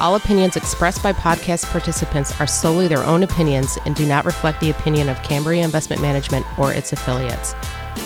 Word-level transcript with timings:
All 0.00 0.14
opinions 0.14 0.56
expressed 0.56 1.02
by 1.02 1.12
podcast 1.12 1.66
participants 1.66 2.40
are 2.40 2.46
solely 2.46 2.88
their 2.88 3.04
own 3.04 3.22
opinions 3.22 3.76
and 3.84 3.94
do 3.94 4.06
not 4.06 4.24
reflect 4.24 4.58
the 4.58 4.70
opinion 4.70 5.10
of 5.10 5.22
Cambria 5.22 5.62
Investment 5.62 6.00
Management 6.00 6.46
or 6.58 6.72
its 6.72 6.94
affiliates. 6.94 7.54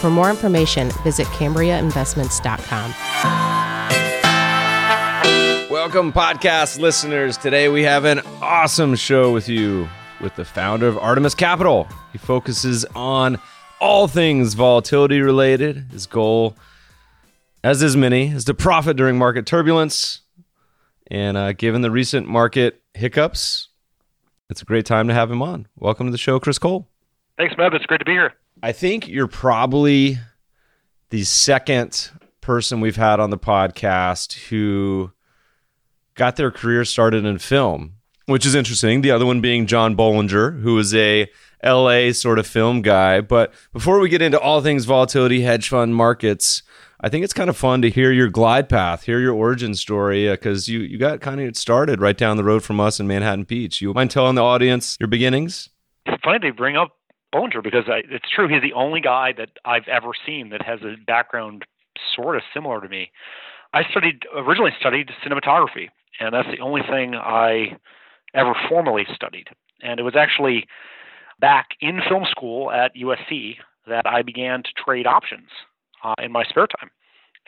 For 0.00 0.10
more 0.10 0.28
information, 0.28 0.90
visit 1.04 1.28
CambriaInvestments.com. 1.28 2.90
Welcome, 5.70 6.12
podcast 6.12 6.80
listeners. 6.80 7.36
Today 7.36 7.68
we 7.68 7.84
have 7.84 8.04
an 8.04 8.22
awesome 8.42 8.96
show 8.96 9.32
with 9.32 9.48
you 9.48 9.88
with 10.20 10.34
the 10.34 10.44
founder 10.44 10.88
of 10.88 10.98
Artemis 10.98 11.36
Capital. 11.36 11.86
He 12.10 12.18
focuses 12.18 12.84
on 12.96 13.38
all 13.80 14.08
things 14.08 14.54
volatility 14.54 15.20
related. 15.20 15.84
His 15.92 16.06
goal, 16.06 16.56
as 17.62 17.84
is 17.84 17.96
many, 17.96 18.30
is 18.30 18.44
to 18.46 18.54
profit 18.54 18.96
during 18.96 19.16
market 19.16 19.46
turbulence 19.46 20.22
and 21.14 21.36
uh, 21.36 21.52
given 21.52 21.80
the 21.80 21.92
recent 21.92 22.26
market 22.26 22.82
hiccups, 22.92 23.68
it's 24.50 24.62
a 24.62 24.64
great 24.64 24.84
time 24.84 25.06
to 25.06 25.14
have 25.14 25.30
him 25.30 25.42
on. 25.42 25.68
Welcome 25.76 26.08
to 26.08 26.10
the 26.10 26.18
show, 26.18 26.40
Chris 26.40 26.58
Cole. 26.58 26.88
Thanks, 27.36 27.54
Meb. 27.54 27.72
It's 27.72 27.86
great 27.86 27.98
to 27.98 28.04
be 28.04 28.14
here. 28.14 28.34
I 28.64 28.72
think 28.72 29.06
you're 29.06 29.28
probably 29.28 30.18
the 31.10 31.22
second 31.22 32.10
person 32.40 32.80
we've 32.80 32.96
had 32.96 33.20
on 33.20 33.30
the 33.30 33.38
podcast 33.38 34.48
who 34.48 35.12
got 36.16 36.34
their 36.34 36.50
career 36.50 36.84
started 36.84 37.24
in 37.24 37.38
film, 37.38 37.92
which 38.26 38.44
is 38.44 38.56
interesting. 38.56 39.02
The 39.02 39.12
other 39.12 39.24
one 39.24 39.40
being 39.40 39.68
John 39.68 39.96
Bollinger, 39.96 40.62
who 40.62 40.76
is 40.80 40.92
a 40.96 41.30
LA 41.62 42.10
sort 42.10 42.40
of 42.40 42.46
film 42.48 42.82
guy. 42.82 43.20
But 43.20 43.54
before 43.72 44.00
we 44.00 44.08
get 44.08 44.20
into 44.20 44.40
all 44.40 44.60
things 44.60 44.84
volatility, 44.84 45.42
hedge 45.42 45.68
fund 45.68 45.94
markets, 45.94 46.63
I 47.00 47.08
think 47.08 47.24
it's 47.24 47.32
kind 47.32 47.50
of 47.50 47.56
fun 47.56 47.82
to 47.82 47.90
hear 47.90 48.12
your 48.12 48.28
glide 48.28 48.68
path, 48.68 49.04
hear 49.04 49.18
your 49.18 49.34
origin 49.34 49.74
story, 49.74 50.30
because 50.30 50.68
uh, 50.68 50.72
you 50.72 50.78
you 50.80 50.98
got 50.98 51.20
kind 51.20 51.40
of 51.40 51.56
started 51.56 52.00
right 52.00 52.16
down 52.16 52.36
the 52.36 52.44
road 52.44 52.62
from 52.62 52.80
us 52.80 53.00
in 53.00 53.06
Manhattan 53.06 53.44
Beach. 53.44 53.80
You 53.80 53.92
mind 53.92 54.10
telling 54.10 54.36
the 54.36 54.42
audience 54.44 54.96
your 55.00 55.08
beginnings? 55.08 55.70
It's 56.06 56.22
funny 56.22 56.38
they 56.40 56.50
bring 56.50 56.76
up 56.76 56.96
Bollinger 57.34 57.62
because 57.62 57.84
I, 57.88 58.02
it's 58.08 58.30
true 58.30 58.48
he's 58.48 58.62
the 58.62 58.74
only 58.74 59.00
guy 59.00 59.32
that 59.36 59.50
I've 59.64 59.88
ever 59.88 60.10
seen 60.24 60.50
that 60.50 60.62
has 60.62 60.80
a 60.82 60.94
background 61.04 61.64
sort 62.14 62.36
of 62.36 62.42
similar 62.52 62.80
to 62.80 62.88
me. 62.88 63.10
I 63.72 63.82
studied 63.90 64.22
originally 64.36 64.72
studied 64.78 65.10
cinematography, 65.26 65.88
and 66.20 66.32
that's 66.32 66.48
the 66.48 66.62
only 66.62 66.82
thing 66.82 67.16
I 67.16 67.76
ever 68.34 68.54
formally 68.68 69.04
studied. 69.12 69.48
And 69.82 69.98
it 69.98 70.04
was 70.04 70.14
actually 70.16 70.66
back 71.40 71.70
in 71.80 72.00
film 72.08 72.24
school 72.30 72.70
at 72.70 72.94
USC 72.94 73.56
that 73.88 74.06
I 74.06 74.22
began 74.22 74.62
to 74.62 74.70
trade 74.84 75.06
options 75.06 75.48
uh, 76.04 76.14
in 76.22 76.30
my 76.30 76.44
spare 76.44 76.66
time, 76.66 76.90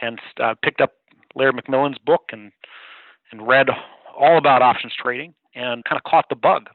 and 0.01 0.19
uh, 0.43 0.55
picked 0.63 0.81
up 0.81 0.93
Larry 1.35 1.53
McMillan's 1.53 1.99
book 1.99 2.31
and 2.33 2.53
and 3.31 3.47
read 3.47 3.69
all 4.19 4.39
about 4.39 4.63
options 4.63 4.95
trading 5.01 5.35
and 5.55 5.85
kind 5.85 5.99
of 5.99 6.11
caught 6.11 6.29
the 6.29 6.37
bug. 6.37 6.69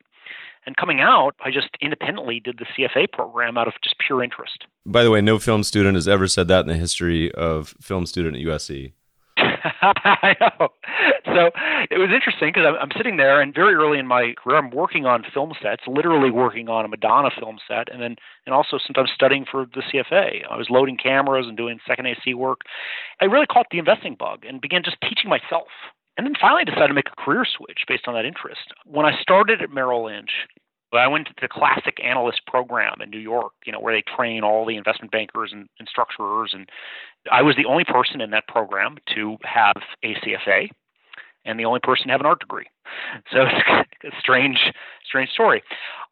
And 0.66 0.78
coming 0.78 1.00
out, 1.02 1.36
I 1.44 1.50
just 1.50 1.70
independently 1.81 2.40
did 2.40 2.59
the 2.59 2.66
CFA 2.66 3.12
program 3.12 3.58
out 3.58 3.68
of 3.68 3.74
just 3.84 3.96
pure 4.06 4.24
interest. 4.24 4.66
By 4.86 5.03
the 5.03 5.09
way, 5.09 5.22
no 5.22 5.40
film 5.40 5.64
student 5.64 5.96
has 5.96 6.08
ever 6.08 6.28
said 6.28 6.47
that 6.50 6.62
in 6.62 6.68
the 6.68 6.75
history 6.75 7.31
of 7.31 7.74
film 7.81 8.06
student 8.06 8.36
at 8.36 8.44
USC. 8.44 8.94
I 9.63 10.35
know. 10.41 10.69
So 11.25 11.51
it 11.89 11.97
was 11.97 12.09
interesting 12.13 12.49
because 12.49 12.66
I'm, 12.67 12.75
I'm 12.75 12.91
sitting 12.95 13.17
there, 13.17 13.41
and 13.41 13.53
very 13.53 13.73
early 13.73 13.99
in 13.99 14.07
my 14.07 14.33
career, 14.38 14.57
I'm 14.57 14.72
working 14.72 15.05
on 15.05 15.23
film 15.33 15.53
sets, 15.61 15.83
literally 15.88 16.31
working 16.31 16.69
on 16.69 16.85
a 16.85 16.88
Madonna 16.88 17.29
film 17.38 17.59
set, 17.67 17.91
and 17.91 18.01
then 18.01 18.16
and 18.45 18.53
also 18.55 18.77
sometimes 18.77 19.11
studying 19.13 19.45
for 19.49 19.66
the 19.66 19.81
CFA. 19.81 20.44
I 20.49 20.57
was 20.57 20.67
loading 20.69 20.97
cameras 20.97 21.45
and 21.47 21.57
doing 21.57 21.79
second 21.88 22.07
AC 22.07 22.33
work. 22.33 22.61
I 23.19 23.25
really 23.25 23.47
caught 23.47 23.67
the 23.72 23.79
investing 23.79 24.16
bug 24.17 24.45
and 24.45 24.61
began 24.61 24.83
just 24.83 24.97
teaching 25.01 25.29
myself. 25.29 25.67
And 26.17 26.28
then 26.28 26.33
finally 26.39 26.66
decided 26.66 26.89
to 26.89 26.93
make 26.93 27.07
a 27.07 27.22
career 27.22 27.45
switch 27.45 27.79
based 27.88 28.03
on 28.07 28.13
that 28.16 28.25
interest. 28.25 28.73
When 28.85 29.05
I 29.05 29.19
started 29.22 29.61
at 29.61 29.72
Merrill 29.72 30.05
Lynch, 30.05 30.31
I 31.00 31.07
went 31.07 31.28
to 31.28 31.34
the 31.41 31.47
classic 31.47 32.00
analyst 32.03 32.41
program 32.47 33.02
in 33.02 33.09
New 33.09 33.19
York, 33.19 33.53
you 33.66 33.72
know, 33.72 33.79
where 33.79 33.94
they 33.94 34.03
train 34.16 34.44
all 34.44 34.66
the 34.66 34.75
investment 34.75 35.12
bankers 35.12 35.52
and, 35.53 35.69
and 35.79 35.88
structurers. 35.88 36.53
And 36.53 36.69
I 37.31 37.41
was 37.41 37.56
the 37.56 37.66
only 37.66 37.85
person 37.85 38.22
in 38.22 38.31
that 38.31 38.47
program 38.47 38.97
to 39.16 39.38
have 39.44 39.75
a 40.03 40.16
CFA 40.16 40.69
and 41.46 41.59
the 41.59 41.66
only 41.66 41.79
person 41.79 42.07
to 42.07 42.12
have 42.12 42.19
an 42.19 42.25
art 42.25 42.40
degree. 42.40 42.68
So 43.31 43.41
it's 43.41 43.88
a 44.16 44.19
strange, 44.19 44.72
strange 45.06 45.29
story. 45.29 45.63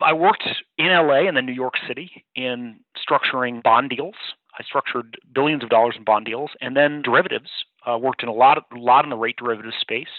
I 0.02 0.14
worked 0.14 0.48
in 0.78 0.88
LA 0.88 1.28
and 1.28 1.36
then 1.36 1.46
New 1.46 1.54
York 1.54 1.76
City 1.88 2.24
in 2.36 2.80
structuring 2.98 3.62
bond 3.62 3.90
deals. 3.90 4.16
I 4.58 4.64
structured 4.64 5.18
billions 5.34 5.64
of 5.64 5.70
dollars 5.70 5.96
in 5.98 6.04
bond 6.04 6.26
deals 6.26 6.52
and 6.62 6.76
then 6.76 7.02
derivatives. 7.02 7.50
Uh, 7.86 7.98
worked 7.98 8.24
in 8.24 8.30
a 8.30 8.34
lot, 8.34 8.58
of, 8.58 8.64
a 8.76 8.80
lot 8.80 9.04
in 9.04 9.10
the 9.10 9.16
rate 9.16 9.38
derivative 9.38 9.74
space. 9.80 10.10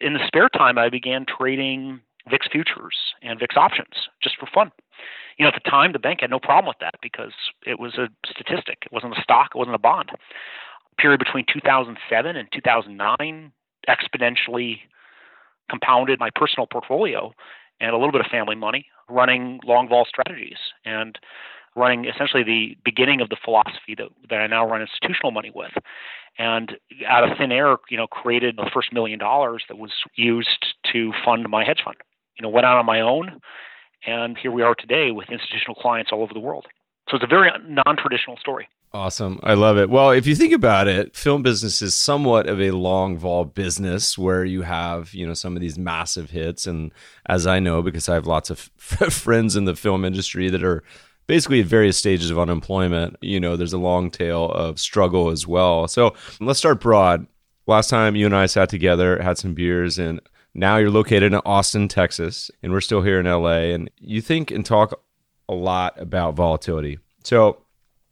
In 0.00 0.14
the 0.14 0.26
spare 0.26 0.48
time, 0.48 0.78
I 0.78 0.88
began 0.88 1.26
trading 1.26 2.00
VIX 2.28 2.46
futures 2.50 2.96
and 3.22 3.38
VIX 3.38 3.56
options 3.56 4.08
just 4.22 4.36
for 4.38 4.46
fun. 4.52 4.72
You 5.38 5.44
know, 5.44 5.48
at 5.48 5.62
the 5.62 5.70
time, 5.70 5.92
the 5.92 5.98
bank 5.98 6.20
had 6.20 6.30
no 6.30 6.40
problem 6.40 6.66
with 6.66 6.78
that 6.80 6.94
because 7.02 7.32
it 7.66 7.78
was 7.78 7.94
a 7.98 8.08
statistic. 8.28 8.78
It 8.84 8.92
wasn't 8.92 9.16
a 9.16 9.22
stock. 9.22 9.50
It 9.54 9.58
wasn't 9.58 9.74
a 9.74 9.80
bond. 9.80 10.10
Period 10.98 11.18
between 11.18 11.44
2007 11.52 12.36
and 12.36 12.48
2009 12.52 13.52
exponentially 13.88 14.78
compounded 15.70 16.18
my 16.18 16.30
personal 16.34 16.66
portfolio 16.66 17.32
and 17.80 17.90
a 17.90 17.96
little 17.96 18.12
bit 18.12 18.20
of 18.20 18.26
family 18.28 18.56
money 18.56 18.86
running 19.08 19.60
long 19.64 19.88
vol 19.88 20.06
strategies 20.08 20.58
and 20.84 21.18
running 21.76 22.06
essentially 22.06 22.42
the 22.42 22.76
beginning 22.84 23.20
of 23.20 23.28
the 23.28 23.36
philosophy 23.44 23.94
that, 23.96 24.08
that 24.30 24.36
I 24.36 24.46
now 24.46 24.66
run 24.66 24.80
institutional 24.80 25.30
money 25.30 25.52
with. 25.54 25.72
And 26.38 26.72
out 27.06 27.30
of 27.30 27.36
thin 27.36 27.52
air, 27.52 27.76
you 27.90 27.96
know, 27.96 28.06
created 28.06 28.56
the 28.56 28.70
first 28.72 28.92
million 28.92 29.18
dollars 29.18 29.64
that 29.68 29.76
was 29.76 29.92
used 30.14 30.74
to 30.92 31.12
fund 31.24 31.46
my 31.48 31.64
hedge 31.64 31.82
fund 31.84 31.96
you 32.38 32.42
know, 32.42 32.48
went 32.48 32.66
out 32.66 32.78
on 32.78 32.86
my 32.86 33.00
own, 33.00 33.40
and 34.06 34.36
here 34.38 34.52
we 34.52 34.62
are 34.62 34.74
today 34.74 35.10
with 35.10 35.28
institutional 35.30 35.74
clients 35.74 36.10
all 36.12 36.22
over 36.22 36.34
the 36.34 36.40
world. 36.40 36.66
So 37.08 37.16
it's 37.16 37.24
a 37.24 37.28
very 37.28 37.50
non-traditional 37.68 38.36
story. 38.38 38.68
Awesome. 38.92 39.38
I 39.42 39.54
love 39.54 39.76
it. 39.76 39.90
Well, 39.90 40.10
if 40.10 40.26
you 40.26 40.34
think 40.34 40.52
about 40.52 40.88
it, 40.88 41.14
film 41.14 41.42
business 41.42 41.82
is 41.82 41.94
somewhat 41.94 42.48
of 42.48 42.60
a 42.60 42.70
long 42.70 43.18
vol 43.18 43.44
business 43.44 44.16
where 44.16 44.44
you 44.44 44.62
have, 44.62 45.12
you 45.12 45.26
know, 45.26 45.34
some 45.34 45.54
of 45.54 45.60
these 45.60 45.78
massive 45.78 46.30
hits. 46.30 46.66
And 46.66 46.92
as 47.26 47.46
I 47.46 47.60
know, 47.60 47.82
because 47.82 48.08
I 48.08 48.14
have 48.14 48.26
lots 48.26 48.48
of 48.48 48.58
friends 48.78 49.54
in 49.54 49.66
the 49.66 49.76
film 49.76 50.04
industry 50.04 50.48
that 50.48 50.64
are 50.64 50.82
basically 51.26 51.60
at 51.60 51.66
various 51.66 51.98
stages 51.98 52.30
of 52.30 52.38
unemployment, 52.38 53.16
you 53.20 53.38
know, 53.38 53.56
there's 53.56 53.72
a 53.72 53.78
long 53.78 54.10
tail 54.10 54.50
of 54.52 54.80
struggle 54.80 55.30
as 55.30 55.46
well. 55.46 55.86
So 55.88 56.14
let's 56.40 56.58
start 56.58 56.80
broad. 56.80 57.26
Last 57.66 57.90
time 57.90 58.16
you 58.16 58.26
and 58.26 58.36
I 58.36 58.46
sat 58.46 58.68
together, 58.68 59.20
had 59.20 59.36
some 59.36 59.52
beers, 59.52 59.98
and 59.98 60.20
now 60.56 60.78
you're 60.78 60.90
located 60.90 61.34
in 61.34 61.40
Austin, 61.44 61.86
Texas, 61.86 62.50
and 62.62 62.72
we're 62.72 62.80
still 62.80 63.02
here 63.02 63.20
in 63.20 63.26
LA. 63.26 63.74
And 63.74 63.90
you 63.98 64.22
think 64.22 64.50
and 64.50 64.64
talk 64.64 64.98
a 65.50 65.54
lot 65.54 66.00
about 66.00 66.34
volatility. 66.34 66.98
So 67.24 67.58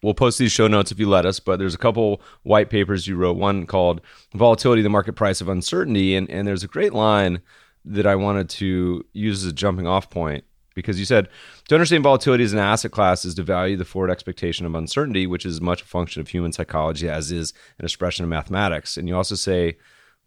we'll 0.03 0.13
post 0.13 0.39
these 0.39 0.53
show 0.53 0.69
notes 0.69 0.93
if 0.93 0.99
you 0.99 1.09
let 1.09 1.25
us, 1.25 1.41
but 1.41 1.59
there's 1.59 1.75
a 1.75 1.79
couple 1.79 2.21
white 2.43 2.69
papers 2.69 3.07
you 3.07 3.17
wrote, 3.17 3.39
one 3.39 3.65
called 3.65 4.03
Volatility, 4.35 4.83
the 4.83 4.91
Market 4.91 5.15
Price 5.15 5.41
of 5.41 5.49
Uncertainty. 5.49 6.15
And, 6.15 6.29
and 6.31 6.47
there's 6.47 6.63
a 6.63 6.69
great 6.69 6.93
line 6.93 7.41
that 7.87 8.07
I 8.07 8.15
wanted 8.15 8.51
to 8.51 9.07
use 9.15 9.43
as 9.43 9.51
a 9.51 9.55
jumping 9.55 9.87
off 9.87 10.11
point 10.11 10.45
because 10.75 10.99
you 10.99 11.07
said 11.07 11.29
to 11.69 11.75
understand 11.75 12.03
volatility 12.03 12.45
as 12.45 12.53
an 12.53 12.59
asset 12.59 12.91
class 12.91 13.25
is 13.25 13.35
to 13.37 13.43
value 13.43 13.77
the 13.77 13.85
forward 13.87 14.11
expectation 14.11 14.67
of 14.67 14.75
uncertainty, 14.75 15.27
which 15.27 15.47
is 15.47 15.63
much 15.63 15.81
a 15.81 15.87
function 15.87 16.21
of 16.21 16.29
human 16.29 16.53
psychology 16.53 17.09
as 17.09 17.33
is 17.33 17.55
an 17.79 17.87
expression 17.87 18.23
of 18.23 18.29
mathematics. 18.29 18.99
And 18.99 19.09
you 19.09 19.17
also 19.17 19.35
say 19.35 19.79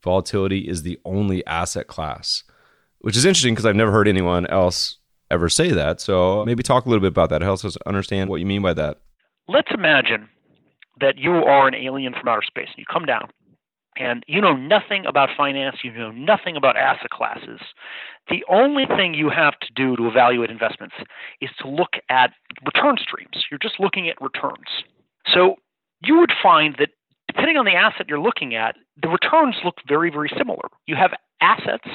volatility 0.03 0.59
is 0.67 0.83
the 0.83 0.99
only 1.05 1.45
asset 1.45 1.87
class, 1.87 2.43
which 2.99 3.17
is 3.17 3.25
interesting 3.25 3.53
because 3.53 3.65
I've 3.65 3.75
never 3.75 3.91
heard 3.91 4.07
anyone 4.07 4.47
else 4.47 4.97
ever 5.29 5.49
say 5.49 5.71
that. 5.71 5.99
So 5.99 6.45
maybe 6.45 6.63
talk 6.63 6.85
a 6.85 6.89
little 6.89 7.01
bit 7.01 7.07
about 7.07 7.29
that. 7.29 7.41
Help 7.41 7.63
us 7.65 7.77
understand 7.85 8.29
what 8.29 8.39
you 8.39 8.45
mean 8.45 8.61
by 8.61 8.73
that. 8.73 8.99
Let's 9.47 9.71
imagine 9.71 10.29
that 10.99 11.17
you 11.17 11.31
are 11.31 11.67
an 11.67 11.75
alien 11.75 12.13
from 12.13 12.27
outer 12.27 12.41
space 12.45 12.69
and 12.69 12.77
you 12.77 12.85
come 12.91 13.05
down 13.05 13.29
and 13.99 14.23
you 14.27 14.41
know 14.41 14.55
nothing 14.55 15.05
about 15.05 15.29
finance, 15.35 15.77
you 15.83 15.91
know 15.91 16.11
nothing 16.11 16.55
about 16.55 16.77
asset 16.77 17.09
classes. 17.09 17.59
The 18.29 18.43
only 18.49 18.85
thing 18.85 19.13
you 19.13 19.29
have 19.29 19.59
to 19.59 19.67
do 19.75 19.95
to 19.95 20.07
evaluate 20.07 20.49
investments 20.49 20.95
is 21.41 21.49
to 21.61 21.67
look 21.67 21.93
at 22.09 22.31
return 22.65 22.97
streams. 23.01 23.45
You're 23.49 23.59
just 23.59 23.79
looking 23.79 24.09
at 24.09 24.21
returns. 24.21 24.83
So 25.33 25.55
you 26.03 26.19
would 26.19 26.33
find 26.41 26.75
that 26.79 26.89
depending 27.27 27.57
on 27.57 27.65
the 27.65 27.73
asset 27.73 28.07
you're 28.07 28.19
looking 28.19 28.55
at, 28.55 28.75
the 29.01 29.09
returns 29.09 29.55
look 29.63 29.75
very, 29.87 30.09
very 30.09 30.29
similar. 30.37 30.69
You 30.85 30.95
have 30.95 31.11
assets 31.41 31.87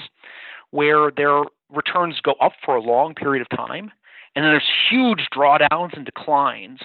where 0.70 1.10
their 1.10 1.42
returns 1.70 2.20
go 2.22 2.34
up 2.40 2.52
for 2.64 2.76
a 2.76 2.80
long 2.80 3.14
period 3.14 3.42
of 3.42 3.56
time, 3.56 3.90
and 4.34 4.44
then 4.44 4.52
there's 4.52 4.70
huge 4.90 5.28
drawdowns 5.34 5.96
and 5.96 6.04
declines 6.04 6.80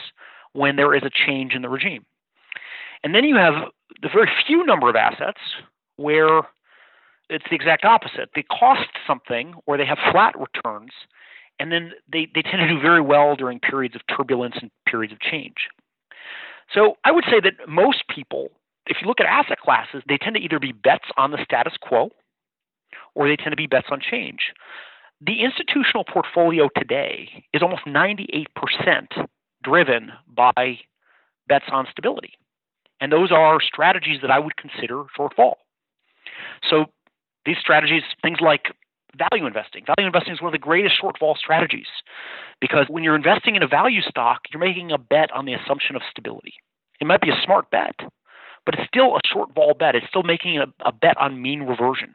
when 0.54 0.76
there 0.76 0.94
is 0.96 1.04
a 1.04 1.10
change 1.10 1.54
in 1.54 1.62
the 1.62 1.70
regime. 1.70 2.06
And 3.04 3.14
then 3.14 3.24
you 3.24 3.36
have 3.36 3.54
the 4.02 4.10
very 4.10 4.30
few 4.46 4.66
number 4.66 4.90
of 4.90 4.96
assets 4.96 5.40
where 5.98 6.42
it's 7.30 7.46
the 7.50 7.56
exact 7.56 7.86
opposite. 7.86 8.30
They 8.36 8.44
cost 8.44 8.90
something 9.06 9.54
or 9.66 9.78
they 9.78 9.86
have 9.86 9.98
flat 10.12 10.36
returns, 10.38 10.92
and 11.60 11.72
then 11.72 11.92
they, 12.12 12.28
they 12.34 12.42
tend 12.42 12.60
to 12.60 12.68
do 12.68 12.80
very 12.80 13.02
well 13.02 13.36
during 13.36 13.60
periods 13.60 13.96
of 13.96 14.02
turbulence 14.16 14.56
and 14.62 14.72
periods 14.88 15.14
of 15.14 15.20
change. 15.20 15.70
So 16.74 16.98
I 17.06 17.12
would 17.12 17.26
say 17.26 17.40
that 17.40 17.68
most 17.68 18.04
people, 18.14 18.50
if 18.90 18.98
you 19.02 19.08
look 19.08 19.20
at 19.20 19.26
asset 19.26 19.60
classes, 19.60 20.04
they 20.08 20.18
tend 20.18 20.36
to 20.36 20.42
either 20.42 20.60
be 20.60 20.72
bets 20.72 21.06
on 21.18 21.32
the 21.32 21.44
status 21.44 21.74
quo 21.82 22.10
or 23.16 23.28
they 23.28 23.36
tend 23.36 23.52
to 23.52 23.58
be 23.58 23.68
bets 23.68 23.88
on 23.92 24.00
change. 24.00 24.54
The 25.20 25.44
institutional 25.44 26.04
portfolio 26.04 26.70
today 26.76 27.44
is 27.54 27.62
almost 27.62 27.86
98% 27.86 28.46
driven 29.64 30.12
by 30.28 30.80
bets 31.48 31.66
on 31.72 31.88
stability. 31.92 32.34
And 33.02 33.12
those 33.12 33.32
are 33.32 33.60
strategies 33.62 34.22
that 34.22 34.32
I 34.32 34.40
would 34.40 34.58
consider 34.58 35.04
short 35.16 35.36
vol. 35.36 35.58
So 36.70 36.86
these 37.46 37.58
strategies, 37.60 38.04
things 38.22 38.40
like 38.42 38.74
value 39.18 39.48
investing. 39.48 39.84
Value 39.86 40.08
investing 40.08 40.34
is 40.34 40.42
one 40.42 40.50
of 40.50 40.60
the 40.60 40.64
greatest 40.64 41.00
short 41.00 41.18
vol 41.20 41.36
strategies 41.36 41.88
because 42.62 42.86
when 42.90 43.04
you're 43.04 43.16
investing 43.16 43.56
in 43.56 43.64
a 43.64 43.68
value 43.68 44.02
stock, 44.02 44.42
you're 44.52 44.60
making 44.60 44.92
a 44.92 44.98
bet 44.98 45.32
on 45.32 45.46
the 45.46 45.54
assumption 45.54 45.96
of 45.96 46.02
stability. 46.10 46.54
It 47.00 47.08
might 47.08 47.22
be 47.22 47.30
a 47.30 47.42
smart 47.44 47.70
bet, 47.72 47.96
but 48.68 48.76
it's 48.76 48.88
still 48.90 49.16
a 49.16 49.22
short 49.26 49.56
vol 49.56 49.74
bet. 49.74 49.96
It's 49.96 50.06
still 50.10 50.24
making 50.24 50.58
a, 50.58 50.66
a 50.86 50.92
bet 50.92 51.18
on 51.18 51.42
mean 51.42 51.64
reversion. 51.64 52.12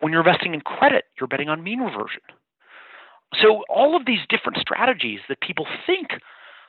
When 0.00 0.10
you're 0.10 0.26
investing 0.26 0.54
in 0.54 0.62
credit, 0.62 1.04
you're 1.20 1.28
betting 1.28 1.50
on 1.50 1.62
mean 1.62 1.80
reversion. 1.80 2.22
So 3.38 3.62
all 3.68 3.94
of 3.94 4.06
these 4.06 4.20
different 4.30 4.58
strategies 4.58 5.20
that 5.28 5.42
people 5.42 5.66
think 5.86 6.12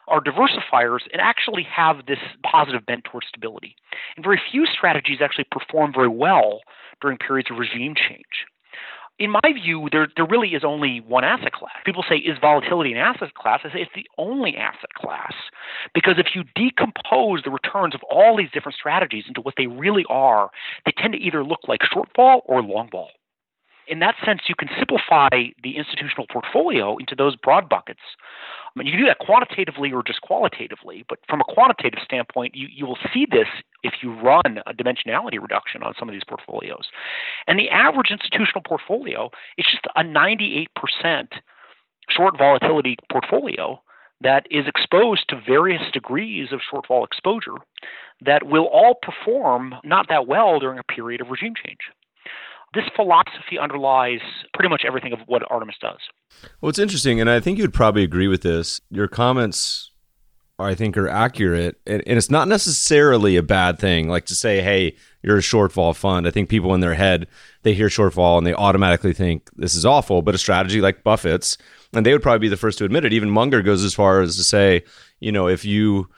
are 0.10 0.22
diversifiers 0.22 1.00
and 1.14 1.22
actually 1.22 1.64
have 1.64 2.06
this 2.06 2.20
positive 2.44 2.86
bent 2.86 3.06
towards 3.06 3.28
stability. 3.28 3.78
And 4.18 4.26
very 4.26 4.42
few 4.52 4.66
strategies 4.66 5.20
actually 5.22 5.48
perform 5.50 5.94
very 5.94 6.10
well 6.10 6.60
during 7.02 7.18
periods 7.18 7.50
of 7.50 7.58
regime 7.58 7.96
change. 7.96 8.46
In 9.20 9.30
my 9.30 9.54
view, 9.54 9.90
there, 9.92 10.08
there 10.16 10.26
really 10.26 10.50
is 10.50 10.64
only 10.64 11.00
one 11.02 11.24
asset 11.24 11.54
class. 11.54 11.74
People 11.86 12.04
say, 12.10 12.16
is 12.16 12.38
volatility 12.42 12.92
an 12.92 12.98
asset 12.98 13.36
class? 13.36 13.60
I 13.64 13.70
say 13.70 13.82
it's 13.82 13.92
the 13.96 14.08
only 14.18 14.58
asset 14.58 14.94
class. 14.96 15.34
Because 15.94 16.16
if 16.18 16.36
you 16.36 16.44
decompose 16.56 17.44
the 17.44 17.52
returns 17.52 17.94
of 17.94 18.02
all 18.10 18.36
these 18.36 18.50
different 18.52 18.76
strategies 18.76 19.26
into 19.28 19.42
what 19.42 19.54
they 19.56 19.68
really 19.68 20.06
are, 20.10 20.50
they 20.86 20.94
tend 20.98 21.14
to 21.14 21.20
either 21.20 21.44
look 21.44 21.62
like 21.68 21.82
short 21.84 22.10
vol 22.16 22.42
or 22.46 22.64
long 22.64 22.90
vol 22.92 23.10
in 23.88 24.00
that 24.00 24.16
sense, 24.26 24.42
you 24.48 24.56
can 24.56 24.70
simplify 24.78 25.30
the 25.62 25.78
institutional 25.78 26.26
portfolio 26.32 26.98
into 26.98 27.16
those 27.16 27.36
broad 27.36 27.70
buckets. 27.70 28.00
I 28.76 28.80
mean, 28.80 28.88
you 28.88 28.94
can 28.94 29.02
do 29.02 29.08
that 29.08 29.20
quantitatively 29.20 29.92
or 29.92 30.02
just 30.04 30.22
qualitatively, 30.22 31.06
but 31.08 31.20
from 31.30 31.42
a 31.42 31.44
quantitative 31.44 32.00
standpoint, 32.04 32.56
you, 32.56 32.68
you 32.74 32.86
will 32.86 32.98
see 33.14 33.28
this 33.30 33.48
if 33.84 33.94
you 34.02 34.14
run 34.20 34.60
a 34.66 34.74
dimensionality 34.74 35.40
reduction 35.40 35.84
on 35.84 35.94
some 36.00 36.10
of 36.10 36.14
these 36.14 36.24
portfolios. 36.28 36.88
And 37.48 37.60
the 37.60 37.70
average 37.70 38.10
institutional 38.10 38.62
portfolio 38.66 39.30
is 39.58 39.66
just 39.70 39.86
a 39.96 40.04
98% 40.04 40.68
short 42.10 42.38
volatility 42.38 42.98
portfolio 43.12 43.82
that 44.22 44.48
is 44.50 44.66
exposed 44.68 45.26
to 45.30 45.42
various 45.46 45.82
degrees 45.92 46.52
of 46.52 46.62
short 46.68 46.88
vol 46.88 47.04
exposure 47.04 47.58
that 48.22 48.48
will 48.48 48.66
all 48.66 48.96
perform 49.02 49.76
not 49.84 50.08
that 50.10 50.28
well 50.28 50.60
during 50.60 50.80
a 50.80 50.84
period 50.84 51.22
of 51.22 51.30
regime 51.30 51.54
change 51.56 51.80
this 52.74 52.86
philosophy 52.96 53.58
underlies 53.62 54.22
pretty 54.54 54.70
much 54.70 54.84
everything 54.86 55.14
of 55.14 55.20
what 55.28 55.44
Artemis 55.50 55.76
does. 55.80 56.00
Well, 56.62 56.70
it's 56.70 56.80
interesting, 56.80 57.22
and 57.22 57.30
I 57.30 57.40
think 57.40 57.58
you'd 57.58 57.74
probably 57.74 58.04
agree 58.04 58.28
with 58.28 58.42
this. 58.42 58.82
Your 58.90 59.08
comments, 59.08 59.92
I 60.58 60.74
think, 60.74 60.98
are 60.98 61.08
accurate, 61.08 61.80
and, 61.86 62.02
and 62.08 62.18
it's 62.18 62.32
not 62.32 62.48
necessarily 62.48 63.36
a 63.38 63.44
bad 63.44 63.78
thing. 63.80 64.10
Like 64.10 64.26
to 64.26 64.36
say, 64.36 64.62
"Hey, 64.62 64.96
you're 65.22 65.38
a 65.38 65.42
short 65.42 65.72
vol 65.72 65.94
fund." 65.94 66.28
I 66.28 66.32
think 66.32 66.50
people 66.50 66.74
in 66.74 66.82
their 66.82 66.96
head 66.96 67.28
they 67.62 67.74
hear 67.74 67.90
short 67.90 68.14
vol 68.14 68.38
and 68.38 68.46
they 68.46 68.54
automatically 68.54 69.14
think 69.14 69.50
this 69.56 69.76
is 69.76 69.86
awful. 69.86 70.22
But 70.22 70.36
a 70.36 70.40
strategy 70.40 70.82
like 70.82 71.04
Buffett's, 71.04 71.58
and 71.94 72.06
they 72.06 72.12
would 72.12 72.24
probably 72.24 72.40
be 72.40 72.50
the 72.50 72.58
first 72.58 72.78
to 72.80 72.86
admit 72.86 73.06
it. 73.06 73.14
Even 73.14 73.30
Munger 73.30 73.62
goes 73.62 73.84
as 73.84 73.94
far 73.94 74.22
as 74.22 74.36
to 74.38 74.44
say, 74.44 74.84
you 75.20 75.32
know, 75.32 75.48
if 75.48 75.64
you 75.64 76.10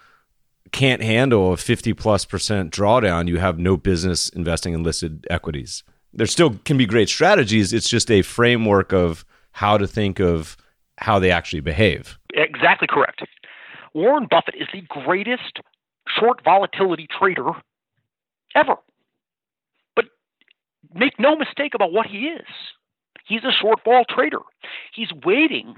can't 0.71 1.03
handle 1.03 1.53
a 1.53 1.57
50 1.57 1.93
plus 1.93 2.25
percent 2.25 2.71
drawdown, 2.71 3.27
you 3.27 3.37
have 3.37 3.59
no 3.59 3.75
business 3.75 4.29
investing 4.29 4.73
in 4.73 4.83
listed 4.83 5.27
equities 5.29 5.83
there 6.15 6.27
still 6.27 6.57
can 6.65 6.77
be 6.77 6.85
great 6.85 7.09
strategies. 7.09 7.73
It's 7.73 7.89
just 7.89 8.09
a 8.09 8.21
framework 8.21 8.93
of 8.93 9.25
how 9.51 9.77
to 9.77 9.87
think 9.87 10.19
of 10.19 10.57
how 10.97 11.19
they 11.19 11.31
actually 11.31 11.59
behave. 11.59 12.17
Exactly 12.33 12.87
correct. 12.87 13.23
Warren 13.93 14.27
Buffett 14.29 14.55
is 14.55 14.67
the 14.73 14.81
greatest 14.81 15.59
short 16.07 16.43
volatility 16.43 17.07
trader 17.17 17.51
ever. 18.55 18.75
But 19.95 20.05
make 20.93 21.19
no 21.19 21.35
mistake 21.35 21.73
about 21.73 21.91
what 21.91 22.07
he 22.07 22.27
is. 22.27 22.47
He's 23.25 23.43
a 23.43 23.51
short 23.51 23.79
vol 23.83 24.05
trader. 24.05 24.39
He's 24.93 25.09
waiting 25.25 25.75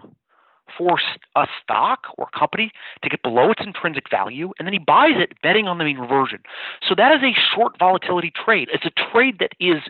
for 0.78 1.00
a 1.36 1.48
stock 1.64 2.00
or 2.18 2.28
company 2.38 2.72
to 3.02 3.10
get 3.10 3.22
below 3.24 3.52
its 3.52 3.62
intrinsic 3.66 4.10
value, 4.10 4.52
and 4.60 4.68
then 4.68 4.74
he 4.74 4.80
buys 4.80 5.16
it 5.16 5.34
betting 5.42 5.66
on 5.68 5.78
the 5.78 5.86
mean 5.86 5.98
reversion. 5.98 6.40
So 6.88 6.94
that 6.96 7.14
is 7.14 7.24
a 7.24 7.34
short 7.56 7.80
volatility 7.80 8.32
trade. 8.46 8.68
It's 8.74 8.86
a 8.86 9.12
trade 9.12 9.40
that 9.40 9.52
is 9.60 9.82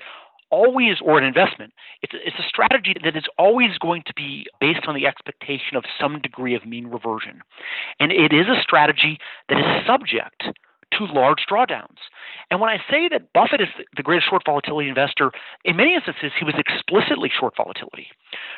always, 0.49 0.97
or 1.03 1.17
an 1.17 1.23
investment, 1.23 1.73
it's, 2.01 2.13
it's 2.13 2.39
a 2.39 2.47
strategy 2.47 2.95
that 3.03 3.15
is 3.15 3.25
always 3.37 3.77
going 3.77 4.03
to 4.05 4.13
be 4.13 4.45
based 4.59 4.85
on 4.87 4.95
the 4.95 5.05
expectation 5.05 5.75
of 5.75 5.83
some 5.99 6.21
degree 6.21 6.55
of 6.55 6.65
mean 6.65 6.87
reversion. 6.87 7.41
And 7.99 8.11
it 8.11 8.33
is 8.33 8.47
a 8.47 8.61
strategy 8.61 9.17
that 9.49 9.59
is 9.59 9.85
subject 9.85 10.43
to 10.93 11.05
large 11.05 11.45
drawdowns. 11.49 11.99
And 12.49 12.61
when 12.61 12.69
I 12.69 12.77
say 12.89 13.09
that 13.09 13.33
Buffett 13.33 13.61
is 13.61 13.67
the 13.95 14.03
greatest 14.03 14.29
short 14.29 14.43
volatility 14.45 14.87
investor, 14.87 15.31
in 15.65 15.75
many 15.75 15.95
instances, 15.95 16.31
he 16.37 16.45
was 16.45 16.55
explicitly 16.57 17.29
short 17.29 17.55
volatility. 17.57 18.07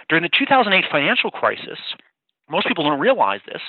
During 0.09 0.23
the 0.23 0.29
2008 0.37 0.85
financial 0.91 1.31
crisis, 1.31 1.79
most 2.49 2.67
people 2.67 2.83
don't 2.83 2.99
realize 2.99 3.41
this. 3.45 3.61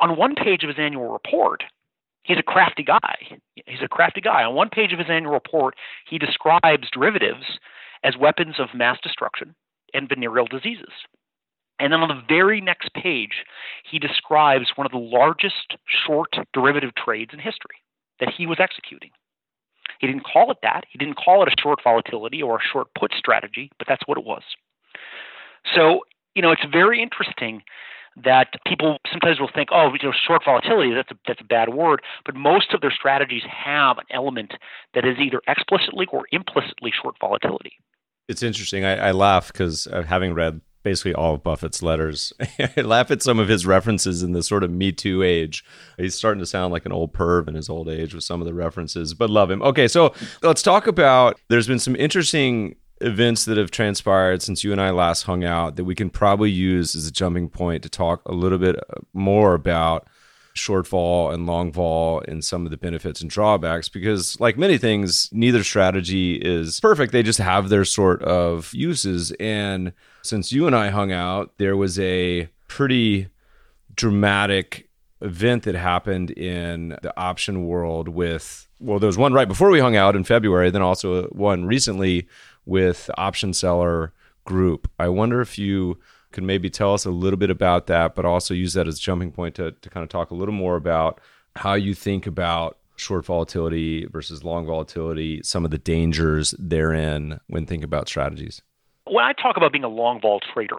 On 0.00 0.16
one 0.16 0.34
page 0.34 0.62
of 0.62 0.68
his 0.68 0.78
annual 0.78 1.12
report, 1.12 1.64
he's 2.22 2.38
a 2.38 2.42
crafty 2.42 2.82
guy. 2.82 3.16
He's 3.54 3.82
a 3.82 3.88
crafty 3.88 4.20
guy. 4.20 4.42
On 4.44 4.54
one 4.54 4.68
page 4.68 4.92
of 4.92 4.98
his 4.98 5.10
annual 5.10 5.32
report, 5.32 5.74
he 6.08 6.18
describes 6.18 6.90
derivatives 6.92 7.58
as 8.02 8.16
weapons 8.16 8.56
of 8.58 8.68
mass 8.74 8.98
destruction 9.02 9.54
and 9.92 10.08
venereal 10.08 10.46
diseases. 10.46 10.92
And 11.78 11.92
then 11.92 12.00
on 12.00 12.08
the 12.08 12.22
very 12.28 12.60
next 12.60 12.92
page, 12.92 13.44
he 13.90 13.98
describes 13.98 14.72
one 14.74 14.86
of 14.86 14.92
the 14.92 14.98
largest 14.98 15.76
short 15.86 16.34
derivative 16.52 16.94
trades 16.94 17.30
in 17.32 17.38
history 17.38 17.76
that 18.20 18.32
he 18.36 18.46
was 18.46 18.58
executing. 18.60 19.10
He 19.98 20.06
didn't 20.06 20.24
call 20.24 20.50
it 20.50 20.58
that. 20.62 20.84
He 20.90 20.98
didn't 20.98 21.16
call 21.16 21.42
it 21.42 21.48
a 21.48 21.60
short 21.60 21.80
volatility 21.82 22.42
or 22.42 22.56
a 22.56 22.62
short 22.72 22.88
put 22.98 23.12
strategy, 23.14 23.70
but 23.78 23.88
that's 23.88 24.02
what 24.06 24.18
it 24.18 24.24
was. 24.24 24.42
So, 25.74 26.00
you 26.34 26.42
know, 26.42 26.50
it's 26.50 26.64
very 26.70 27.02
interesting 27.02 27.62
that 28.16 28.48
people 28.66 28.98
sometimes 29.10 29.40
will 29.40 29.50
think, 29.54 29.68
oh, 29.72 29.92
you 29.92 30.08
know, 30.08 30.14
short 30.26 30.42
volatility, 30.44 30.92
that's 30.94 31.10
a, 31.10 31.16
that's 31.26 31.40
a 31.40 31.44
bad 31.44 31.74
word. 31.74 32.02
But 32.24 32.34
most 32.34 32.72
of 32.74 32.80
their 32.80 32.90
strategies 32.90 33.42
have 33.48 33.98
an 33.98 34.04
element 34.10 34.54
that 34.94 35.04
is 35.04 35.18
either 35.18 35.40
explicitly 35.48 36.06
or 36.12 36.24
implicitly 36.32 36.92
short 37.02 37.16
volatility. 37.20 37.72
It's 38.28 38.42
interesting. 38.42 38.84
I, 38.84 39.08
I 39.08 39.10
laugh 39.12 39.52
because 39.52 39.86
uh, 39.86 40.02
having 40.02 40.34
read 40.34 40.60
basically 40.82 41.14
all 41.14 41.34
of 41.34 41.42
Buffett's 41.42 41.82
letters, 41.82 42.32
I 42.76 42.80
laugh 42.80 43.10
at 43.10 43.22
some 43.22 43.38
of 43.38 43.48
his 43.48 43.66
references 43.66 44.22
in 44.22 44.32
the 44.32 44.42
sort 44.42 44.64
of 44.64 44.70
Me 44.70 44.92
Too 44.92 45.22
age. 45.22 45.64
He's 45.96 46.14
starting 46.14 46.40
to 46.40 46.46
sound 46.46 46.72
like 46.72 46.86
an 46.86 46.92
old 46.92 47.12
perv 47.12 47.48
in 47.48 47.54
his 47.54 47.68
old 47.68 47.88
age 47.88 48.14
with 48.14 48.24
some 48.24 48.40
of 48.40 48.46
the 48.46 48.54
references, 48.54 49.14
but 49.14 49.30
love 49.30 49.50
him. 49.50 49.62
Okay, 49.62 49.88
so 49.88 50.14
let's 50.42 50.62
talk 50.62 50.86
about. 50.86 51.40
There's 51.48 51.66
been 51.66 51.78
some 51.78 51.96
interesting 51.96 52.76
events 53.00 53.44
that 53.46 53.56
have 53.56 53.70
transpired 53.70 54.42
since 54.42 54.62
you 54.62 54.72
and 54.72 54.80
I 54.80 54.90
last 54.90 55.22
hung 55.22 55.44
out 55.44 55.76
that 55.76 55.84
we 55.84 55.94
can 55.94 56.10
probably 56.10 56.50
use 56.50 56.94
as 56.94 57.06
a 57.06 57.12
jumping 57.12 57.48
point 57.48 57.82
to 57.82 57.88
talk 57.88 58.22
a 58.26 58.32
little 58.32 58.58
bit 58.58 58.76
more 59.12 59.54
about 59.54 60.06
short 60.54 60.86
vol 60.86 61.30
and 61.30 61.46
long 61.46 61.72
vol 61.72 62.22
and 62.26 62.44
some 62.44 62.64
of 62.64 62.70
the 62.70 62.76
benefits 62.76 63.20
and 63.20 63.30
drawbacks 63.30 63.88
because 63.88 64.38
like 64.40 64.58
many 64.58 64.76
things 64.76 65.28
neither 65.32 65.62
strategy 65.62 66.34
is 66.34 66.80
perfect. 66.80 67.12
They 67.12 67.22
just 67.22 67.38
have 67.38 67.68
their 67.68 67.84
sort 67.84 68.22
of 68.22 68.72
uses. 68.74 69.32
And 69.32 69.92
since 70.22 70.52
you 70.52 70.66
and 70.66 70.76
I 70.76 70.90
hung 70.90 71.12
out 71.12 71.52
there 71.58 71.76
was 71.76 71.98
a 71.98 72.48
pretty 72.68 73.28
dramatic 73.94 74.88
event 75.22 75.64
that 75.64 75.74
happened 75.74 76.30
in 76.30 76.96
the 77.02 77.12
option 77.18 77.66
world 77.66 78.08
with 78.08 78.66
well 78.78 78.98
there 78.98 79.06
was 79.06 79.18
one 79.18 79.34
right 79.34 79.48
before 79.48 79.68
we 79.68 79.78
hung 79.78 79.94
out 79.94 80.16
in 80.16 80.24
February 80.24 80.70
then 80.70 80.80
also 80.80 81.24
one 81.24 81.66
recently 81.66 82.26
with 82.64 83.10
Option 83.16 83.52
Seller 83.52 84.12
Group. 84.44 84.90
I 84.98 85.08
wonder 85.08 85.40
if 85.40 85.58
you 85.58 85.98
could 86.32 86.44
maybe 86.44 86.70
tell 86.70 86.94
us 86.94 87.04
a 87.04 87.10
little 87.10 87.38
bit 87.38 87.50
about 87.50 87.86
that, 87.88 88.14
but 88.14 88.24
also 88.24 88.54
use 88.54 88.74
that 88.74 88.86
as 88.86 88.98
a 88.98 89.00
jumping 89.00 89.32
point 89.32 89.54
to, 89.56 89.72
to 89.72 89.90
kind 89.90 90.02
of 90.02 90.08
talk 90.08 90.30
a 90.30 90.34
little 90.34 90.54
more 90.54 90.76
about 90.76 91.20
how 91.56 91.74
you 91.74 91.94
think 91.94 92.26
about 92.26 92.78
short 92.96 93.24
volatility 93.24 94.06
versus 94.06 94.44
long 94.44 94.66
volatility, 94.66 95.40
some 95.42 95.64
of 95.64 95.70
the 95.70 95.78
dangers 95.78 96.54
therein 96.58 97.40
when 97.48 97.66
thinking 97.66 97.84
about 97.84 98.08
strategies. 98.08 98.62
when 99.06 99.24
I 99.24 99.32
talk 99.32 99.56
about 99.56 99.72
being 99.72 99.84
a 99.84 99.88
long 99.88 100.20
vol 100.20 100.40
trader, 100.52 100.76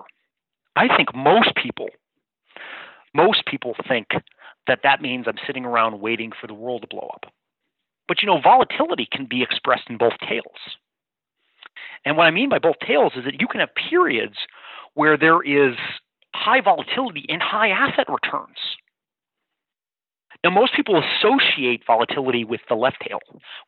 I 0.75 0.95
think 0.95 1.13
most 1.13 1.53
people, 1.61 1.89
most 3.13 3.45
people 3.45 3.75
think 3.87 4.07
that 4.67 4.79
that 4.83 5.01
means 5.01 5.25
I'm 5.27 5.39
sitting 5.45 5.65
around 5.65 5.99
waiting 5.99 6.31
for 6.39 6.47
the 6.47 6.53
world 6.53 6.83
to 6.83 6.87
blow 6.87 7.09
up. 7.13 7.31
But 8.07 8.21
you 8.21 8.27
know, 8.27 8.39
volatility 8.41 9.07
can 9.11 9.25
be 9.25 9.41
expressed 9.41 9.89
in 9.89 9.97
both 9.97 10.13
tails. 10.27 10.77
And 12.05 12.17
what 12.17 12.25
I 12.25 12.31
mean 12.31 12.49
by 12.49 12.59
both 12.59 12.75
tails 12.85 13.13
is 13.15 13.25
that 13.25 13.39
you 13.39 13.47
can 13.47 13.59
have 13.59 13.69
periods 13.75 14.35
where 14.93 15.17
there 15.17 15.41
is 15.41 15.75
high 16.33 16.61
volatility 16.61 17.25
and 17.29 17.41
high 17.41 17.69
asset 17.69 18.07
returns. 18.09 18.57
Now, 20.43 20.49
most 20.49 20.73
people 20.75 21.01
associate 21.01 21.83
volatility 21.85 22.43
with 22.43 22.61
the 22.67 22.75
left 22.75 22.97
tail. 23.07 23.19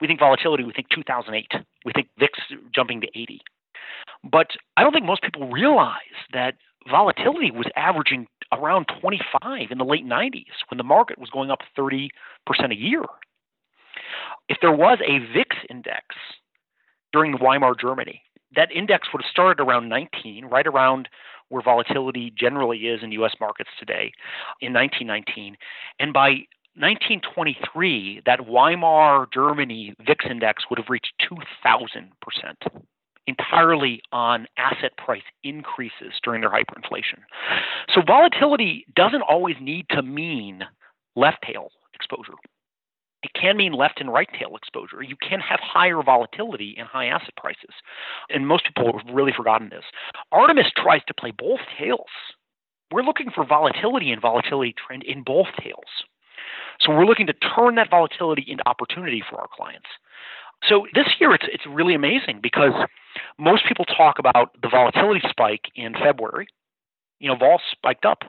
We 0.01 0.07
think 0.07 0.19
volatility, 0.19 0.63
we 0.63 0.73
think 0.73 0.89
2008. 0.89 1.63
We 1.85 1.91
think 1.93 2.07
VIX 2.17 2.39
jumping 2.73 3.01
to 3.01 3.07
80. 3.07 3.41
But 4.23 4.47
I 4.75 4.83
don't 4.83 4.91
think 4.91 5.05
most 5.05 5.21
people 5.21 5.49
realize 5.49 5.97
that 6.33 6.55
volatility 6.89 7.51
was 7.51 7.67
averaging 7.75 8.27
around 8.51 8.87
25 9.01 9.71
in 9.71 9.77
the 9.77 9.85
late 9.85 10.05
90s 10.05 10.65
when 10.69 10.77
the 10.77 10.83
market 10.83 11.19
was 11.19 11.29
going 11.29 11.51
up 11.51 11.59
30% 11.77 12.09
a 12.71 12.75
year. 12.75 13.03
If 14.49 14.57
there 14.61 14.71
was 14.71 14.99
a 15.01 15.19
VIX 15.33 15.55
index 15.69 16.03
during 17.13 17.37
Weimar 17.37 17.75
Germany, 17.79 18.21
that 18.55 18.71
index 18.71 19.07
would 19.13 19.21
have 19.21 19.29
started 19.29 19.63
around 19.63 19.87
19, 19.87 20.45
right 20.45 20.67
around 20.67 21.07
where 21.49 21.61
volatility 21.61 22.33
generally 22.37 22.79
is 22.87 23.03
in 23.03 23.11
US 23.13 23.35
markets 23.39 23.69
today 23.79 24.11
in 24.59 24.73
1919. 24.73 25.55
And 25.99 26.11
by 26.11 26.45
1923, 26.75 28.23
that 28.25 28.47
Weimar 28.47 29.27
Germany 29.31 29.93
VIX 30.05 30.25
index 30.29 30.63
would 30.69 30.79
have 30.79 30.89
reached 30.89 31.13
2,000%, 31.21 32.09
entirely 33.27 34.01
on 34.11 34.47
asset 34.57 34.97
price 34.97 35.21
increases 35.43 36.13
during 36.23 36.41
their 36.41 36.49
hyperinflation. 36.49 37.19
So 37.93 38.01
volatility 38.05 38.85
doesn't 38.95 39.21
always 39.21 39.55
need 39.61 39.85
to 39.91 40.01
mean 40.01 40.63
left 41.15 41.43
tail 41.45 41.69
exposure. 41.93 42.33
It 43.23 43.31
can 43.33 43.57
mean 43.57 43.73
left 43.73 44.01
and 44.01 44.11
right 44.11 44.29
tail 44.37 44.55
exposure. 44.55 45.01
You 45.01 45.15
can 45.15 45.39
have 45.39 45.59
higher 45.61 46.01
volatility 46.03 46.75
and 46.77 46.87
high 46.87 47.05
asset 47.05 47.35
prices. 47.37 47.73
And 48.29 48.47
most 48.47 48.65
people 48.65 48.97
have 48.97 49.15
really 49.15 49.31
forgotten 49.35 49.69
this. 49.69 49.85
Artemis 50.31 50.71
tries 50.75 51.03
to 51.07 51.13
play 51.13 51.31
both 51.31 51.59
tails. 51.79 52.09
We're 52.91 53.03
looking 53.03 53.31
for 53.33 53.45
volatility 53.45 54.11
and 54.11 54.21
volatility 54.21 54.75
trend 54.85 55.03
in 55.03 55.23
both 55.23 55.47
tails. 55.61 56.03
So 56.79 56.91
we're 56.91 57.05
looking 57.05 57.27
to 57.27 57.33
turn 57.33 57.75
that 57.75 57.89
volatility 57.89 58.45
into 58.47 58.67
opportunity 58.67 59.23
for 59.27 59.39
our 59.39 59.47
clients. 59.53 59.87
So 60.67 60.85
this 60.93 61.07
year 61.19 61.33
it's 61.33 61.45
it's 61.51 61.65
really 61.67 61.93
amazing 61.93 62.39
because 62.41 62.73
most 63.37 63.63
people 63.67 63.85
talk 63.85 64.19
about 64.19 64.55
the 64.61 64.69
volatility 64.69 65.21
spike 65.29 65.71
in 65.75 65.93
February. 65.93 66.47
You 67.19 67.29
know, 67.29 67.37
vol 67.37 67.61
spiked 67.71 68.05
up. 68.05 68.23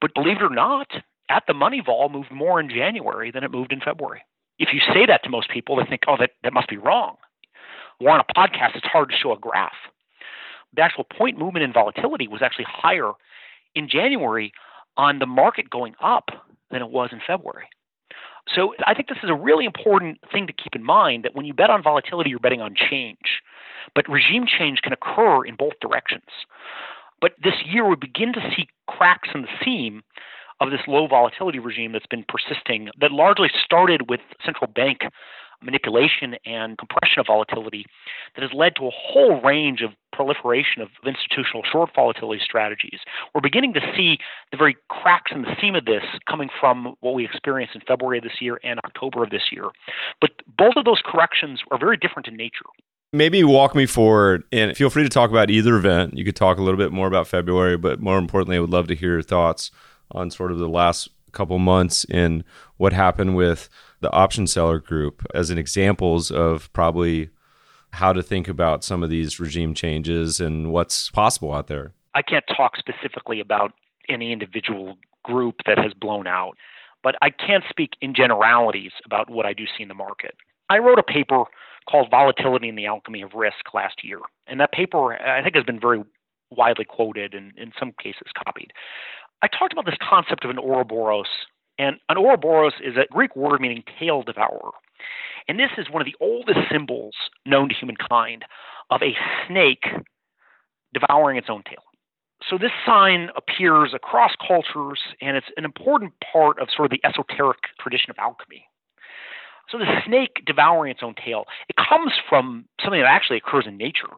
But 0.00 0.14
believe 0.14 0.38
it 0.38 0.42
or 0.42 0.50
not, 0.50 0.88
at 1.28 1.44
the 1.46 1.54
money 1.54 1.82
vol 1.84 2.08
moved 2.08 2.30
more 2.30 2.60
in 2.60 2.68
January 2.68 3.30
than 3.30 3.44
it 3.44 3.50
moved 3.50 3.72
in 3.72 3.80
February. 3.80 4.22
If 4.60 4.74
you 4.74 4.80
say 4.92 5.06
that 5.06 5.24
to 5.24 5.30
most 5.30 5.48
people, 5.48 5.76
they 5.76 5.84
think, 5.84 6.02
oh, 6.06 6.16
that, 6.20 6.32
that 6.44 6.52
must 6.52 6.68
be 6.68 6.76
wrong. 6.76 7.16
Or 7.98 8.10
on 8.10 8.20
a 8.20 8.34
podcast, 8.34 8.76
it's 8.76 8.86
hard 8.86 9.08
to 9.08 9.16
show 9.16 9.32
a 9.32 9.38
graph. 9.38 9.72
The 10.76 10.82
actual 10.82 11.04
point 11.04 11.38
movement 11.38 11.64
in 11.64 11.72
volatility 11.72 12.28
was 12.28 12.42
actually 12.42 12.66
higher 12.68 13.12
in 13.74 13.88
January 13.88 14.52
on 14.98 15.18
the 15.18 15.26
market 15.26 15.70
going 15.70 15.94
up 16.02 16.28
than 16.70 16.82
it 16.82 16.90
was 16.90 17.08
in 17.10 17.20
February. 17.26 17.68
So 18.54 18.74
I 18.86 18.94
think 18.94 19.08
this 19.08 19.18
is 19.22 19.30
a 19.30 19.34
really 19.34 19.64
important 19.64 20.18
thing 20.30 20.46
to 20.46 20.52
keep 20.52 20.74
in 20.74 20.84
mind 20.84 21.24
that 21.24 21.34
when 21.34 21.46
you 21.46 21.54
bet 21.54 21.70
on 21.70 21.82
volatility, 21.82 22.30
you're 22.30 22.38
betting 22.38 22.60
on 22.60 22.74
change. 22.74 23.42
But 23.94 24.08
regime 24.08 24.44
change 24.46 24.80
can 24.82 24.92
occur 24.92 25.44
in 25.44 25.56
both 25.56 25.74
directions. 25.80 26.28
But 27.20 27.32
this 27.42 27.54
year, 27.64 27.88
we 27.88 27.96
begin 27.96 28.32
to 28.34 28.40
see 28.54 28.68
cracks 28.86 29.28
in 29.34 29.42
the 29.42 29.48
seam 29.64 30.02
of 30.60 30.70
this 30.70 30.80
low 30.86 31.06
volatility 31.06 31.58
regime 31.58 31.92
that's 31.92 32.06
been 32.06 32.24
persisting, 32.28 32.90
that 33.00 33.12
largely 33.12 33.48
started 33.64 34.10
with 34.10 34.20
central 34.44 34.70
bank 34.70 35.00
manipulation 35.62 36.36
and 36.46 36.78
compression 36.78 37.20
of 37.20 37.26
volatility 37.26 37.84
that 38.34 38.42
has 38.42 38.50
led 38.54 38.74
to 38.76 38.86
a 38.86 38.90
whole 38.90 39.40
range 39.42 39.82
of 39.82 39.90
proliferation 40.12 40.82
of 40.82 40.88
institutional 41.04 41.62
short 41.70 41.90
volatility 41.94 42.40
strategies. 42.42 43.00
We're 43.34 43.40
beginning 43.40 43.74
to 43.74 43.80
see 43.96 44.18
the 44.50 44.56
very 44.56 44.76
cracks 44.88 45.32
in 45.34 45.42
the 45.42 45.54
seam 45.60 45.74
of 45.74 45.84
this 45.84 46.02
coming 46.28 46.48
from 46.58 46.94
what 47.00 47.14
we 47.14 47.24
experienced 47.24 47.74
in 47.74 47.82
February 47.86 48.18
of 48.18 48.24
this 48.24 48.40
year 48.40 48.58
and 48.64 48.80
October 48.84 49.22
of 49.22 49.30
this 49.30 49.52
year. 49.52 49.66
But 50.20 50.30
both 50.56 50.74
of 50.76 50.84
those 50.84 51.02
corrections 51.04 51.60
are 51.70 51.78
very 51.78 51.96
different 51.96 52.28
in 52.28 52.36
nature. 52.36 52.66
Maybe 53.12 53.42
walk 53.42 53.74
me 53.74 53.86
forward 53.86 54.44
and 54.52 54.76
feel 54.76 54.88
free 54.88 55.02
to 55.02 55.08
talk 55.08 55.30
about 55.30 55.50
either 55.50 55.74
event. 55.74 56.16
You 56.16 56.24
could 56.24 56.36
talk 56.36 56.58
a 56.58 56.62
little 56.62 56.78
bit 56.78 56.92
more 56.92 57.08
about 57.08 57.26
February, 57.26 57.76
but 57.76 58.00
more 58.00 58.18
importantly, 58.18 58.56
I 58.56 58.60
would 58.60 58.70
love 58.70 58.86
to 58.86 58.94
hear 58.94 59.14
your 59.14 59.22
thoughts 59.22 59.72
on 60.12 60.30
sort 60.30 60.52
of 60.52 60.58
the 60.58 60.68
last 60.68 61.08
couple 61.32 61.58
months 61.58 62.04
in 62.04 62.44
what 62.76 62.92
happened 62.92 63.36
with 63.36 63.68
the 64.00 64.10
option 64.12 64.46
seller 64.46 64.78
group 64.78 65.24
as 65.34 65.50
an 65.50 65.58
examples 65.58 66.30
of 66.30 66.72
probably 66.72 67.30
how 67.92 68.12
to 68.12 68.22
think 68.22 68.48
about 68.48 68.84
some 68.84 69.02
of 69.02 69.10
these 69.10 69.40
regime 69.40 69.74
changes 69.74 70.40
and 70.40 70.72
what's 70.72 71.10
possible 71.10 71.52
out 71.52 71.66
there. 71.66 71.92
I 72.14 72.22
can't 72.22 72.44
talk 72.56 72.76
specifically 72.76 73.40
about 73.40 73.72
any 74.08 74.32
individual 74.32 74.98
group 75.24 75.56
that 75.66 75.78
has 75.78 75.92
blown 75.94 76.26
out, 76.26 76.56
but 77.02 77.16
I 77.22 77.30
can 77.30 77.62
speak 77.68 77.90
in 78.00 78.14
generalities 78.14 78.92
about 79.04 79.30
what 79.30 79.46
I 79.46 79.52
do 79.52 79.64
see 79.66 79.82
in 79.82 79.88
the 79.88 79.94
market. 79.94 80.34
I 80.68 80.78
wrote 80.78 80.98
a 80.98 81.02
paper 81.02 81.44
called 81.88 82.10
Volatility 82.10 82.68
and 82.68 82.78
the 82.78 82.86
Alchemy 82.86 83.22
of 83.22 83.34
Risk 83.34 83.74
last 83.74 84.04
year, 84.04 84.20
and 84.46 84.60
that 84.60 84.72
paper 84.72 85.14
I 85.14 85.42
think 85.42 85.56
has 85.56 85.64
been 85.64 85.80
very 85.80 86.02
widely 86.50 86.84
quoted 86.84 87.34
and 87.34 87.52
in 87.56 87.72
some 87.78 87.92
cases 88.02 88.26
copied. 88.44 88.72
I 89.42 89.48
talked 89.48 89.72
about 89.72 89.86
this 89.86 89.96
concept 90.00 90.44
of 90.44 90.50
an 90.50 90.58
Ouroboros 90.58 91.28
and 91.78 91.96
an 92.10 92.18
Ouroboros 92.18 92.74
is 92.84 92.96
a 92.96 93.10
Greek 93.10 93.34
word 93.34 93.60
meaning 93.60 93.82
tail 93.98 94.22
devourer. 94.22 94.72
And 95.48 95.58
this 95.58 95.70
is 95.78 95.88
one 95.90 96.02
of 96.02 96.06
the 96.06 96.14
oldest 96.20 96.58
symbols 96.70 97.14
known 97.46 97.70
to 97.70 97.74
humankind 97.74 98.44
of 98.90 99.00
a 99.02 99.16
snake 99.48 99.84
devouring 100.92 101.38
its 101.38 101.48
own 101.48 101.62
tail. 101.62 101.82
So 102.48 102.58
this 102.58 102.72
sign 102.84 103.30
appears 103.34 103.92
across 103.94 104.32
cultures, 104.46 105.00
and 105.20 105.36
it's 105.36 105.46
an 105.56 105.64
important 105.64 106.12
part 106.32 106.58
of 106.60 106.68
sort 106.74 106.86
of 106.86 106.90
the 106.90 107.06
esoteric 107.06 107.58
tradition 107.78 108.10
of 108.10 108.18
alchemy. 108.18 108.66
So 109.70 109.78
the 109.78 110.00
snake 110.04 110.42
devouring 110.44 110.90
its 110.90 111.00
own 111.02 111.14
tail, 111.14 111.44
it 111.68 111.76
comes 111.76 112.12
from 112.28 112.64
something 112.82 113.00
that 113.00 113.06
actually 113.06 113.36
occurs 113.36 113.66
in 113.66 113.76
nature, 113.76 114.08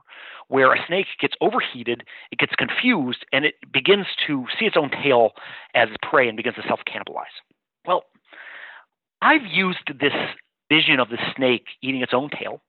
where 0.49 0.73
a 0.73 0.78
snake 0.87 1.06
gets 1.21 1.35
overheated, 1.40 2.04
it 2.30 2.38
gets 2.38 2.54
confused, 2.54 3.25
and 3.32 3.44
it 3.44 3.54
begins 3.71 4.06
to 4.26 4.47
see 4.59 4.64
its 4.64 4.76
own 4.76 4.90
tail 4.90 5.32
as 5.75 5.88
prey 6.09 6.28
and 6.28 6.37
begins 6.37 6.56
to 6.56 6.62
self 6.66 6.80
cannibalize. 6.87 7.35
Well, 7.87 8.04
I've 9.21 9.44
used 9.44 9.92
this 10.00 10.12
vision 10.71 11.00
of 11.00 11.11
the 11.11 11.18
snake 11.37 11.66
eating 11.82 12.02
its 12.02 12.14
own 12.14 12.30
tail 12.30 12.62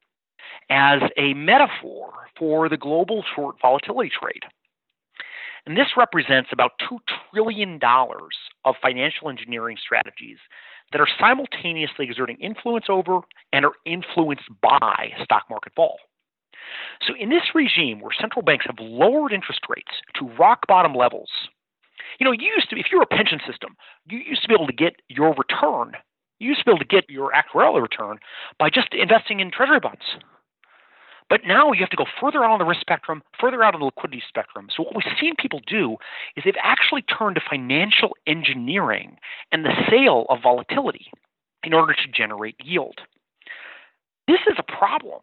as 0.70 1.02
a 1.18 1.34
metaphor 1.34 2.12
for 2.38 2.68
the 2.68 2.78
global 2.78 3.24
short 3.36 3.56
volatility 3.62 4.10
trade. 4.10 4.44
And 5.66 5.78
this 5.78 5.96
represents 5.96 6.50
about 6.52 6.72
$2 6.92 7.00
trillion 7.32 7.80
of 8.66 8.76
financial 8.82 9.30
engineering 9.30 9.78
strategies 9.82 10.38
that 10.94 11.02
are 11.02 11.08
simultaneously 11.20 12.06
exerting 12.06 12.38
influence 12.38 12.86
over 12.88 13.20
and 13.52 13.66
are 13.66 13.74
influenced 13.86 14.46
by 14.62 15.12
stock 15.24 15.44
market 15.50 15.74
vol. 15.76 15.98
So, 17.06 17.14
in 17.20 17.30
this 17.30 17.54
regime 17.54 18.00
where 18.00 18.12
central 18.18 18.42
banks 18.42 18.66
have 18.68 18.78
lowered 18.80 19.34
interest 19.34 19.62
rates 19.68 19.92
to 20.16 20.30
rock 20.40 20.66
bottom 20.68 20.96
levels, 20.96 21.30
you 22.20 22.26
know, 22.26 22.32
you 22.32 22.48
used 22.56 22.70
to, 22.70 22.80
if 22.80 22.88
you're 22.92 23.02
a 23.02 23.08
pension 23.08 23.40
system, 23.46 23.76
you 24.08 24.20
used 24.20 24.42
to 24.44 24.48
be 24.48 24.54
able 24.54 24.68
to 24.68 24.74
get 24.74 24.96
your 25.10 25.34
return. 25.34 25.94
You 26.40 26.50
used 26.50 26.60
to 26.62 26.66
be 26.66 26.72
able 26.72 26.80
to 26.80 26.86
get 26.86 27.10
your 27.10 27.32
actuarial 27.32 27.82
return 27.82 28.20
by 28.60 28.70
just 28.70 28.94
investing 28.94 29.40
in 29.40 29.52
treasury 29.52 29.80
bonds. 29.80 30.04
But 31.30 31.42
now 31.46 31.72
you 31.72 31.80
have 31.80 31.90
to 31.90 31.98
go 31.98 32.06
further 32.20 32.44
out 32.44 32.52
on 32.52 32.60
the 32.60 32.66
risk 32.66 32.82
spectrum, 32.82 33.24
further 33.40 33.64
out 33.64 33.74
on 33.74 33.80
the 33.80 33.86
liquidity 33.86 34.24
spectrum. 34.28 34.68
So 34.76 34.84
what 34.84 34.96
we've 34.96 35.18
seen 35.20 35.36
people 35.38 35.62
do 35.66 35.98
is 36.36 36.44
they've 36.44 36.54
actually 36.62 37.02
turned 37.04 37.36
to 37.36 37.42
financial 37.50 38.16
engineering 38.28 39.18
and 39.52 39.66
the 39.66 39.74
sale 39.90 40.26
of 40.30 40.42
volatility 40.44 41.08
in 41.64 41.74
order 41.74 41.94
to 41.94 42.12
generate 42.16 42.56
yield. 42.64 43.00
This 44.28 44.40
is 44.48 44.58
a 44.58 44.64
problem 44.64 45.22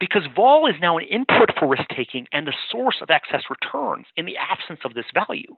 because 0.00 0.22
vol 0.34 0.66
is 0.66 0.74
now 0.80 0.98
an 0.98 1.04
input 1.04 1.50
for 1.58 1.68
risk 1.68 1.84
taking 1.94 2.26
and 2.32 2.46
the 2.46 2.54
source 2.70 2.96
of 3.02 3.10
excess 3.10 3.42
returns 3.50 4.06
in 4.16 4.26
the 4.26 4.36
absence 4.36 4.80
of 4.84 4.94
this 4.94 5.06
value. 5.14 5.56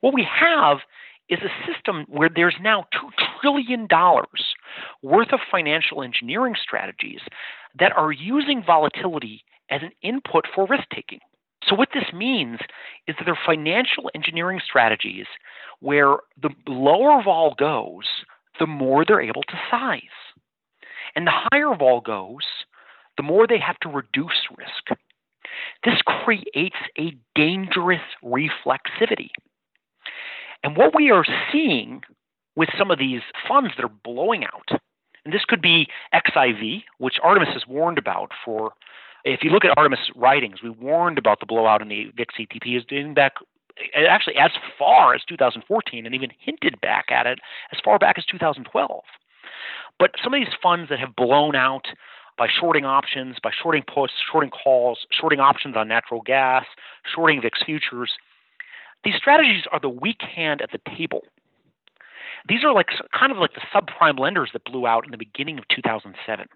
What 0.00 0.14
we 0.14 0.26
have 0.30 0.78
is 1.28 1.38
a 1.40 1.72
system 1.72 2.04
where 2.08 2.28
there's 2.34 2.56
now 2.60 2.86
$2 2.94 3.10
trillion 3.40 3.88
worth 5.02 5.32
of 5.32 5.40
financial 5.50 6.02
engineering 6.02 6.54
strategies 6.60 7.20
that 7.78 7.92
are 7.96 8.12
using 8.12 8.62
volatility 8.64 9.44
as 9.70 9.82
an 9.82 9.92
input 10.02 10.46
for 10.54 10.66
risk 10.66 10.84
taking. 10.94 11.20
So, 11.64 11.76
what 11.76 11.90
this 11.94 12.12
means 12.12 12.58
is 13.06 13.14
that 13.18 13.24
they're 13.24 13.38
financial 13.46 14.10
engineering 14.14 14.60
strategies 14.64 15.26
where 15.80 16.16
the 16.40 16.50
lower 16.66 17.22
vol 17.22 17.54
goes, 17.58 18.04
the 18.58 18.66
more 18.66 19.04
they're 19.04 19.20
able 19.20 19.42
to 19.44 19.60
size. 19.70 20.00
And 21.14 21.26
the 21.26 21.32
higher 21.32 21.74
vol 21.76 22.00
goes, 22.00 22.44
the 23.16 23.22
more 23.22 23.46
they 23.46 23.58
have 23.58 23.78
to 23.80 23.88
reduce 23.88 24.48
risk. 24.56 25.00
This 25.84 26.00
creates 26.02 26.76
a 26.98 27.16
dangerous 27.34 28.00
reflexivity. 28.24 29.30
And 30.62 30.76
what 30.76 30.94
we 30.94 31.10
are 31.10 31.24
seeing 31.52 32.02
with 32.56 32.68
some 32.78 32.90
of 32.90 32.98
these 32.98 33.20
funds 33.48 33.72
that 33.76 33.84
are 33.84 33.92
blowing 34.04 34.44
out, 34.44 34.80
and 35.24 35.32
this 35.32 35.44
could 35.44 35.62
be 35.62 35.88
XIV, 36.14 36.82
which 36.98 37.16
Artemis 37.22 37.52
has 37.52 37.66
warned 37.66 37.98
about 37.98 38.32
for. 38.44 38.72
If 39.24 39.44
you 39.44 39.50
look 39.50 39.64
at 39.64 39.76
Artemis 39.76 40.10
writings, 40.16 40.62
we 40.62 40.70
warned 40.70 41.18
about 41.18 41.40
the 41.40 41.46
blowout 41.46 41.80
in 41.80 41.88
the 41.88 42.10
VIX 42.16 42.34
ETP 42.40 42.76
is 42.76 42.84
dating 42.88 43.14
back 43.14 43.34
eh, 43.94 44.04
actually 44.08 44.36
as 44.36 44.50
far 44.78 45.14
as 45.14 45.22
2014 45.28 46.04
and 46.04 46.14
even 46.14 46.30
hinted 46.40 46.80
back 46.80 47.06
at 47.10 47.26
it 47.26 47.38
as 47.72 47.78
far 47.84 47.98
back 47.98 48.18
as 48.18 48.24
2012. 48.24 49.02
But 49.98 50.12
some 50.22 50.34
of 50.34 50.40
these 50.40 50.54
funds 50.60 50.88
that 50.88 50.98
have 50.98 51.14
blown 51.14 51.54
out 51.54 51.86
by 52.36 52.48
shorting 52.48 52.84
options, 52.84 53.36
by 53.40 53.52
shorting 53.62 53.82
puts, 53.82 54.14
shorting 54.30 54.50
calls, 54.50 55.06
shorting 55.12 55.38
options 55.38 55.76
on 55.76 55.86
natural 55.86 56.22
gas, 56.22 56.64
shorting 57.14 57.40
VIX 57.40 57.62
futures, 57.64 58.12
these 59.04 59.14
strategies 59.16 59.64
are 59.70 59.80
the 59.80 59.88
weak 59.88 60.22
hand 60.22 60.62
at 60.62 60.72
the 60.72 60.80
table. 60.96 61.22
These 62.48 62.64
are 62.64 62.72
like 62.72 62.88
kind 63.18 63.32
of 63.32 63.38
like 63.38 63.52
the 63.54 63.62
subprime 63.74 64.18
lenders 64.18 64.50
that 64.52 64.64
blew 64.64 64.86
out 64.86 65.04
in 65.04 65.10
the 65.10 65.18
beginning 65.18 65.58
of 65.58 65.64
2007. 65.68 66.46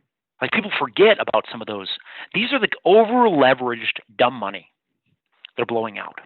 Like 0.41 0.53
people 0.53 0.73
forget 0.79 1.19
about 1.21 1.47
some 1.51 1.61
of 1.61 1.67
those. 1.67 1.89
These 2.35 2.53
are 2.53 2.59
the 2.59 2.69
over 2.85 3.29
leveraged 3.29 4.01
dumb 4.19 4.35
money 4.35 4.71
that 5.57 5.63
are 5.63 5.67
blowing 5.67 5.99
out. 5.99 6.21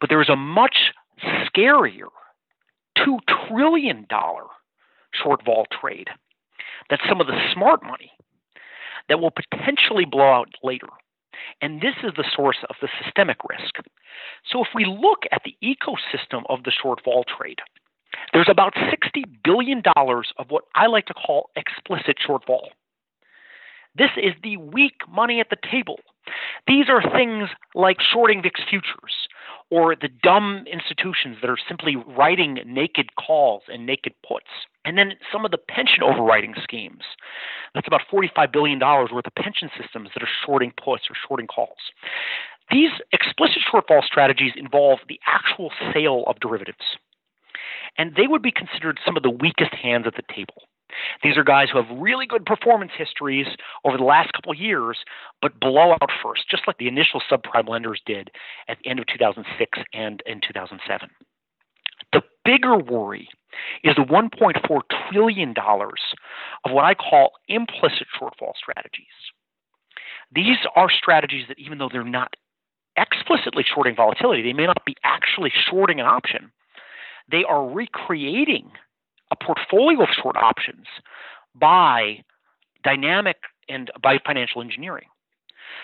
But 0.00 0.08
there 0.08 0.22
is 0.22 0.28
a 0.28 0.36
much 0.36 0.92
scarier 1.22 2.08
$2 2.98 3.18
trillion 3.48 4.06
short 5.12 5.44
vol 5.44 5.66
trade 5.80 6.08
that's 6.90 7.02
some 7.08 7.20
of 7.20 7.26
the 7.26 7.38
smart 7.52 7.82
money 7.82 8.12
that 9.08 9.20
will 9.20 9.30
potentially 9.30 10.04
blow 10.04 10.32
out 10.32 10.48
later. 10.62 10.88
And 11.60 11.80
this 11.80 11.94
is 12.02 12.12
the 12.16 12.24
source 12.34 12.58
of 12.68 12.76
the 12.80 12.88
systemic 13.02 13.38
risk. 13.48 13.74
So 14.50 14.62
if 14.62 14.68
we 14.74 14.84
look 14.84 15.24
at 15.32 15.42
the 15.44 15.56
ecosystem 15.62 16.42
of 16.48 16.62
the 16.64 16.70
short 16.70 17.00
vol 17.04 17.24
trade, 17.24 17.58
there's 18.32 18.48
about 18.48 18.74
$60 18.74 19.24
billion 19.42 19.82
of 19.96 20.46
what 20.48 20.64
I 20.74 20.86
like 20.86 21.06
to 21.06 21.14
call 21.14 21.50
explicit 21.56 22.16
short 22.24 22.42
vol. 22.46 22.70
This 23.96 24.10
is 24.16 24.34
the 24.42 24.56
weak 24.56 24.94
money 25.08 25.40
at 25.40 25.50
the 25.50 25.56
table. 25.70 26.00
These 26.66 26.86
are 26.88 27.02
things 27.12 27.48
like 27.74 27.98
shorting 28.00 28.42
VIX 28.42 28.60
futures 28.68 29.28
or 29.70 29.94
the 29.94 30.08
dumb 30.22 30.64
institutions 30.70 31.36
that 31.40 31.50
are 31.50 31.58
simply 31.68 31.96
writing 31.96 32.58
naked 32.66 33.14
calls 33.16 33.62
and 33.68 33.86
naked 33.86 34.14
puts. 34.26 34.46
And 34.84 34.98
then 34.98 35.12
some 35.30 35.44
of 35.44 35.50
the 35.50 35.58
pension 35.58 36.00
overwriting 36.02 36.60
schemes. 36.62 37.02
That's 37.74 37.86
about 37.86 38.02
$45 38.12 38.52
billion 38.52 38.80
worth 38.80 39.12
of 39.12 39.34
pension 39.36 39.70
systems 39.80 40.10
that 40.14 40.22
are 40.22 40.28
shorting 40.44 40.72
puts 40.82 41.04
or 41.08 41.16
shorting 41.28 41.46
calls. 41.46 41.78
These 42.70 42.90
explicit 43.12 43.58
short 43.70 43.84
vol 43.88 44.02
strategies 44.02 44.52
involve 44.56 45.00
the 45.08 45.20
actual 45.26 45.70
sale 45.92 46.24
of 46.26 46.40
derivatives. 46.40 46.96
And 47.98 48.14
they 48.16 48.26
would 48.26 48.42
be 48.42 48.52
considered 48.52 48.98
some 49.04 49.16
of 49.16 49.22
the 49.22 49.30
weakest 49.30 49.74
hands 49.74 50.06
at 50.06 50.16
the 50.16 50.34
table. 50.34 50.62
These 51.22 51.36
are 51.36 51.44
guys 51.44 51.68
who 51.70 51.82
have 51.82 51.98
really 51.98 52.26
good 52.26 52.46
performance 52.46 52.92
histories 52.96 53.46
over 53.84 53.96
the 53.96 54.04
last 54.04 54.32
couple 54.32 54.54
years, 54.54 54.98
but 55.42 55.58
blow 55.58 55.92
out 55.92 56.10
first, 56.22 56.48
just 56.48 56.64
like 56.66 56.78
the 56.78 56.88
initial 56.88 57.20
subprime 57.30 57.68
lenders 57.68 58.00
did 58.06 58.30
at 58.68 58.78
the 58.82 58.90
end 58.90 58.98
of 59.00 59.06
2006 59.06 59.78
and 59.92 60.22
in 60.26 60.40
2007. 60.40 61.10
The 62.12 62.22
bigger 62.44 62.76
worry 62.76 63.28
is 63.82 63.96
the 63.96 64.02
$1.4 64.02 64.80
trillion 65.10 65.54
of 65.58 66.72
what 66.72 66.84
I 66.84 66.94
call 66.94 67.32
implicit 67.48 68.06
short 68.18 68.34
vol 68.38 68.54
strategies. 68.56 69.06
These 70.32 70.58
are 70.76 70.90
strategies 70.90 71.46
that, 71.48 71.58
even 71.58 71.78
though 71.78 71.88
they're 71.92 72.04
not 72.04 72.34
explicitly 72.96 73.64
shorting 73.64 73.96
volatility, 73.96 74.42
they 74.42 74.52
may 74.52 74.66
not 74.66 74.84
be 74.84 74.96
actually 75.02 75.52
shorting 75.68 76.00
an 76.00 76.06
option. 76.06 76.52
They 77.30 77.44
are 77.44 77.68
recreating 77.68 78.70
a 79.30 79.36
portfolio 79.36 80.02
of 80.02 80.08
short 80.22 80.36
options 80.36 80.86
by 81.54 82.22
dynamic 82.82 83.36
and 83.68 83.90
by 84.02 84.18
financial 84.24 84.60
engineering. 84.60 85.08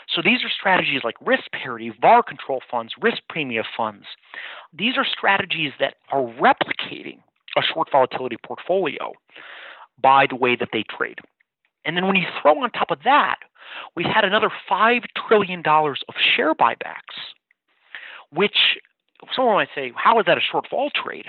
So 0.08 0.22
these 0.22 0.44
are 0.44 0.50
strategies 0.50 1.02
like 1.04 1.16
risk 1.20 1.44
parity, 1.52 1.92
VAR 2.00 2.22
control 2.22 2.60
funds, 2.70 2.92
risk 3.00 3.18
premia 3.30 3.64
funds. 3.76 4.06
These 4.72 4.96
are 4.96 5.04
strategies 5.04 5.72
that 5.80 5.94
are 6.12 6.22
replicating 6.22 7.18
a 7.56 7.62
short 7.62 7.88
volatility 7.90 8.36
portfolio 8.44 9.12
by 10.00 10.26
the 10.28 10.36
way 10.36 10.56
that 10.56 10.68
they 10.72 10.84
trade. 10.84 11.18
And 11.84 11.96
then 11.96 12.06
when 12.06 12.16
you 12.16 12.26
throw 12.40 12.62
on 12.62 12.70
top 12.70 12.90
of 12.90 12.98
that, 13.04 13.36
we've 13.96 14.06
had 14.06 14.24
another 14.24 14.50
$5 14.70 15.04
trillion 15.28 15.62
of 15.66 16.14
share 16.36 16.54
buybacks, 16.54 17.16
which 18.30 18.78
someone 19.34 19.54
might 19.54 19.68
say, 19.74 19.92
how 19.96 20.18
is 20.18 20.26
that 20.26 20.38
a 20.38 20.40
short 20.40 20.66
vol 20.70 20.90
trade? 20.90 21.26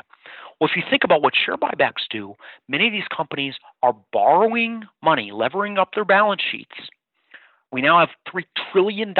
Well, 0.59 0.69
if 0.69 0.75
you 0.75 0.83
think 0.89 1.03
about 1.03 1.21
what 1.21 1.33
share 1.35 1.57
buybacks 1.57 2.07
do, 2.09 2.35
many 2.67 2.87
of 2.87 2.93
these 2.93 3.07
companies 3.15 3.55
are 3.81 3.95
borrowing 4.13 4.83
money, 5.03 5.31
levering 5.31 5.77
up 5.77 5.89
their 5.95 6.05
balance 6.05 6.41
sheets. 6.51 6.75
We 7.71 7.81
now 7.81 7.99
have 7.99 8.09
$3 8.31 8.43
trillion 8.71 9.15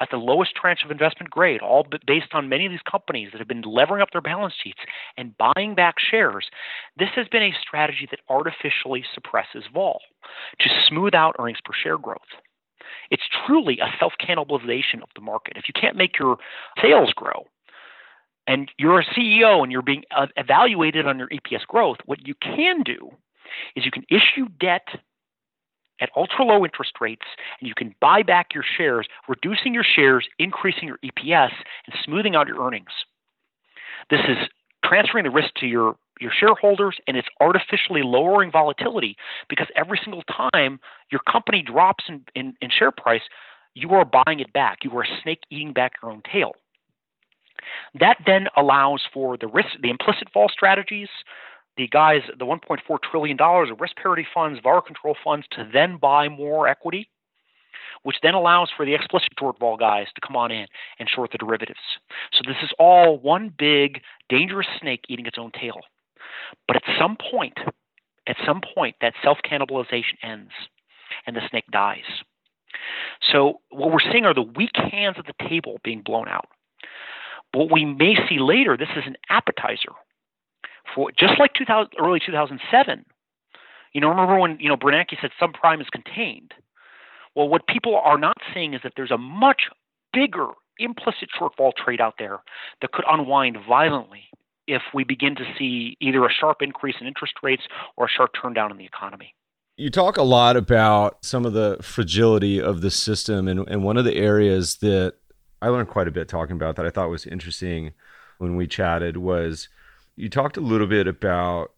at 0.00 0.10
the 0.10 0.16
lowest 0.16 0.54
tranche 0.54 0.84
of 0.84 0.90
investment 0.90 1.30
grade, 1.30 1.60
all 1.60 1.86
based 2.06 2.32
on 2.32 2.48
many 2.48 2.66
of 2.66 2.72
these 2.72 2.80
companies 2.88 3.30
that 3.32 3.38
have 3.38 3.48
been 3.48 3.62
levering 3.62 4.02
up 4.02 4.10
their 4.12 4.20
balance 4.20 4.54
sheets 4.62 4.78
and 5.16 5.34
buying 5.38 5.74
back 5.74 5.96
shares. 5.98 6.50
This 6.98 7.08
has 7.16 7.26
been 7.28 7.42
a 7.42 7.54
strategy 7.60 8.06
that 8.10 8.20
artificially 8.28 9.04
suppresses 9.14 9.64
vol 9.72 10.00
to 10.60 10.68
smooth 10.86 11.14
out 11.14 11.36
earnings 11.38 11.58
per 11.64 11.72
share 11.72 11.98
growth. 11.98 12.20
It's 13.10 13.22
truly 13.46 13.78
a 13.80 13.90
self 13.98 14.14
cannibalization 14.20 15.02
of 15.02 15.08
the 15.14 15.20
market. 15.20 15.56
If 15.56 15.64
you 15.68 15.74
can't 15.78 15.96
make 15.96 16.18
your 16.18 16.38
sales 16.80 17.12
grow, 17.14 17.46
and 18.46 18.70
you're 18.78 19.00
a 19.00 19.04
CEO 19.04 19.62
and 19.62 19.70
you're 19.70 19.82
being 19.82 20.04
uh, 20.16 20.26
evaluated 20.36 21.06
on 21.06 21.18
your 21.18 21.28
EPS 21.28 21.66
growth, 21.66 21.98
what 22.06 22.26
you 22.26 22.34
can 22.34 22.82
do 22.82 23.10
is 23.76 23.84
you 23.84 23.90
can 23.90 24.04
issue 24.08 24.48
debt 24.58 24.88
at 26.00 26.10
ultra 26.16 26.44
low 26.44 26.64
interest 26.64 26.92
rates 27.00 27.26
and 27.60 27.68
you 27.68 27.74
can 27.74 27.94
buy 28.00 28.22
back 28.22 28.54
your 28.54 28.64
shares, 28.76 29.06
reducing 29.28 29.74
your 29.74 29.84
shares, 29.84 30.26
increasing 30.38 30.88
your 30.88 30.98
EPS, 31.04 31.52
and 31.86 31.94
smoothing 32.04 32.34
out 32.34 32.46
your 32.46 32.64
earnings. 32.64 32.90
This 34.10 34.20
is 34.20 34.38
transferring 34.88 35.24
the 35.24 35.30
risk 35.30 35.54
to 35.56 35.66
your, 35.66 35.96
your 36.20 36.32
shareholders 36.32 36.96
and 37.06 37.16
it's 37.16 37.28
artificially 37.40 38.02
lowering 38.02 38.50
volatility 38.50 39.16
because 39.48 39.68
every 39.76 40.00
single 40.02 40.22
time 40.22 40.80
your 41.10 41.20
company 41.30 41.62
drops 41.62 42.04
in, 42.08 42.22
in, 42.34 42.54
in 42.60 42.70
share 42.70 42.90
price, 42.90 43.22
you 43.74 43.90
are 43.90 44.04
buying 44.04 44.40
it 44.40 44.52
back. 44.52 44.78
You 44.82 44.96
are 44.96 45.02
a 45.02 45.22
snake 45.22 45.40
eating 45.50 45.72
back 45.72 45.92
your 46.02 46.10
own 46.10 46.22
tail. 46.30 46.52
That 47.98 48.18
then 48.26 48.46
allows 48.56 49.02
for 49.12 49.36
the 49.36 49.46
risk, 49.46 49.68
the 49.82 49.90
implicit 49.90 50.28
vol 50.32 50.48
strategies, 50.48 51.08
the 51.76 51.88
guys, 51.88 52.22
the 52.38 52.44
1.4 52.44 52.98
trillion 53.02 53.36
dollars 53.36 53.70
of 53.70 53.80
risk 53.80 53.96
parity 53.96 54.26
funds, 54.32 54.60
VAR 54.62 54.82
control 54.82 55.16
funds, 55.22 55.46
to 55.52 55.68
then 55.72 55.96
buy 55.96 56.28
more 56.28 56.66
equity, 56.66 57.08
which 58.02 58.16
then 58.22 58.34
allows 58.34 58.70
for 58.74 58.84
the 58.84 58.94
explicit 58.94 59.30
short 59.38 59.58
vol 59.58 59.76
guys 59.76 60.06
to 60.14 60.20
come 60.20 60.36
on 60.36 60.50
in 60.50 60.66
and 60.98 61.08
short 61.08 61.32
the 61.32 61.38
derivatives. 61.38 61.78
So 62.32 62.42
this 62.46 62.62
is 62.62 62.70
all 62.78 63.18
one 63.18 63.52
big 63.56 64.02
dangerous 64.28 64.68
snake 64.80 65.04
eating 65.08 65.26
its 65.26 65.38
own 65.38 65.50
tail. 65.52 65.80
But 66.66 66.76
at 66.76 66.82
some 66.98 67.16
point, 67.16 67.58
at 68.26 68.36
some 68.44 68.60
point, 68.74 68.96
that 69.00 69.14
self 69.22 69.38
cannibalization 69.44 70.16
ends, 70.22 70.52
and 71.26 71.34
the 71.34 71.40
snake 71.50 71.66
dies. 71.70 72.22
So 73.32 73.60
what 73.70 73.90
we're 73.90 74.12
seeing 74.12 74.24
are 74.24 74.34
the 74.34 74.42
weak 74.42 74.76
hands 74.76 75.16
at 75.18 75.26
the 75.26 75.48
table 75.48 75.78
being 75.82 76.02
blown 76.02 76.28
out. 76.28 76.48
What 77.54 77.72
we 77.72 77.84
may 77.84 78.14
see 78.28 78.38
later, 78.38 78.76
this 78.76 78.90
is 78.94 79.04
an 79.06 79.16
appetizer 79.30 79.92
for 80.94 81.10
just 81.18 81.38
like 81.38 81.54
2000, 81.54 81.92
early 81.98 82.20
2007. 82.24 83.04
You 83.94 84.00
know, 84.00 84.08
remember 84.08 84.38
when 84.38 84.58
you 84.60 84.68
know 84.68 84.76
Bernanke 84.76 85.20
said 85.20 85.30
subprime 85.40 85.80
is 85.80 85.88
contained. 85.90 86.52
Well, 87.38 87.48
what 87.48 87.68
people 87.68 87.94
are 87.94 88.18
not 88.18 88.36
seeing 88.52 88.74
is 88.74 88.80
that 88.82 88.94
there's 88.96 89.12
a 89.12 89.16
much 89.16 89.68
bigger 90.12 90.48
implicit 90.80 91.28
short 91.38 91.52
vol 91.56 91.70
trade 91.72 92.00
out 92.00 92.14
there 92.18 92.40
that 92.80 92.90
could 92.90 93.04
unwind 93.08 93.58
violently 93.64 94.24
if 94.66 94.82
we 94.92 95.04
begin 95.04 95.36
to 95.36 95.44
see 95.56 95.96
either 96.00 96.26
a 96.26 96.32
sharp 96.32 96.62
increase 96.62 96.96
in 97.00 97.06
interest 97.06 97.34
rates 97.40 97.62
or 97.96 98.06
a 98.06 98.08
sharp 98.08 98.32
turn 98.42 98.54
down 98.54 98.72
in 98.72 98.76
the 98.76 98.84
economy. 98.84 99.36
You 99.76 99.88
talk 99.88 100.16
a 100.16 100.24
lot 100.24 100.56
about 100.56 101.24
some 101.24 101.46
of 101.46 101.52
the 101.52 101.76
fragility 101.80 102.60
of 102.60 102.80
the 102.80 102.90
system, 102.90 103.46
and, 103.46 103.68
and 103.68 103.84
one 103.84 103.96
of 103.96 104.04
the 104.04 104.16
areas 104.16 104.78
that 104.78 105.14
I 105.62 105.68
learned 105.68 105.90
quite 105.90 106.08
a 106.08 106.10
bit 106.10 106.26
talking 106.26 106.56
about 106.56 106.74
that 106.74 106.86
I 106.86 106.90
thought 106.90 107.08
was 107.08 107.24
interesting 107.24 107.92
when 108.38 108.56
we 108.56 108.66
chatted 108.66 109.16
was 109.16 109.68
you 110.16 110.28
talked 110.28 110.56
a 110.56 110.60
little 110.60 110.88
bit 110.88 111.06
about 111.06 111.70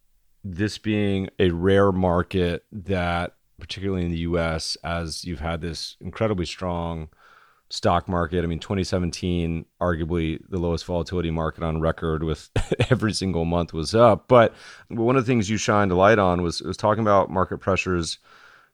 this 0.43 0.79
being 0.79 1.29
a 1.39 1.51
rare 1.51 1.93
market 1.93 2.65
that 2.73 3.35
particularly 3.61 4.05
in 4.05 4.11
the 4.11 4.19
US 4.19 4.77
as 4.83 5.25
you've 5.25 5.41
had 5.41 5.61
this 5.61 5.97
incredibly 6.01 6.47
strong 6.47 7.09
stock 7.69 8.09
market. 8.09 8.43
I 8.43 8.49
mean 8.49 8.59
2017 8.59 9.65
arguably 9.81 10.41
the 10.49 10.59
lowest 10.59 10.85
volatility 10.85 11.31
market 11.31 11.63
on 11.63 11.81
record 11.81 12.25
with 12.25 12.51
every 12.91 13.13
single 13.13 13.45
month 13.45 13.73
was 13.73 13.95
up, 13.95 14.27
but 14.27 14.55
one 14.89 15.17
of 15.17 15.25
the 15.25 15.31
things 15.31 15.49
you 15.49 15.57
shined 15.57 15.93
a 15.93 15.95
light 15.95 16.19
on 16.19 16.43
was 16.43 16.61
was 16.63 16.77
talking 16.77 17.03
about 17.03 17.31
market 17.31 17.59
pressures 17.59 18.19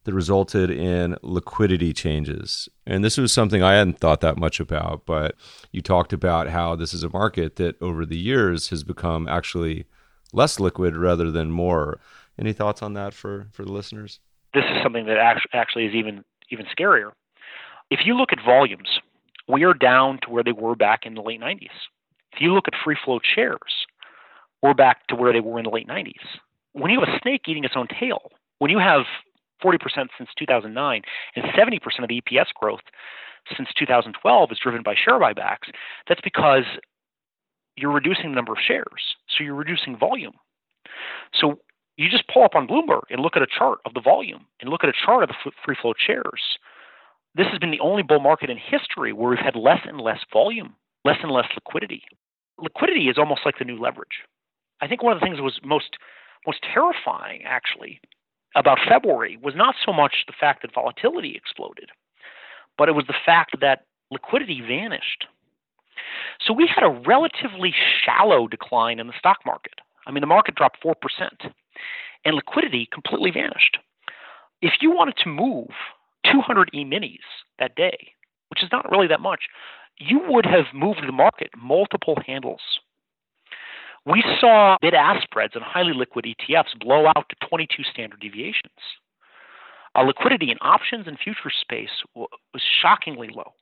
that 0.06 0.14
resulted 0.14 0.70
in 0.70 1.16
liquidity 1.22 1.92
changes. 1.92 2.68
And 2.86 3.04
this 3.04 3.18
was 3.18 3.32
something 3.32 3.60
I 3.60 3.74
hadn't 3.74 3.98
thought 3.98 4.20
that 4.20 4.38
much 4.38 4.60
about, 4.60 5.04
but 5.04 5.34
you 5.72 5.82
talked 5.82 6.12
about 6.12 6.48
how 6.48 6.76
this 6.76 6.94
is 6.94 7.02
a 7.02 7.10
market 7.10 7.56
that 7.56 7.74
over 7.82 8.06
the 8.06 8.16
years 8.16 8.68
has 8.68 8.84
become 8.84 9.26
actually 9.26 9.84
less 10.32 10.60
liquid 10.60 10.96
rather 10.96 11.32
than 11.32 11.50
more. 11.50 11.98
Any 12.38 12.52
thoughts 12.52 12.82
on 12.82 12.94
that 12.94 13.14
for, 13.14 13.48
for 13.50 13.64
the 13.64 13.72
listeners? 13.72 14.20
This 14.56 14.64
is 14.74 14.82
something 14.82 15.04
that 15.04 15.18
actually 15.52 15.84
is 15.84 15.94
even 15.94 16.24
even 16.48 16.64
scarier. 16.66 17.10
If 17.90 18.00
you 18.06 18.16
look 18.16 18.32
at 18.32 18.38
volumes, 18.42 18.88
we 19.46 19.64
are 19.64 19.74
down 19.74 20.18
to 20.22 20.30
where 20.30 20.42
they 20.42 20.52
were 20.52 20.74
back 20.74 21.00
in 21.04 21.12
the 21.12 21.20
late 21.20 21.42
90s. 21.42 21.76
If 22.32 22.40
you 22.40 22.54
look 22.54 22.64
at 22.66 22.72
free 22.82 22.96
float 23.04 23.20
shares, 23.22 23.86
we're 24.62 24.72
back 24.72 25.06
to 25.08 25.14
where 25.14 25.34
they 25.34 25.40
were 25.40 25.58
in 25.58 25.64
the 25.64 25.70
late 25.70 25.86
90s. 25.86 26.40
When 26.72 26.90
you 26.90 27.00
have 27.00 27.08
a 27.08 27.18
snake 27.20 27.42
eating 27.46 27.64
its 27.64 27.74
own 27.76 27.86
tail, 28.00 28.30
when 28.58 28.70
you 28.70 28.78
have 28.78 29.02
40% 29.62 29.78
since 30.16 30.30
2009 30.38 31.02
and 31.36 31.44
70% 31.44 31.78
of 32.02 32.08
the 32.08 32.22
EPS 32.22 32.46
growth 32.58 32.80
since 33.54 33.68
2012 33.78 34.52
is 34.52 34.58
driven 34.58 34.82
by 34.82 34.94
share 34.94 35.20
buybacks, 35.20 35.68
that's 36.08 36.22
because 36.22 36.64
you're 37.76 37.92
reducing 37.92 38.30
the 38.30 38.36
number 38.36 38.52
of 38.52 38.58
shares. 38.66 39.16
So 39.28 39.44
you're 39.44 39.54
reducing 39.54 39.98
volume. 39.98 40.32
So 41.34 41.58
you 41.96 42.10
just 42.10 42.28
pull 42.28 42.42
up 42.42 42.54
on 42.54 42.68
Bloomberg 42.68 43.02
and 43.10 43.20
look 43.20 43.36
at 43.36 43.42
a 43.42 43.46
chart 43.46 43.78
of 43.84 43.94
the 43.94 44.00
volume 44.00 44.46
and 44.60 44.70
look 44.70 44.84
at 44.84 44.90
a 44.90 45.04
chart 45.04 45.22
of 45.22 45.30
the 45.30 45.52
free 45.64 45.76
float 45.80 45.96
shares. 45.98 46.58
This 47.34 47.46
has 47.48 47.58
been 47.58 47.70
the 47.70 47.80
only 47.80 48.02
bull 48.02 48.20
market 48.20 48.50
in 48.50 48.58
history 48.58 49.12
where 49.12 49.30
we've 49.30 49.38
had 49.38 49.56
less 49.56 49.80
and 49.84 50.00
less 50.00 50.20
volume, 50.32 50.74
less 51.04 51.18
and 51.22 51.32
less 51.32 51.48
liquidity. 51.54 52.02
Liquidity 52.58 53.08
is 53.08 53.18
almost 53.18 53.42
like 53.44 53.58
the 53.58 53.64
new 53.64 53.78
leverage. 53.78 54.24
I 54.80 54.88
think 54.88 55.02
one 55.02 55.12
of 55.12 55.20
the 55.20 55.24
things 55.24 55.36
that 55.38 55.42
was 55.42 55.60
most 55.64 55.96
most 56.46 56.60
terrifying 56.62 57.42
actually 57.44 58.00
about 58.54 58.78
February 58.88 59.38
was 59.42 59.54
not 59.56 59.74
so 59.84 59.92
much 59.92 60.24
the 60.26 60.34
fact 60.38 60.62
that 60.62 60.72
volatility 60.74 61.34
exploded, 61.34 61.90
but 62.78 62.88
it 62.88 62.92
was 62.92 63.06
the 63.06 63.14
fact 63.24 63.56
that 63.60 63.84
liquidity 64.10 64.60
vanished. 64.60 65.26
So 66.40 66.52
we 66.52 66.66
had 66.72 66.84
a 66.84 67.02
relatively 67.06 67.74
shallow 68.04 68.46
decline 68.46 68.98
in 68.98 69.06
the 69.08 69.18
stock 69.18 69.38
market. 69.44 69.80
I 70.06 70.12
mean, 70.12 70.20
the 70.20 70.26
market 70.26 70.54
dropped 70.54 70.82
4%, 70.82 70.94
and 72.24 72.34
liquidity 72.34 72.88
completely 72.92 73.30
vanished. 73.30 73.78
If 74.62 74.74
you 74.80 74.90
wanted 74.90 75.16
to 75.18 75.28
move 75.28 75.68
200 76.30 76.70
E 76.74 76.84
minis 76.84 77.18
that 77.58 77.76
day, 77.76 78.12
which 78.48 78.62
is 78.62 78.68
not 78.72 78.90
really 78.90 79.06
that 79.06 79.20
much, 79.20 79.42
you 79.98 80.20
would 80.28 80.46
have 80.46 80.66
moved 80.74 81.00
the 81.06 81.12
market 81.12 81.50
multiple 81.56 82.18
handles. 82.26 82.60
We 84.04 84.22
saw 84.40 84.76
bid 84.80 84.94
ask 84.94 85.22
spreads 85.22 85.56
on 85.56 85.62
highly 85.62 85.92
liquid 85.92 86.26
ETFs 86.26 86.78
blow 86.78 87.06
out 87.06 87.28
to 87.28 87.48
22 87.48 87.82
standard 87.92 88.20
deviations. 88.20 88.72
Our 89.94 90.06
liquidity 90.06 90.50
in 90.50 90.58
options 90.60 91.06
and 91.06 91.18
futures 91.18 91.56
space 91.60 92.04
was 92.14 92.62
shockingly 92.82 93.30
low. 93.34 93.54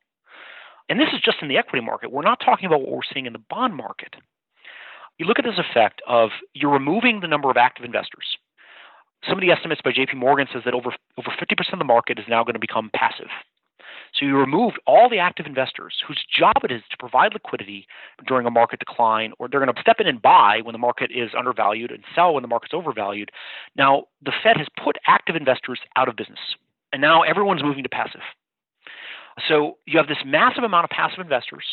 And 0.89 1.01
this 1.01 1.09
is 1.15 1.21
just 1.25 1.39
in 1.41 1.49
the 1.49 1.57
equity 1.57 1.85
market. 1.85 2.13
We're 2.13 2.23
not 2.23 2.41
talking 2.45 2.67
about 2.67 2.81
what 2.81 2.91
we're 2.91 3.13
seeing 3.13 3.27
in 3.27 3.33
the 3.33 3.43
bond 3.49 3.75
market. 3.75 4.17
You 5.19 5.27
look 5.27 5.39
at 5.39 5.45
this 5.45 5.59
effect 5.59 6.03
of 6.09 6.31
you're 6.55 6.73
removing 6.73 7.21
the 7.21 7.29
number 7.29 7.51
of 7.51 7.57
active 7.57 7.85
investors. 7.85 8.37
Some 9.29 9.39
of 9.39 9.43
the 9.43 9.51
estimates 9.51 9.81
by 9.83 9.93
JP 9.93 10.17
Morgan 10.17 10.47
says 10.53 10.63
that 10.65 10.75
over 10.75 10.93
over 11.17 11.31
50% 11.31 11.73
of 11.73 11.79
the 11.79 11.85
market 11.85 12.19
is 12.19 12.27
now 12.29 12.43
going 12.45 12.55
to 12.55 12.61
become 12.61 12.91
passive. 12.95 13.29
So 14.15 14.27
you 14.27 14.37
removed 14.37 14.79
all 14.87 15.09
the 15.09 15.19
active 15.19 15.47
investors 15.47 15.95
whose 16.07 16.25
job 16.37 16.55
it 16.63 16.71
is 16.71 16.83
to 16.91 16.97
provide 16.99 17.33
liquidity 17.33 17.87
during 18.27 18.47
a 18.47 18.51
market 18.51 18.79
decline, 18.79 19.33
or 19.39 19.49
they're 19.49 19.61
going 19.65 19.75
to 19.75 19.81
step 19.81 19.97
in 19.99 20.07
and 20.07 20.23
buy 20.23 20.61
when 20.63 20.73
the 20.73 20.79
market 20.79 21.11
is 21.13 21.31
undervalued 21.37 21.91
and 21.91 22.05
sell 22.15 22.35
when 22.35 22.43
the 22.43 22.49
market's 22.49 22.75
overvalued. 22.75 23.31
Now, 23.77 24.05
the 24.23 24.33
Fed 24.43 24.57
has 24.57 24.69
put 24.83 24.99
active 25.07 25.35
investors 25.35 25.81
out 25.97 26.09
of 26.09 26.17
business, 26.17 26.39
and 26.93 27.03
now 27.03 27.23
everyone's 27.23 27.65
moving 27.65 27.83
to 27.83 27.89
passive. 27.89 28.21
So 29.49 29.79
you 29.87 29.99
have 29.99 30.07
this 30.07 30.23
massive 30.25 30.63
amount 30.63 30.85
of 30.85 30.91
passive 30.91 31.19
investors 31.19 31.65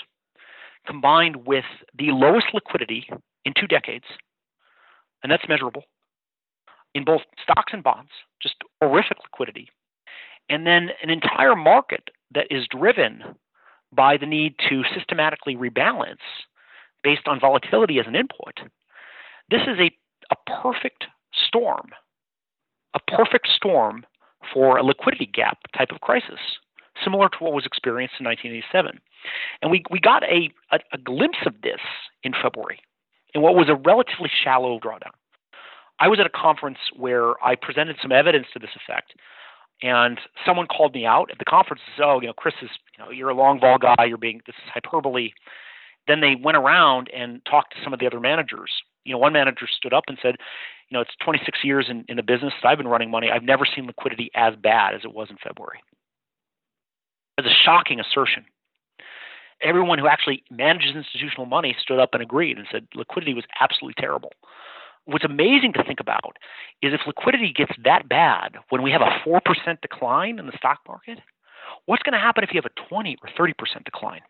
combined 0.85 1.47
with 1.47 1.65
the 1.97 2.11
lowest 2.11 2.47
liquidity 2.53 3.07
in 3.45 3.53
two 3.55 3.67
decades, 3.67 4.05
and 5.23 5.31
that's 5.31 5.47
measurable 5.47 5.83
in 6.93 7.05
both 7.05 7.21
stocks 7.41 7.73
and 7.73 7.83
bonds, 7.83 8.11
just 8.41 8.55
horrific 8.81 9.17
liquidity. 9.23 9.69
And 10.49 10.67
then 10.67 10.89
an 11.01 11.09
entire 11.09 11.55
market 11.55 12.09
that 12.33 12.47
is 12.49 12.67
driven 12.69 13.23
by 13.93 14.17
the 14.17 14.25
need 14.25 14.55
to 14.69 14.83
systematically 14.93 15.55
rebalance 15.55 16.17
based 17.03 17.27
on 17.27 17.39
volatility 17.39 17.99
as 17.99 18.07
an 18.07 18.15
input. 18.15 18.59
This 19.49 19.61
is 19.61 19.79
a, 19.79 19.91
a 20.31 20.61
perfect 20.61 21.05
storm, 21.47 21.89
a 22.93 22.99
perfect 23.11 23.47
storm 23.55 24.05
for 24.53 24.77
a 24.77 24.83
liquidity 24.83 25.25
gap 25.25 25.59
type 25.77 25.91
of 25.91 26.01
crisis, 26.01 26.39
similar 27.03 27.29
to 27.29 27.37
what 27.39 27.53
was 27.53 27.65
experienced 27.65 28.15
in 28.19 28.25
1987. 28.25 28.99
And 29.61 29.71
we, 29.71 29.83
we 29.89 29.99
got 29.99 30.23
a, 30.23 30.49
a, 30.71 30.79
a 30.93 30.97
glimpse 30.97 31.39
of 31.45 31.61
this 31.61 31.79
in 32.23 32.33
February 32.33 32.79
in 33.33 33.41
what 33.41 33.55
was 33.55 33.69
a 33.69 33.75
relatively 33.75 34.29
shallow 34.43 34.79
drawdown. 34.79 35.11
I 35.99 36.07
was 36.07 36.19
at 36.19 36.25
a 36.25 36.29
conference 36.29 36.79
where 36.95 37.41
I 37.43 37.55
presented 37.55 37.97
some 38.01 38.11
evidence 38.11 38.47
to 38.53 38.59
this 38.59 38.71
effect 38.75 39.13
and 39.81 40.19
someone 40.45 40.67
called 40.67 40.93
me 40.93 41.05
out 41.05 41.29
at 41.31 41.39
the 41.39 41.45
conference 41.45 41.81
and 41.85 41.93
said, 41.97 42.05
"Oh, 42.05 42.21
you 42.21 42.27
know, 42.27 42.33
Chris 42.33 42.55
is, 42.61 42.69
you 42.97 43.03
know, 43.03 43.11
you're 43.11 43.29
a 43.29 43.35
long 43.35 43.59
vol 43.59 43.77
guy. 43.77 44.05
You're 44.05 44.17
being 44.17 44.41
this 44.45 44.55
is 44.55 44.69
hyperbole." 44.73 45.31
Then 46.07 46.21
they 46.21 46.35
went 46.35 46.57
around 46.57 47.09
and 47.09 47.43
talked 47.45 47.75
to 47.75 47.83
some 47.83 47.93
of 47.93 47.99
the 47.99 48.07
other 48.07 48.19
managers. 48.19 48.71
You 49.05 49.13
know, 49.13 49.17
one 49.17 49.33
manager 49.33 49.67
stood 49.67 49.93
up 49.93 50.05
and 50.07 50.17
said, 50.21 50.35
"You 50.89 50.97
know, 50.97 51.01
it's 51.01 51.15
26 51.23 51.63
years 51.63 51.87
in, 51.89 52.05
in 52.07 52.17
the 52.17 52.23
business 52.23 52.53
that 52.61 52.69
I've 52.69 52.77
been 52.77 52.87
running 52.87 53.09
money. 53.09 53.31
I've 53.31 53.43
never 53.43 53.65
seen 53.65 53.87
liquidity 53.87 54.29
as 54.35 54.55
bad 54.55 54.93
as 54.93 55.01
it 55.03 55.13
was 55.13 55.29
in 55.29 55.37
February." 55.37 55.81
It's 57.37 57.47
a 57.47 57.63
shocking 57.63 57.99
assertion. 57.99 58.45
Everyone 59.63 59.99
who 59.99 60.07
actually 60.07 60.43
manages 60.49 60.95
institutional 60.95 61.45
money 61.45 61.75
stood 61.81 61.99
up 61.99 62.09
and 62.13 62.21
agreed 62.21 62.57
and 62.57 62.67
said 62.71 62.87
liquidity 62.95 63.33
was 63.33 63.45
absolutely 63.59 64.01
terrible 64.01 64.31
what's 65.05 65.25
amazing 65.25 65.73
to 65.73 65.83
think 65.83 65.99
about 65.99 66.37
is 66.81 66.93
if 66.93 67.01
liquidity 67.07 67.53
gets 67.55 67.73
that 67.83 68.07
bad 68.07 68.57
when 68.69 68.81
we 68.81 68.91
have 68.91 69.01
a 69.01 69.19
4% 69.27 69.39
decline 69.81 70.39
in 70.39 70.45
the 70.45 70.57
stock 70.57 70.79
market, 70.87 71.19
what's 71.85 72.03
going 72.03 72.13
to 72.13 72.19
happen 72.19 72.43
if 72.43 72.51
you 72.53 72.61
have 72.61 72.71
a 72.71 72.89
20 72.89 73.17
or 73.21 73.47
30% 73.47 73.83
decline? 73.83 74.21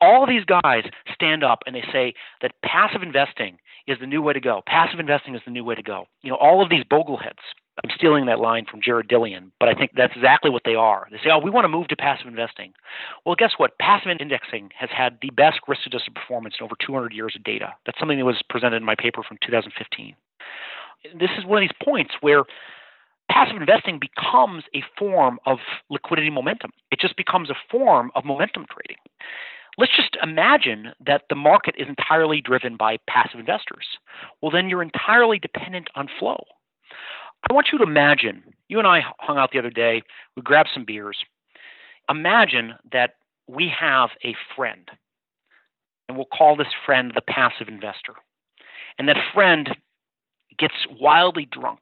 All 0.00 0.26
these 0.26 0.44
guys 0.44 0.84
stand 1.12 1.44
up 1.44 1.60
and 1.66 1.74
they 1.74 1.84
say 1.92 2.14
that 2.42 2.52
passive 2.64 3.02
investing 3.02 3.58
is 3.86 3.98
the 4.00 4.06
new 4.06 4.22
way 4.22 4.32
to 4.32 4.40
go. 4.40 4.62
Passive 4.66 5.00
investing 5.00 5.34
is 5.34 5.42
the 5.44 5.50
new 5.50 5.64
way 5.64 5.74
to 5.74 5.82
go. 5.82 6.06
You 6.22 6.30
know, 6.30 6.36
all 6.36 6.62
of 6.62 6.70
these 6.70 6.84
bogleheads 6.84 7.42
I'm 7.82 7.90
stealing 7.96 8.26
that 8.26 8.38
line 8.38 8.66
from 8.70 8.80
Jared 8.80 9.08
Dillian, 9.08 9.50
but 9.58 9.68
I 9.68 9.74
think 9.74 9.90
that's 9.96 10.14
exactly 10.14 10.50
what 10.50 10.62
they 10.64 10.76
are. 10.76 11.08
They 11.10 11.16
say, 11.16 11.30
oh, 11.32 11.38
we 11.38 11.50
want 11.50 11.64
to 11.64 11.68
move 11.68 11.88
to 11.88 11.96
passive 11.96 12.28
investing. 12.28 12.72
Well, 13.26 13.34
guess 13.34 13.54
what? 13.56 13.76
Passive 13.78 14.16
indexing 14.20 14.70
has 14.78 14.90
had 14.96 15.18
the 15.20 15.30
best 15.30 15.58
risk 15.66 15.80
adjusted 15.86 16.14
performance 16.14 16.54
in 16.60 16.64
over 16.64 16.76
200 16.78 17.12
years 17.12 17.34
of 17.34 17.42
data. 17.42 17.74
That's 17.84 17.98
something 17.98 18.18
that 18.18 18.24
was 18.24 18.40
presented 18.48 18.76
in 18.76 18.84
my 18.84 18.94
paper 18.94 19.22
from 19.26 19.38
2015. 19.44 20.14
This 21.18 21.30
is 21.36 21.44
one 21.44 21.62
of 21.62 21.68
these 21.68 21.76
points 21.84 22.14
where 22.20 22.44
passive 23.28 23.56
investing 23.56 23.98
becomes 23.98 24.64
a 24.74 24.82
form 24.96 25.40
of 25.44 25.58
liquidity 25.90 26.30
momentum. 26.30 26.70
It 26.92 27.00
just 27.00 27.16
becomes 27.16 27.50
a 27.50 27.56
form 27.70 28.12
of 28.14 28.24
momentum 28.24 28.66
trading. 28.70 29.02
Let's 29.76 29.96
just 29.96 30.16
imagine 30.22 30.92
that 31.04 31.22
the 31.28 31.34
market 31.34 31.74
is 31.76 31.88
entirely 31.88 32.40
driven 32.40 32.76
by 32.76 32.98
passive 33.08 33.40
investors. 33.40 33.86
Well, 34.40 34.52
then 34.52 34.68
you're 34.68 34.82
entirely 34.82 35.40
dependent 35.40 35.88
on 35.96 36.08
flow. 36.20 36.44
I 37.50 37.52
want 37.52 37.68
you 37.72 37.78
to 37.78 37.84
imagine, 37.84 38.42
you 38.68 38.78
and 38.78 38.88
I 38.88 39.02
hung 39.18 39.38
out 39.38 39.50
the 39.52 39.58
other 39.58 39.70
day, 39.70 40.02
we 40.36 40.42
grabbed 40.42 40.70
some 40.72 40.84
beers. 40.84 41.18
Imagine 42.08 42.74
that 42.92 43.14
we 43.46 43.72
have 43.78 44.10
a 44.24 44.34
friend, 44.56 44.88
and 46.08 46.16
we'll 46.16 46.26
call 46.26 46.56
this 46.56 46.68
friend 46.84 47.12
the 47.14 47.20
passive 47.20 47.68
investor. 47.68 48.14
And 48.98 49.08
that 49.08 49.16
friend 49.34 49.76
gets 50.58 50.74
wildly 51.00 51.46
drunk, 51.50 51.80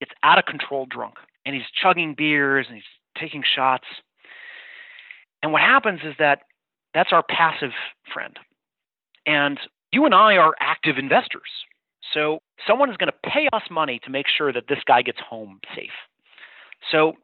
gets 0.00 0.12
out 0.22 0.38
of 0.38 0.46
control 0.46 0.86
drunk, 0.86 1.14
and 1.44 1.54
he's 1.54 1.64
chugging 1.80 2.14
beers 2.16 2.66
and 2.68 2.76
he's 2.76 2.84
taking 3.18 3.42
shots. 3.44 3.84
And 5.42 5.52
what 5.52 5.62
happens 5.62 6.00
is 6.04 6.14
that 6.18 6.40
that's 6.94 7.12
our 7.12 7.22
passive 7.22 7.72
friend. 8.12 8.38
And 9.26 9.60
you 9.92 10.04
and 10.04 10.14
I 10.14 10.36
are 10.36 10.54
active 10.60 10.98
investors. 10.98 11.50
So 12.12 12.40
someone 12.66 12.90
is 12.90 12.96
going 12.96 13.10
to 13.10 13.30
pay 13.30 13.48
us 13.52 13.62
money 13.70 14.00
to 14.04 14.10
make 14.10 14.26
sure 14.28 14.52
that 14.52 14.68
this 14.68 14.78
guy 14.86 15.02
gets 15.02 15.18
home 15.20 15.60
safe. 15.74 15.90
So 16.90 17.14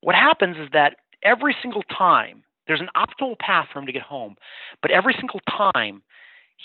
what 0.00 0.14
happens 0.14 0.56
is 0.56 0.68
that 0.72 0.96
every 1.22 1.56
single 1.62 1.82
time 1.84 2.42
there's 2.66 2.80
an 2.80 2.90
optimal 2.96 3.38
path 3.38 3.68
for 3.72 3.78
him 3.78 3.86
to 3.86 3.92
get 3.92 4.02
home, 4.02 4.36
but 4.80 4.90
every 4.90 5.14
single 5.14 5.40
time 5.50 6.02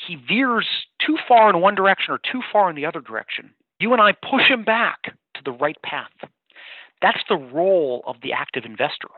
he 0.07 0.15
veers 0.15 0.67
too 1.05 1.17
far 1.27 1.49
in 1.49 1.61
one 1.61 1.75
direction 1.75 2.13
or 2.13 2.19
too 2.19 2.41
far 2.51 2.69
in 2.69 2.75
the 2.75 2.85
other 2.85 3.01
direction, 3.01 3.51
you 3.79 3.93
and 3.93 4.01
I 4.01 4.11
push 4.13 4.47
him 4.47 4.63
back 4.63 5.03
to 5.03 5.41
the 5.43 5.51
right 5.51 5.77
path. 5.83 6.11
That's 7.01 7.21
the 7.29 7.35
role 7.35 8.03
of 8.07 8.17
the 8.21 8.33
active 8.33 8.65
investor. 8.65 9.09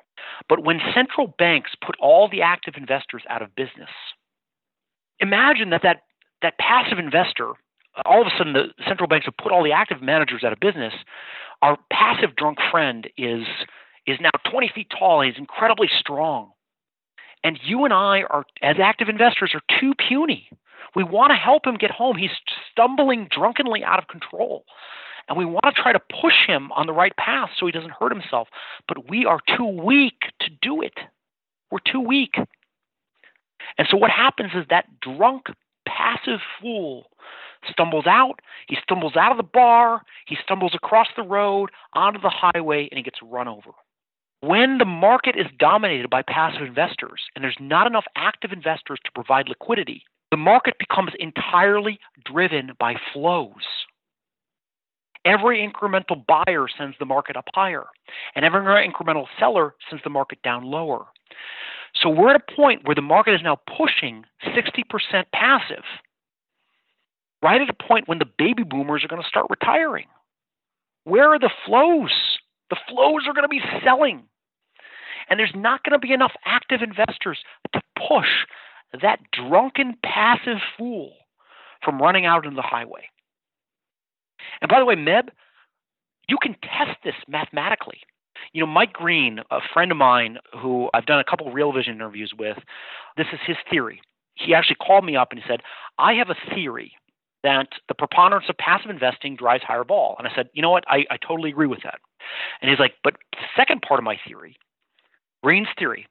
But 0.47 0.63
when 0.63 0.79
central 0.93 1.33
banks 1.37 1.71
put 1.85 1.95
all 1.99 2.27
the 2.29 2.41
active 2.41 2.73
investors 2.75 3.23
out 3.29 3.41
of 3.41 3.55
business, 3.55 3.89
imagine 5.19 5.69
that 5.69 5.83
that, 5.83 6.03
that 6.41 6.57
passive 6.59 6.99
investor 6.99 7.53
all 8.05 8.21
of 8.21 8.27
a 8.27 8.37
sudden 8.37 8.53
the 8.53 8.67
central 8.87 9.07
banks 9.07 9.25
have 9.25 9.37
put 9.37 9.51
all 9.51 9.63
the 9.63 9.71
active 9.71 10.01
managers 10.01 10.43
out 10.43 10.53
of 10.53 10.59
business. 10.59 10.93
our 11.61 11.77
passive 11.91 12.35
drunk 12.35 12.59
friend 12.71 13.09
is 13.17 13.45
is 14.07 14.17
now 14.21 14.31
20 14.49 14.71
feet 14.73 14.87
tall 14.97 15.21
he's 15.21 15.37
incredibly 15.37 15.89
strong. 15.99 16.51
And 17.43 17.59
you 17.63 17.85
and 17.85 17.93
I 17.93 18.23
are, 18.23 18.43
as 18.61 18.77
active 18.81 19.07
investors, 19.07 19.53
are 19.53 19.79
too 19.79 19.93
puny. 19.95 20.49
We 20.95 21.03
want 21.03 21.31
to 21.31 21.35
help 21.35 21.65
him 21.65 21.75
get 21.75 21.91
home. 21.91 22.17
He's 22.17 22.31
stumbling 22.71 23.29
drunkenly 23.31 23.83
out 23.83 23.99
of 23.99 24.07
control. 24.07 24.65
And 25.27 25.37
we 25.37 25.45
want 25.45 25.63
to 25.65 25.81
try 25.81 25.93
to 25.93 25.99
push 25.99 26.47
him 26.47 26.71
on 26.71 26.87
the 26.87 26.93
right 26.93 27.15
path 27.15 27.51
so 27.57 27.65
he 27.65 27.71
doesn't 27.71 27.91
hurt 27.91 28.11
himself. 28.11 28.47
But 28.87 29.09
we 29.09 29.25
are 29.25 29.39
too 29.55 29.65
weak 29.65 30.21
to 30.41 30.49
do 30.61 30.81
it. 30.81 30.97
We're 31.71 31.79
too 31.79 31.99
weak. 31.99 32.35
And 33.77 33.87
so 33.89 33.95
what 33.95 34.09
happens 34.09 34.51
is 34.55 34.65
that 34.69 34.85
drunk, 35.01 35.45
passive 35.87 36.39
fool 36.59 37.05
stumbles 37.69 38.07
out. 38.07 38.39
He 38.67 38.77
stumbles 38.81 39.15
out 39.15 39.31
of 39.31 39.37
the 39.37 39.43
bar. 39.43 40.03
He 40.27 40.37
stumbles 40.43 40.73
across 40.75 41.07
the 41.15 41.23
road 41.23 41.69
onto 41.93 42.19
the 42.19 42.29
highway 42.29 42.87
and 42.91 42.97
he 42.97 43.03
gets 43.03 43.19
run 43.21 43.47
over. 43.47 43.71
When 44.41 44.77
the 44.77 44.85
market 44.85 45.35
is 45.35 45.47
dominated 45.57 46.09
by 46.09 46.21
passive 46.21 46.61
investors 46.61 47.21
and 47.35 47.43
there's 47.43 47.57
not 47.59 47.87
enough 47.87 48.05
active 48.15 48.51
investors 48.51 48.99
to 49.03 49.11
provide 49.11 49.49
liquidity, 49.49 50.03
the 50.31 50.37
market 50.37 50.75
becomes 50.79 51.11
entirely 51.19 51.99
driven 52.23 52.71
by 52.79 52.95
flows. 53.11 53.51
Every 55.25 55.59
incremental 55.59 56.25
buyer 56.25 56.67
sends 56.77 56.95
the 56.97 57.05
market 57.05 57.35
up 57.35 57.49
higher, 57.53 57.87
and 58.35 58.45
every 58.45 58.61
incremental 58.87 59.25
seller 59.37 59.75
sends 59.89 60.03
the 60.03 60.09
market 60.09 60.41
down 60.43 60.63
lower. 60.63 61.07
So 61.93 62.09
we're 62.09 62.29
at 62.29 62.41
a 62.41 62.55
point 62.55 62.85
where 62.85 62.95
the 62.95 63.01
market 63.01 63.33
is 63.33 63.41
now 63.43 63.59
pushing 63.77 64.23
60% 64.45 65.25
passive, 65.33 65.83
right 67.41 67.61
at 67.61 67.69
a 67.69 67.73
point 67.73 68.07
when 68.07 68.19
the 68.19 68.29
baby 68.37 68.63
boomers 68.63 69.03
are 69.03 69.07
going 69.07 69.21
to 69.21 69.27
start 69.27 69.47
retiring. 69.49 70.07
Where 71.03 71.33
are 71.33 71.39
the 71.39 71.51
flows? 71.65 72.11
The 72.69 72.77
flows 72.87 73.27
are 73.27 73.33
going 73.33 73.43
to 73.43 73.49
be 73.49 73.61
selling. 73.83 74.23
And 75.29 75.39
there's 75.39 75.53
not 75.55 75.83
going 75.83 75.99
to 75.99 76.05
be 76.05 76.13
enough 76.13 76.33
active 76.45 76.81
investors 76.81 77.39
to 77.73 77.81
push 77.95 78.45
that 79.01 79.19
drunken, 79.31 79.95
passive 80.03 80.57
fool 80.77 81.13
from 81.83 82.01
running 82.01 82.25
out 82.25 82.45
into 82.45 82.55
the 82.55 82.61
highway. 82.61 83.09
And 84.61 84.69
by 84.69 84.79
the 84.79 84.85
way, 84.85 84.95
Meb, 84.95 85.29
you 86.27 86.37
can 86.41 86.55
test 86.61 86.97
this 87.03 87.15
mathematically. 87.27 87.99
You 88.53 88.61
know, 88.61 88.67
Mike 88.67 88.93
Green, 88.93 89.39
a 89.51 89.59
friend 89.73 89.91
of 89.91 89.97
mine 89.97 90.37
who 90.57 90.89
I've 90.93 91.05
done 91.05 91.19
a 91.19 91.23
couple 91.23 91.51
Real 91.51 91.71
Vision 91.71 91.95
interviews 91.95 92.33
with, 92.37 92.57
this 93.17 93.27
is 93.33 93.39
his 93.45 93.57
theory. 93.69 94.01
He 94.35 94.53
actually 94.53 94.77
called 94.77 95.05
me 95.05 95.15
up 95.15 95.31
and 95.31 95.39
he 95.39 95.45
said, 95.47 95.61
I 95.97 96.13
have 96.13 96.29
a 96.29 96.55
theory 96.55 96.93
that 97.43 97.67
the 97.87 97.93
preponderance 97.93 98.47
of 98.49 98.57
passive 98.57 98.89
investing 98.89 99.35
drives 99.35 99.63
higher 99.63 99.83
vol. 99.83 100.15
And 100.17 100.27
I 100.27 100.35
said, 100.35 100.49
you 100.53 100.61
know 100.61 100.71
what? 100.71 100.83
I, 100.87 101.05
I 101.09 101.17
totally 101.17 101.49
agree 101.49 101.67
with 101.67 101.83
that. 101.83 101.99
And 102.61 102.69
he's 102.69 102.79
like, 102.79 102.95
but 103.03 103.15
the 103.31 103.45
second 103.55 103.81
part 103.81 103.99
of 103.99 104.03
my 104.03 104.17
theory, 104.27 104.57
Green's 105.43 105.69
theory, 105.77 106.07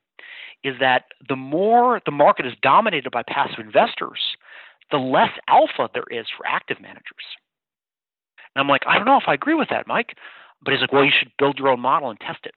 is 0.64 0.74
that 0.80 1.04
the 1.28 1.36
more 1.36 2.00
the 2.04 2.10
market 2.10 2.46
is 2.46 2.54
dominated 2.62 3.10
by 3.10 3.22
passive 3.22 3.64
investors, 3.64 4.20
the 4.90 4.96
less 4.96 5.30
alpha 5.48 5.88
there 5.92 6.06
is 6.10 6.26
for 6.36 6.46
active 6.46 6.80
managers. 6.80 7.04
And 8.54 8.62
I'm 8.62 8.68
like, 8.68 8.82
I 8.86 8.96
don't 8.96 9.06
know 9.06 9.18
if 9.18 9.28
I 9.28 9.34
agree 9.34 9.54
with 9.54 9.68
that, 9.70 9.86
Mike. 9.86 10.16
But 10.62 10.72
he's 10.72 10.80
like, 10.80 10.92
well, 10.92 11.04
you 11.04 11.12
should 11.16 11.30
build 11.38 11.58
your 11.58 11.68
own 11.68 11.80
model 11.80 12.10
and 12.10 12.18
test 12.18 12.40
it. 12.44 12.54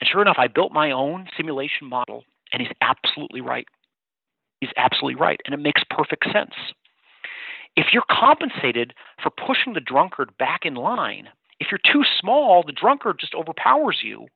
And 0.00 0.08
sure 0.10 0.20
enough, 0.20 0.36
I 0.38 0.48
built 0.48 0.72
my 0.72 0.90
own 0.90 1.28
simulation 1.36 1.88
model, 1.88 2.24
and 2.52 2.60
he's 2.60 2.72
absolutely 2.82 3.40
right. 3.40 3.66
He's 4.60 4.70
absolutely 4.76 5.18
right. 5.18 5.40
And 5.46 5.54
it 5.54 5.58
makes 5.58 5.82
perfect 5.88 6.24
sense. 6.32 6.52
If 7.76 7.86
you're 7.92 8.04
compensated 8.10 8.94
for 9.22 9.30
pushing 9.30 9.74
the 9.74 9.80
drunkard 9.80 10.36
back 10.38 10.60
in 10.64 10.74
line, 10.74 11.28
if 11.60 11.68
you're 11.70 11.92
too 11.92 12.04
small, 12.20 12.62
the 12.62 12.72
drunkard 12.72 13.18
just 13.20 13.34
overpowers 13.34 13.98
you, 14.02 14.26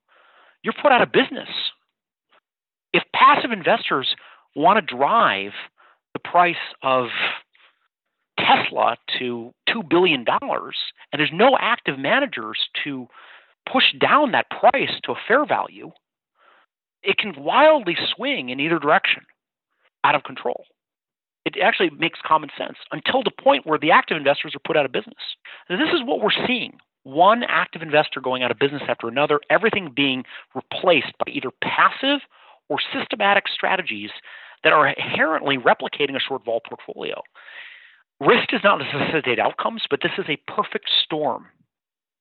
you're 0.62 0.74
put 0.80 0.92
out 0.92 1.02
of 1.02 1.12
business. 1.12 1.48
If 2.92 3.02
passive 3.14 3.50
investors 3.50 4.14
want 4.54 4.76
to 4.78 4.94
drive 4.94 5.52
the 6.12 6.18
price 6.18 6.56
of 6.82 7.06
Tesla 8.38 8.96
to 9.18 9.52
$2 9.68 9.88
billion, 9.88 10.24
and 10.28 11.18
there's 11.18 11.30
no 11.32 11.56
active 11.58 11.98
managers 11.98 12.58
to 12.84 13.06
push 13.70 13.84
down 14.00 14.32
that 14.32 14.50
price 14.50 14.90
to 15.04 15.12
a 15.12 15.20
fair 15.28 15.46
value, 15.46 15.90
it 17.02 17.16
can 17.16 17.34
wildly 17.42 17.96
swing 18.14 18.48
in 18.48 18.60
either 18.60 18.78
direction 18.78 19.22
out 20.04 20.14
of 20.14 20.24
control. 20.24 20.64
It 21.44 21.54
actually 21.62 21.90
makes 21.90 22.18
common 22.24 22.50
sense 22.56 22.76
until 22.92 23.22
the 23.22 23.30
point 23.30 23.66
where 23.66 23.78
the 23.78 23.90
active 23.90 24.16
investors 24.16 24.54
are 24.54 24.60
put 24.64 24.76
out 24.76 24.84
of 24.84 24.92
business. 24.92 25.36
And 25.68 25.80
this 25.80 25.92
is 25.94 26.02
what 26.04 26.20
we're 26.20 26.46
seeing 26.46 26.78
one 27.02 27.42
active 27.48 27.80
investor 27.80 28.20
going 28.20 28.42
out 28.42 28.50
of 28.50 28.58
business 28.58 28.82
after 28.86 29.08
another, 29.08 29.40
everything 29.48 29.90
being 29.94 30.24
replaced 30.54 31.16
by 31.18 31.32
either 31.32 31.48
passive 31.62 32.20
or 32.68 32.78
systematic 32.92 33.44
strategies 33.52 34.10
that 34.62 34.72
are 34.72 34.88
inherently 34.88 35.56
replicating 35.56 36.14
a 36.14 36.20
short 36.20 36.44
vol 36.44 36.60
portfolio. 36.60 37.22
Risk 38.20 38.48
does 38.48 38.60
not 38.62 38.78
necessitate 38.78 39.38
outcomes, 39.38 39.82
but 39.88 40.00
this 40.02 40.12
is 40.18 40.26
a 40.28 40.36
perfect 40.50 40.90
storm 41.02 41.46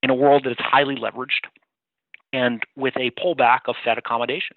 in 0.01 0.09
a 0.09 0.15
world 0.15 0.45
that 0.45 0.51
is 0.51 0.57
highly 0.59 0.95
leveraged 0.95 1.47
and 2.31 2.63
with 2.77 2.95
a 2.95 3.11
pullback 3.11 3.61
of 3.67 3.75
Fed 3.83 3.97
accommodation. 3.97 4.55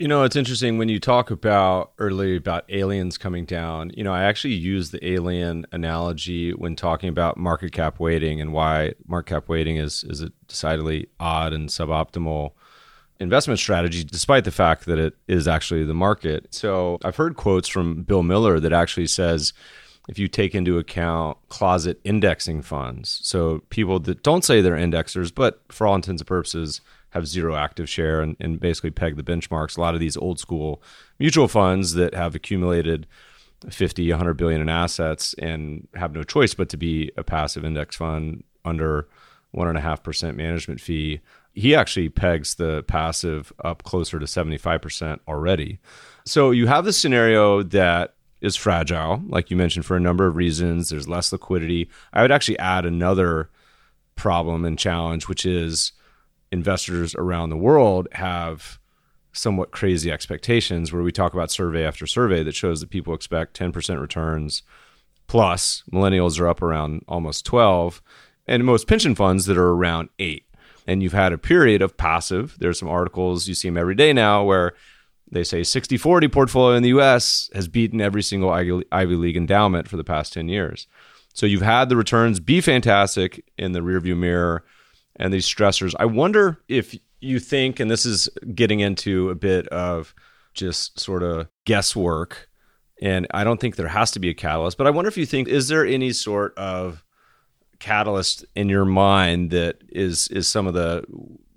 You 0.00 0.08
know, 0.08 0.22
it's 0.22 0.34
interesting 0.34 0.78
when 0.78 0.88
you 0.88 0.98
talk 0.98 1.30
about 1.30 1.92
earlier 1.98 2.38
about 2.38 2.64
aliens 2.70 3.18
coming 3.18 3.44
down. 3.44 3.90
You 3.94 4.02
know, 4.02 4.14
I 4.14 4.22
actually 4.22 4.54
use 4.54 4.92
the 4.92 5.06
alien 5.06 5.66
analogy 5.72 6.54
when 6.54 6.74
talking 6.74 7.10
about 7.10 7.36
market 7.36 7.72
cap 7.72 8.00
weighting 8.00 8.40
and 8.40 8.54
why 8.54 8.94
market 9.06 9.34
cap 9.34 9.50
weighting 9.50 9.76
is 9.76 10.02
is 10.04 10.22
a 10.22 10.30
decidedly 10.48 11.10
odd 11.20 11.52
and 11.52 11.68
suboptimal 11.68 12.52
investment 13.18 13.60
strategy, 13.60 14.02
despite 14.02 14.44
the 14.44 14.50
fact 14.50 14.86
that 14.86 14.98
it 14.98 15.16
is 15.28 15.46
actually 15.46 15.84
the 15.84 15.92
market. 15.92 16.46
So 16.50 16.98
I've 17.04 17.16
heard 17.16 17.36
quotes 17.36 17.68
from 17.68 18.02
Bill 18.02 18.22
Miller 18.22 18.58
that 18.58 18.72
actually 18.72 19.06
says 19.06 19.52
if 20.08 20.18
you 20.18 20.28
take 20.28 20.54
into 20.54 20.78
account 20.78 21.36
closet 21.50 22.00
indexing 22.04 22.62
funds. 22.62 23.20
So 23.22 23.64
people 23.68 24.00
that 24.00 24.22
don't 24.22 24.46
say 24.46 24.62
they're 24.62 24.76
indexers, 24.76 25.30
but 25.30 25.60
for 25.68 25.86
all 25.86 25.94
intents 25.94 26.22
and 26.22 26.26
purposes 26.26 26.80
have 27.10 27.26
zero 27.26 27.54
active 27.54 27.88
share 27.88 28.20
and, 28.20 28.36
and 28.40 28.60
basically 28.60 28.90
peg 28.90 29.16
the 29.16 29.22
benchmarks. 29.22 29.76
A 29.76 29.80
lot 29.80 29.94
of 29.94 30.00
these 30.00 30.16
old 30.16 30.38
school 30.38 30.82
mutual 31.18 31.48
funds 31.48 31.94
that 31.94 32.14
have 32.14 32.34
accumulated 32.34 33.06
50, 33.68 34.10
100 34.10 34.34
billion 34.34 34.60
in 34.60 34.68
assets 34.68 35.34
and 35.34 35.86
have 35.94 36.12
no 36.12 36.22
choice 36.22 36.54
but 36.54 36.68
to 36.70 36.76
be 36.76 37.10
a 37.16 37.24
passive 37.24 37.64
index 37.64 37.96
fund 37.96 38.44
under 38.64 39.08
one 39.50 39.68
and 39.68 39.76
a 39.76 39.80
half 39.80 40.02
percent 40.02 40.36
management 40.36 40.80
fee. 40.80 41.20
He 41.52 41.74
actually 41.74 42.08
pegs 42.08 42.54
the 42.54 42.84
passive 42.84 43.52
up 43.64 43.82
closer 43.82 44.18
to 44.18 44.26
75% 44.26 45.18
already. 45.26 45.80
So 46.24 46.52
you 46.52 46.68
have 46.68 46.84
this 46.84 46.98
scenario 46.98 47.62
that 47.64 48.14
is 48.40 48.56
fragile, 48.56 49.22
like 49.26 49.50
you 49.50 49.56
mentioned, 49.56 49.84
for 49.84 49.96
a 49.96 50.00
number 50.00 50.26
of 50.26 50.36
reasons. 50.36 50.88
There's 50.88 51.08
less 51.08 51.32
liquidity. 51.32 51.90
I 52.12 52.22
would 52.22 52.32
actually 52.32 52.58
add 52.58 52.86
another 52.86 53.50
problem 54.14 54.64
and 54.64 54.78
challenge, 54.78 55.28
which 55.28 55.44
is 55.44 55.92
investors 56.52 57.14
around 57.14 57.50
the 57.50 57.56
world 57.56 58.08
have 58.12 58.78
somewhat 59.32 59.70
crazy 59.70 60.10
expectations 60.10 60.92
where 60.92 61.02
we 61.02 61.12
talk 61.12 61.32
about 61.32 61.50
survey 61.50 61.84
after 61.84 62.06
survey 62.06 62.42
that 62.42 62.54
shows 62.54 62.80
that 62.80 62.90
people 62.90 63.14
expect 63.14 63.58
10% 63.58 64.00
returns 64.00 64.62
plus 65.28 65.84
millennials 65.92 66.40
are 66.40 66.48
up 66.48 66.60
around 66.60 67.04
almost 67.06 67.46
12 67.46 68.02
and 68.48 68.64
most 68.64 68.88
pension 68.88 69.14
funds 69.14 69.46
that 69.46 69.56
are 69.56 69.70
around 69.70 70.08
8 70.18 70.44
and 70.88 71.02
you've 71.02 71.12
had 71.12 71.32
a 71.32 71.38
period 71.38 71.80
of 71.80 71.96
passive 71.96 72.56
there's 72.58 72.80
some 72.80 72.88
articles 72.88 73.46
you 73.46 73.54
see 73.54 73.68
them 73.68 73.76
every 73.76 73.94
day 73.94 74.12
now 74.12 74.42
where 74.42 74.74
they 75.30 75.44
say 75.44 75.62
60 75.62 75.96
40 75.96 76.28
portfolio 76.28 76.76
in 76.76 76.82
the 76.82 76.88
US 76.90 77.50
has 77.54 77.68
beaten 77.68 78.00
every 78.00 78.22
single 78.22 78.50
Ivy 78.50 79.14
League 79.14 79.36
endowment 79.36 79.88
for 79.88 79.96
the 79.96 80.04
past 80.04 80.32
10 80.32 80.48
years. 80.48 80.86
So 81.32 81.46
you've 81.46 81.62
had 81.62 81.88
the 81.88 81.96
returns 81.96 82.40
be 82.40 82.60
fantastic 82.60 83.44
in 83.56 83.72
the 83.72 83.80
rearview 83.80 84.16
mirror 84.16 84.64
and 85.20 85.32
these 85.32 85.46
stressors. 85.46 85.94
I 86.00 86.06
wonder 86.06 86.60
if 86.66 86.98
you 87.20 87.38
think, 87.38 87.78
and 87.78 87.90
this 87.90 88.06
is 88.06 88.28
getting 88.54 88.80
into 88.80 89.30
a 89.30 89.34
bit 89.36 89.68
of 89.68 90.14
just 90.54 90.98
sort 90.98 91.22
of 91.22 91.46
guesswork, 91.66 92.48
and 93.00 93.26
I 93.32 93.44
don't 93.44 93.60
think 93.60 93.76
there 93.76 93.88
has 93.88 94.10
to 94.12 94.18
be 94.18 94.30
a 94.30 94.34
catalyst, 94.34 94.78
but 94.78 94.86
I 94.86 94.90
wonder 94.90 95.08
if 95.08 95.16
you 95.16 95.26
think, 95.26 95.46
is 95.46 95.68
there 95.68 95.86
any 95.86 96.12
sort 96.12 96.56
of 96.58 97.04
catalyst 97.78 98.44
in 98.54 98.68
your 98.68 98.84
mind 98.84 99.50
that 99.50 99.78
is 99.88 100.28
is 100.28 100.48
some 100.48 100.66
of 100.66 100.74
the 100.74 101.04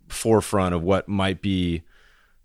forefront 0.07 0.75
of 0.75 0.83
what 0.83 1.09
might 1.09 1.41
be 1.41 1.83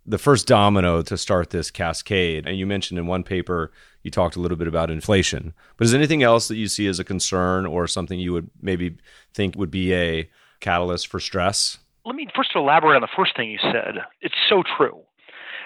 the 0.04 0.18
first 0.18 0.46
domino 0.46 1.02
to 1.02 1.18
start 1.18 1.50
this 1.50 1.70
cascade. 1.70 2.46
And 2.46 2.56
you 2.56 2.66
mentioned 2.66 2.98
in 2.98 3.06
one 3.06 3.22
paper, 3.22 3.70
you 4.02 4.10
talked 4.10 4.36
a 4.36 4.40
little 4.40 4.56
bit 4.56 4.66
about 4.66 4.90
inflation. 4.90 5.52
But 5.76 5.84
is 5.84 5.92
anything 5.92 6.22
else 6.22 6.48
that 6.48 6.56
you 6.56 6.66
see 6.66 6.86
as 6.86 6.98
a 6.98 7.04
concern 7.04 7.66
or 7.66 7.86
something 7.86 8.18
you 8.18 8.32
would 8.32 8.50
maybe 8.62 8.96
think 9.34 9.54
would 9.56 9.70
be 9.70 9.92
a 9.92 10.30
catalyst 10.60 11.08
for 11.08 11.20
stress? 11.20 11.78
Let 12.04 12.16
me 12.16 12.28
first 12.34 12.50
elaborate 12.54 12.96
on 12.96 13.02
the 13.02 13.08
first 13.16 13.36
thing 13.36 13.50
you 13.50 13.58
said. 13.60 13.96
It's 14.20 14.34
so 14.48 14.62
true. 14.76 15.00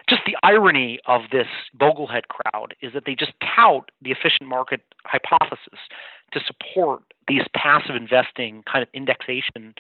Just 0.09 0.22
the 0.26 0.37
irony 0.42 0.98
of 1.07 1.22
this 1.31 1.46
Boglehead 1.78 2.24
crowd 2.28 2.74
is 2.83 2.92
that 2.92 3.05
they 3.07 3.14
just 3.14 3.33
tout 3.40 3.90
the 4.00 4.11
efficient 4.11 4.48
market 4.48 4.81
hypothesis 5.05 5.78
to 6.33 6.40
support 6.44 7.02
these 7.28 7.42
passive 7.55 7.94
investing 7.94 8.64
kind 8.70 8.83
of 8.83 8.88
indexation 8.92 9.74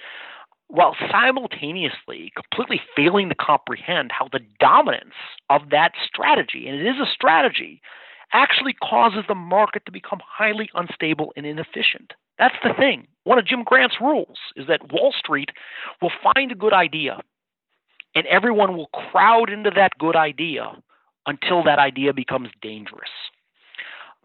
while 0.68 0.96
simultaneously 1.10 2.32
completely 2.34 2.80
failing 2.96 3.28
to 3.28 3.34
comprehend 3.34 4.10
how 4.10 4.28
the 4.32 4.40
dominance 4.58 5.14
of 5.50 5.68
that 5.70 5.92
strategy, 6.06 6.66
and 6.66 6.80
it 6.80 6.86
is 6.86 7.00
a 7.00 7.10
strategy, 7.12 7.82
actually 8.32 8.74
causes 8.74 9.24
the 9.28 9.34
market 9.34 9.84
to 9.86 9.92
become 9.92 10.20
highly 10.26 10.70
unstable 10.74 11.32
and 11.36 11.46
inefficient. 11.46 12.12
That's 12.38 12.54
the 12.62 12.74
thing. 12.74 13.06
One 13.24 13.38
of 13.38 13.46
Jim 13.46 13.62
Grant's 13.64 14.00
rules 14.00 14.38
is 14.56 14.66
that 14.66 14.92
Wall 14.92 15.12
Street 15.16 15.50
will 16.00 16.12
find 16.22 16.50
a 16.50 16.56
good 16.56 16.72
idea 16.72 17.20
and 18.14 18.26
everyone 18.26 18.76
will 18.76 18.88
crowd 18.88 19.50
into 19.50 19.70
that 19.70 19.98
good 19.98 20.16
idea 20.16 20.72
until 21.26 21.62
that 21.64 21.78
idea 21.78 22.12
becomes 22.12 22.48
dangerous. 22.60 23.10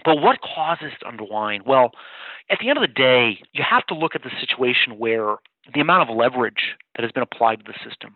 But 0.03 0.21
what 0.21 0.41
causes 0.41 0.91
it 0.93 0.99
to 1.01 1.09
unwind? 1.09 1.63
Well, 1.65 1.91
at 2.49 2.59
the 2.59 2.69
end 2.69 2.77
of 2.77 2.81
the 2.81 2.87
day, 2.87 3.39
you 3.53 3.63
have 3.67 3.85
to 3.87 3.95
look 3.95 4.15
at 4.15 4.23
the 4.23 4.31
situation 4.39 4.97
where 4.97 5.37
the 5.73 5.81
amount 5.81 6.09
of 6.09 6.15
leverage 6.15 6.75
that 6.95 7.03
has 7.03 7.11
been 7.11 7.23
applied 7.23 7.59
to 7.59 7.71
the 7.71 7.89
system. 7.89 8.15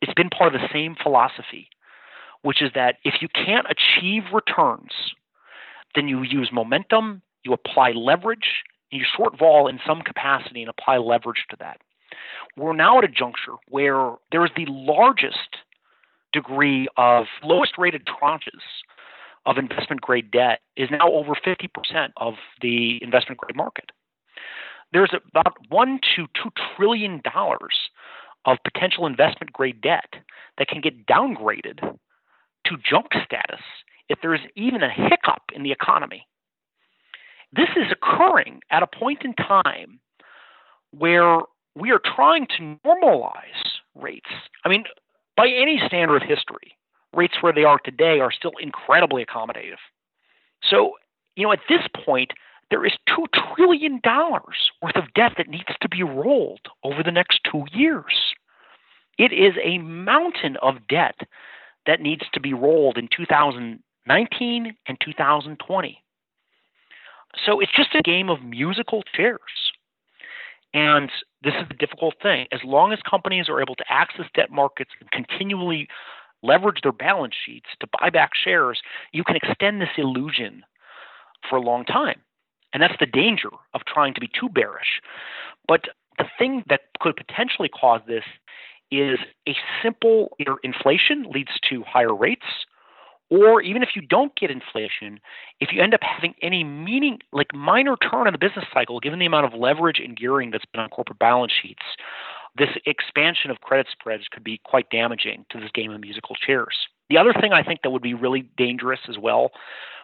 It's 0.00 0.14
been 0.14 0.30
part 0.30 0.54
of 0.54 0.60
the 0.60 0.68
same 0.72 0.94
philosophy, 1.00 1.68
which 2.44 2.60
is 2.60 2.70
that 2.74 2.96
if 3.04 3.14
you 3.22 3.28
can't 3.34 3.66
achieve 3.70 4.24
returns, 4.32 4.92
then 5.94 6.08
you 6.08 6.22
use 6.22 6.50
momentum, 6.52 7.22
you 7.42 7.54
apply 7.54 7.92
leverage, 7.92 8.62
you 8.90 9.02
short 9.16 9.38
vol 9.38 9.66
in 9.66 9.80
some 9.86 10.02
capacity 10.02 10.60
and 10.60 10.68
apply 10.68 10.98
leverage 10.98 11.46
to 11.48 11.56
that. 11.58 11.80
We're 12.54 12.74
now 12.74 12.98
at 12.98 13.04
a 13.04 13.08
juncture 13.08 13.54
where 13.68 14.12
there 14.30 14.44
is 14.44 14.50
the 14.56 14.66
largest 14.68 15.56
degree 16.34 16.86
of 16.98 17.24
lowest 17.42 17.78
rated 17.78 18.06
tranches 18.06 18.60
of 19.46 19.56
investment 19.56 20.02
grade 20.02 20.30
debt 20.30 20.60
is 20.76 20.90
now 20.90 21.10
over 21.10 21.32
50% 21.34 22.10
of 22.18 22.34
the 22.60 23.02
investment 23.02 23.38
grade 23.38 23.56
market. 23.56 23.90
There's 24.92 25.12
about 25.30 25.56
one 25.70 25.98
to 26.14 26.26
two 26.34 26.50
trillion 26.76 27.22
dollars 27.24 27.88
of 28.44 28.58
potential 28.64 29.06
investment 29.06 29.50
grade 29.54 29.80
debt 29.80 30.14
that 30.58 30.68
can 30.68 30.82
get 30.82 31.06
downgraded 31.06 31.96
to 32.66 32.76
junk 32.88 33.06
status 33.24 33.60
if 34.08 34.18
there 34.20 34.34
is 34.34 34.40
even 34.56 34.82
a 34.82 34.90
hiccup 34.90 35.42
in 35.54 35.62
the 35.62 35.72
economy. 35.72 36.26
This 37.52 37.70
is 37.76 37.92
occurring 37.92 38.60
at 38.70 38.82
a 38.82 38.86
point 38.86 39.22
in 39.24 39.34
time 39.34 40.00
where 40.90 41.40
we 41.76 41.90
are 41.90 42.00
trying 42.04 42.46
to 42.56 42.76
normalize 42.84 43.78
rates. 43.94 44.30
I 44.64 44.68
mean, 44.68 44.84
by 45.36 45.48
any 45.48 45.80
standard 45.86 46.22
of 46.22 46.28
history, 46.28 46.76
rates 47.14 47.34
where 47.40 47.52
they 47.52 47.64
are 47.64 47.78
today 47.78 48.20
are 48.20 48.32
still 48.32 48.52
incredibly 48.60 49.24
accommodative. 49.24 49.78
So, 50.68 50.92
you 51.36 51.44
know, 51.44 51.52
at 51.52 51.60
this 51.68 51.82
point, 52.04 52.32
there 52.70 52.84
is 52.84 52.92
$2 53.08 53.26
trillion 53.54 54.00
worth 54.04 54.96
of 54.96 55.12
debt 55.14 55.32
that 55.36 55.48
needs 55.48 55.74
to 55.80 55.88
be 55.88 56.02
rolled 56.02 56.66
over 56.82 57.02
the 57.02 57.12
next 57.12 57.40
two 57.50 57.64
years. 57.72 58.34
It 59.18 59.32
is 59.32 59.54
a 59.62 59.78
mountain 59.78 60.56
of 60.62 60.86
debt 60.88 61.20
that 61.86 62.00
needs 62.00 62.22
to 62.32 62.40
be 62.40 62.54
rolled 62.54 62.98
in 62.98 63.08
2019 63.14 64.76
and 64.86 64.98
2020. 65.00 66.02
So 67.44 67.60
it's 67.60 67.72
just 67.74 67.94
a 67.94 68.02
game 68.02 68.28
of 68.28 68.42
musical 68.42 69.02
chairs. 69.14 69.40
And 70.72 71.10
this 71.42 71.54
is 71.54 71.68
the 71.68 71.74
difficult 71.74 72.14
thing. 72.22 72.46
As 72.52 72.60
long 72.64 72.92
as 72.92 72.98
companies 73.08 73.48
are 73.48 73.60
able 73.60 73.76
to 73.76 73.84
access 73.88 74.26
debt 74.34 74.50
markets 74.50 74.90
and 75.00 75.10
continually 75.10 75.88
leverage 76.42 76.80
their 76.82 76.92
balance 76.92 77.34
sheets 77.44 77.68
to 77.80 77.86
buy 78.00 78.10
back 78.10 78.30
shares, 78.34 78.80
you 79.12 79.24
can 79.24 79.36
extend 79.36 79.80
this 79.80 79.96
illusion 79.96 80.62
for 81.48 81.56
a 81.56 81.62
long 81.62 81.84
time. 81.84 82.20
And 82.72 82.82
that's 82.82 82.98
the 82.98 83.06
danger 83.06 83.50
of 83.72 83.82
trying 83.86 84.14
to 84.14 84.20
be 84.20 84.28
too 84.28 84.48
bearish. 84.48 85.00
But 85.68 85.84
the 86.18 86.26
thing 86.38 86.64
that 86.68 86.80
could 87.00 87.16
potentially 87.16 87.68
cause 87.68 88.00
this 88.06 88.24
is 89.00 89.18
a 89.48 89.54
simple 89.82 90.36
either 90.38 90.56
inflation 90.62 91.24
leads 91.30 91.52
to 91.68 91.82
higher 91.82 92.14
rates 92.14 92.46
or 93.30 93.62
even 93.62 93.82
if 93.82 93.90
you 93.96 94.02
don't 94.02 94.36
get 94.36 94.50
inflation, 94.50 95.18
if 95.60 95.72
you 95.72 95.82
end 95.82 95.94
up 95.94 96.02
having 96.02 96.34
any 96.42 96.62
meaning, 96.62 97.18
like 97.32 97.54
minor 97.54 97.96
turn 97.96 98.26
in 98.26 98.32
the 98.32 98.38
business 98.38 98.66
cycle, 98.72 99.00
given 99.00 99.18
the 99.18 99.26
amount 99.26 99.46
of 99.46 99.58
leverage 99.58 99.98
and 99.98 100.16
gearing 100.16 100.50
that's 100.50 100.66
been 100.66 100.82
on 100.82 100.90
corporate 100.90 101.18
balance 101.18 101.52
sheets, 101.52 101.82
this 102.56 102.68
expansion 102.86 103.50
of 103.50 103.60
credit 103.60 103.86
spreads 103.90 104.24
could 104.30 104.44
be 104.44 104.60
quite 104.64 104.90
damaging 104.90 105.44
to 105.50 105.58
this 105.58 105.70
game 105.72 105.90
of 105.90 106.00
musical 106.00 106.36
chairs. 106.36 106.76
The 107.10 107.18
other 107.18 107.32
thing 107.32 107.52
I 107.52 107.62
think 107.62 107.80
that 107.82 107.90
would 107.90 108.02
be 108.02 108.14
really 108.14 108.42
dangerous 108.56 109.00
as 109.08 109.18
well, 109.18 109.50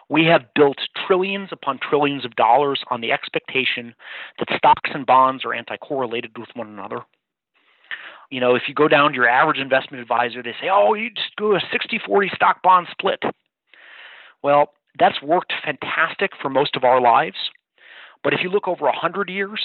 we 0.09 0.25
have 0.25 0.53
built 0.55 0.79
trillions 1.07 1.51
upon 1.53 1.79
trillions 1.79 2.25
of 2.25 2.35
dollars 2.35 2.81
on 2.91 3.01
the 3.01 3.13
expectation 3.13 3.95
that 4.39 4.49
stocks 4.57 4.91
and 4.93 5.07
bonds 5.07 5.45
are 5.45 5.55
anti 5.55 5.77
correlated 5.77 6.37
with 6.37 6.49
one 6.55 6.67
another. 6.69 7.03
You 8.31 8.41
know, 8.41 8.55
if 8.55 8.63
you 8.69 8.75
go 8.75 8.89
down 8.89 9.11
to 9.11 9.17
your 9.17 9.29
average 9.29 9.59
investment 9.59 10.01
advisor, 10.01 10.43
they 10.43 10.55
say, 10.61 10.69
oh, 10.73 10.95
you 10.95 11.11
just 11.11 11.37
do 11.37 11.55
a 11.55 11.61
60 11.73 12.01
40 12.07 12.31
stock 12.35 12.63
bond 12.63 12.87
split. 12.91 13.23
Well, 14.43 14.73
that's 14.99 15.21
worked 15.23 15.53
fantastic 15.65 16.31
for 16.41 16.49
most 16.49 16.77
of 16.77 16.85
our 16.85 17.01
lives. 17.01 17.37
But 18.23 18.33
if 18.33 18.41
you 18.43 18.51
look 18.51 18.69
over 18.69 18.85
100 18.85 19.29
years, 19.29 19.61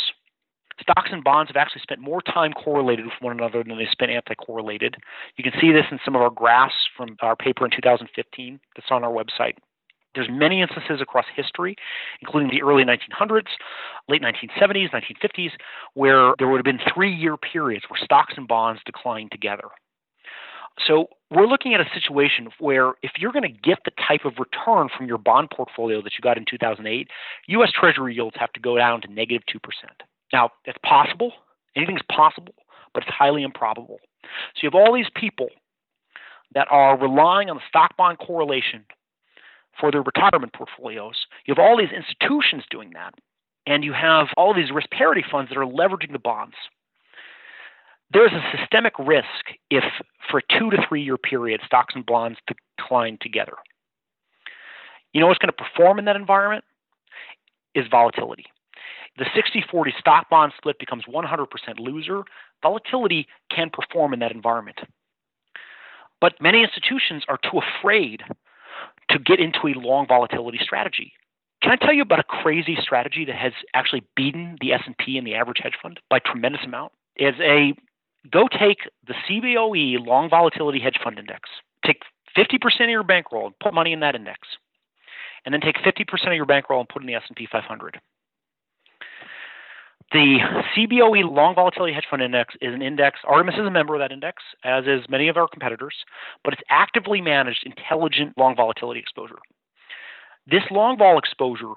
stocks 0.82 1.10
and 1.12 1.24
bonds 1.24 1.50
have 1.50 1.58
actually 1.58 1.82
spent 1.82 2.02
more 2.02 2.22
time 2.22 2.54
correlated 2.54 3.06
with 3.06 3.14
one 3.20 3.38
another 3.38 3.64
than 3.64 3.78
they 3.78 3.88
spent 3.92 4.12
anti 4.12 4.36
correlated. 4.36 4.98
You 5.38 5.44
can 5.44 5.54
see 5.60 5.72
this 5.72 5.86
in 5.92 6.00
some 6.04 6.16
of 6.16 6.22
our 6.22 6.30
graphs 6.30 6.88
from 6.96 7.18
our 7.22 7.36
paper 7.36 7.66
in 7.66 7.72
2015 7.72 8.60
that's 8.76 8.88
on 8.92 9.04
our 9.04 9.12
website. 9.12 9.56
There's 10.16 10.30
many 10.32 10.62
instances 10.62 11.02
across 11.02 11.26
history, 11.36 11.76
including 12.22 12.50
the 12.50 12.64
early 12.64 12.84
1900s, 12.84 13.48
late 14.08 14.22
1970s, 14.22 14.92
1950s, 14.92 15.52
where 15.94 16.34
there 16.40 16.48
would 16.48 16.58
have 16.58 16.66
been 16.66 16.80
three-year 16.94 17.38
periods 17.38 17.86
where 17.90 18.00
stocks 18.04 18.34
and 18.38 18.48
bonds 18.48 18.82
declined 18.86 19.32
together. 19.32 19.68
So 20.86 21.08
we're 21.32 21.48
looking 21.48 21.74
at 21.74 21.80
a 21.80 21.86
situation 21.94 22.50
where 22.60 22.94
if 23.02 23.12
you're 23.18 23.32
going 23.32 23.44
to 23.44 23.50
get 23.50 23.80
the 23.86 23.92
type 24.08 24.26
of 24.26 24.34
return 24.40 24.90
from 24.96 25.08
your 25.08 25.18
bond 25.18 25.50
portfolio 25.56 26.02
that 26.02 26.14
you 26.14 26.22
got 26.22 26.38
in 26.38 26.46
2008, 26.50 27.08
U.S. 27.48 27.72
Treasury 27.74 28.16
yields 28.16 28.36
have 28.40 28.52
to 28.54 28.60
go 28.60 28.78
down 28.78 29.02
to 29.02 29.08
negative 29.12 29.44
2%. 29.54 29.60
Now, 30.34 30.50
it's 30.66 30.78
possible. 30.84 31.32
Anything's 31.76 32.02
possible, 32.12 32.54
but 32.94 33.04
it's 33.04 33.12
highly 33.12 33.44
improbable. 33.44 34.00
So 34.24 34.64
you 34.64 34.70
have 34.72 34.76
all 34.76 34.94
these 34.94 35.10
people 35.16 35.50
that 36.54 36.68
are 36.70 36.98
relying 36.98 37.50
on 37.50 37.58
the 37.58 37.62
stock 37.68 37.96
bond 37.98 38.18
correlation 38.20 38.86
for 39.80 39.92
their 39.92 40.02
retirement 40.02 40.54
portfolios. 40.54 41.26
You 41.46 41.54
have 41.54 41.64
all 41.64 41.78
these 41.78 41.90
institutions 41.96 42.64
doing 42.70 42.92
that, 42.94 43.14
and 43.66 43.84
you 43.84 43.94
have 43.94 44.28
all 44.38 44.54
these 44.54 44.72
risk 44.72 44.90
parity 44.92 45.24
funds 45.30 45.50
that 45.50 45.58
are 45.58 45.66
leveraging 45.66 46.12
the 46.12 46.20
bonds. 46.20 46.56
There's 48.12 48.32
a 48.32 48.58
systemic 48.58 48.94
risk 49.00 49.58
if, 49.70 49.84
for 50.30 50.40
a 50.40 50.60
two 50.60 50.70
to 50.70 50.78
three 50.88 51.04
year 51.04 51.18
period, 51.18 51.62
stocks 51.66 51.96
and 51.96 52.06
bonds 52.06 52.40
decline 52.78 53.18
together. 53.20 53.54
You 55.14 55.22
know 55.22 55.28
what's 55.28 55.40
going 55.40 55.52
to 55.52 55.64
perform 55.64 56.00
in 56.00 56.06
that 56.06 56.16
environment? 56.16 56.64
Is 57.74 57.86
volatility. 57.92 58.46
The 59.18 59.26
60 59.36 59.64
40 59.70 59.94
stock 60.00 60.30
bond 60.30 60.54
split 60.58 60.78
becomes 60.80 61.04
100% 61.06 61.46
loser. 61.80 62.24
Volatility 62.62 63.28
can 63.50 63.70
perform 63.70 64.14
in 64.14 64.20
that 64.20 64.32
environment. 64.32 64.80
But 66.22 66.34
many 66.42 66.64
institutions 66.64 67.24
are 67.28 67.38
too 67.38 67.60
afraid 67.60 68.24
to 69.10 69.20
get 69.20 69.40
into 69.40 69.68
a 69.68 69.74
long 69.80 70.08
volatility 70.08 70.60
strategy. 70.62 71.14
Can 71.62 71.72
I 71.72 71.84
tell 71.84 71.94
you 71.94 72.02
about 72.02 72.20
a 72.20 72.24
crazy 72.24 72.78
strategy 72.80 73.26
that 73.26 73.36
has 73.36 73.54
actually 73.74 74.04
beaten 74.16 74.58
the 74.62 74.74
S&P 74.74 75.18
and 75.18 75.26
the 75.26 75.36
average 75.36 75.60
hedge 75.64 75.74
fund 75.82 76.00
by 76.10 76.20
tremendous 76.20 76.62
amount? 76.64 76.92
Is 77.18 77.36
a 77.40 77.74
go 78.32 78.48
take 78.48 78.80
the 79.08 79.14
CBOE 79.28 80.06
long 80.06 80.30
volatility 80.30 80.80
hedge 80.80 81.00
fund 81.04 81.18
index. 81.18 81.50
Take 81.86 82.02
50% 82.38 82.84
of 82.84 82.90
your 82.90 83.04
bankroll 83.04 83.48
and 83.48 83.60
put 83.60 83.74
money 83.74 83.94
in 83.94 84.02
that 84.02 84.16
index. 84.16 84.40
And 85.46 85.54
then 85.54 85.62
take 85.62 85.78
50% 85.78 86.28
of 86.28 86.34
your 86.34 86.46
bankroll 86.46 86.80
and 86.80 86.90
put 86.90 87.02
in 87.02 87.08
the 87.08 87.16
S&P 87.16 87.48
500. 87.52 88.00
The 90.12 90.38
CBOE 90.76 91.30
Long 91.32 91.56
Volatility 91.56 91.94
Hedge 91.94 92.06
Fund 92.10 92.22
Index 92.22 92.54
is 92.62 92.74
an 92.74 92.82
index. 92.82 93.20
Artemis 93.26 93.56
is 93.56 93.66
a 93.66 93.72
member 93.72 93.96
of 93.96 94.00
that 94.00 94.12
index, 94.12 94.44
as 94.64 94.86
is 94.86 95.10
many 95.10 95.28
of 95.28 95.36
our 95.36 95.48
competitors, 95.48 95.96
but 96.44 96.54
it's 96.54 96.62
actively 96.70 97.22
managed 97.22 97.66
intelligent 97.66 98.38
long 98.38 98.56
volatility 98.56 99.00
exposure. 99.00 99.40
This 100.48 100.64
long 100.70 100.98
vol 100.98 101.18
exposure 101.18 101.74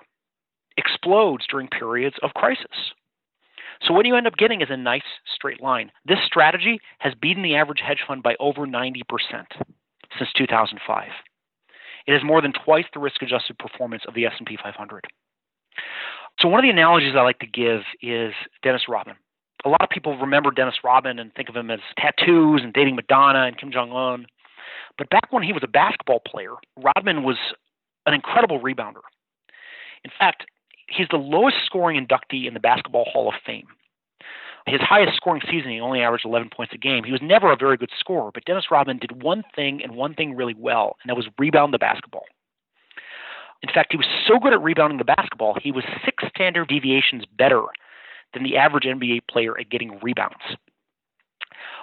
explodes 0.77 1.47
during 1.51 1.69
periods 1.69 2.17
of 2.23 2.35
crisis. 2.35 2.93
So 3.83 3.95
what 3.95 4.07
you 4.07 4.15
end 4.15 4.27
up 4.27 4.37
getting 4.37 4.61
is 4.61 4.69
a 4.71 4.77
nice 4.77 5.03
straight 5.35 5.63
line. 5.63 5.91
This 6.05 6.19
strategy 6.27 6.81
has 6.99 7.15
beaten 7.21 7.43
the 7.43 7.57
average 7.57 7.81
hedge 7.81 8.03
fund 8.07 8.23
by 8.23 8.37
over 8.41 8.67
90% 8.67 9.03
since 10.19 10.33
2005. 10.37 11.09
It 12.07 12.13
has 12.13 12.25
more 12.25 12.43
than 12.43 12.53
twice 12.53 12.87
the 12.93 13.01
risk-adjusted 13.01 13.59
performance 13.59 14.03
of 14.07 14.15
the 14.15 14.27
S&P 14.27 14.57
500. 14.63 15.07
So 16.41 16.47
one 16.47 16.61
of 16.61 16.63
the 16.63 16.71
analogies 16.71 17.15
I 17.17 17.23
like 17.23 17.41
to 17.41 17.47
give 17.47 17.81
is 18.01 18.33
Dennis 18.63 18.83
Rodman. 18.89 19.17
A 19.65 19.69
lot 19.69 19.83
of 19.83 19.89
people 19.91 20.17
remember 20.19 20.53
Dennis 20.53 20.77
Rodman 20.85 21.19
and 21.19 21.35
think 21.35 21.49
of 21.49 21.57
him 21.57 21.69
as 21.69 21.81
tattoos 21.99 22.63
and 22.63 22.73
dating 22.73 22.95
Madonna 22.95 23.41
and 23.41 23.59
Kim 23.59 23.73
Jong 23.73 23.91
Un. 23.91 24.27
But 24.97 25.11
back 25.11 25.33
when 25.33 25.43
he 25.43 25.53
was 25.53 25.63
a 25.65 25.69
basketball 25.69 26.21
player, 26.21 26.55
Rodman 26.77 27.25
was 27.25 27.37
an 28.07 28.15
incredible 28.15 28.61
rebounder. 28.61 29.03
In 30.05 30.13
fact, 30.17 30.45
he's 30.89 31.09
the 31.11 31.17
lowest 31.17 31.57
scoring 31.67 31.99
inductee 31.99 32.47
in 32.47 32.55
the 32.55 32.61
Basketball 32.61 33.05
Hall 33.13 33.29
of 33.29 33.35
Fame. 33.45 33.67
his 34.67 34.81
highest 34.81 35.17
scoring 35.17 35.43
season, 35.51 35.71
he 35.71 35.81
only 35.81 36.03
averaged 36.03 36.25
11 36.25 36.51
points 36.55 36.73
a 36.73 36.79
game. 36.79 37.03
He 37.03 37.13
was 37.13 37.23
never 37.23 37.51
a 37.51 37.57
very 37.57 37.77
good 37.77 37.91
scorer, 37.99 38.31
but 38.33 38.45
Dennis 38.45 38.71
Rodman 38.71 38.99
did 38.99 39.23
one 39.23 39.43
thing 39.57 39.83
and 39.83 39.97
one 39.97 40.15
thing 40.15 40.37
really 40.37 40.55
well, 40.57 40.99
and 41.03 41.09
that 41.09 41.17
was 41.17 41.27
rebound 41.39 41.75
the 41.75 41.79
basketball. 41.79 42.27
In 43.63 43.71
fact, 43.73 43.93
he 43.93 43.97
was 43.97 44.07
so 44.27 44.39
good 44.39 44.53
at 44.53 44.63
rebounding 44.63 44.99
the 44.99 45.05
basketball, 45.05 45.57
he 45.61 45.73
was 45.73 45.85
six 46.05 46.25
standard 46.29 46.69
deviations 46.69 47.25
better 47.37 47.63
than 48.33 48.45
the 48.45 48.57
average 48.57 48.85
NBA 48.85 49.21
player 49.29 49.59
at 49.59 49.71
getting 49.71 49.99
rebounds. 50.01 50.57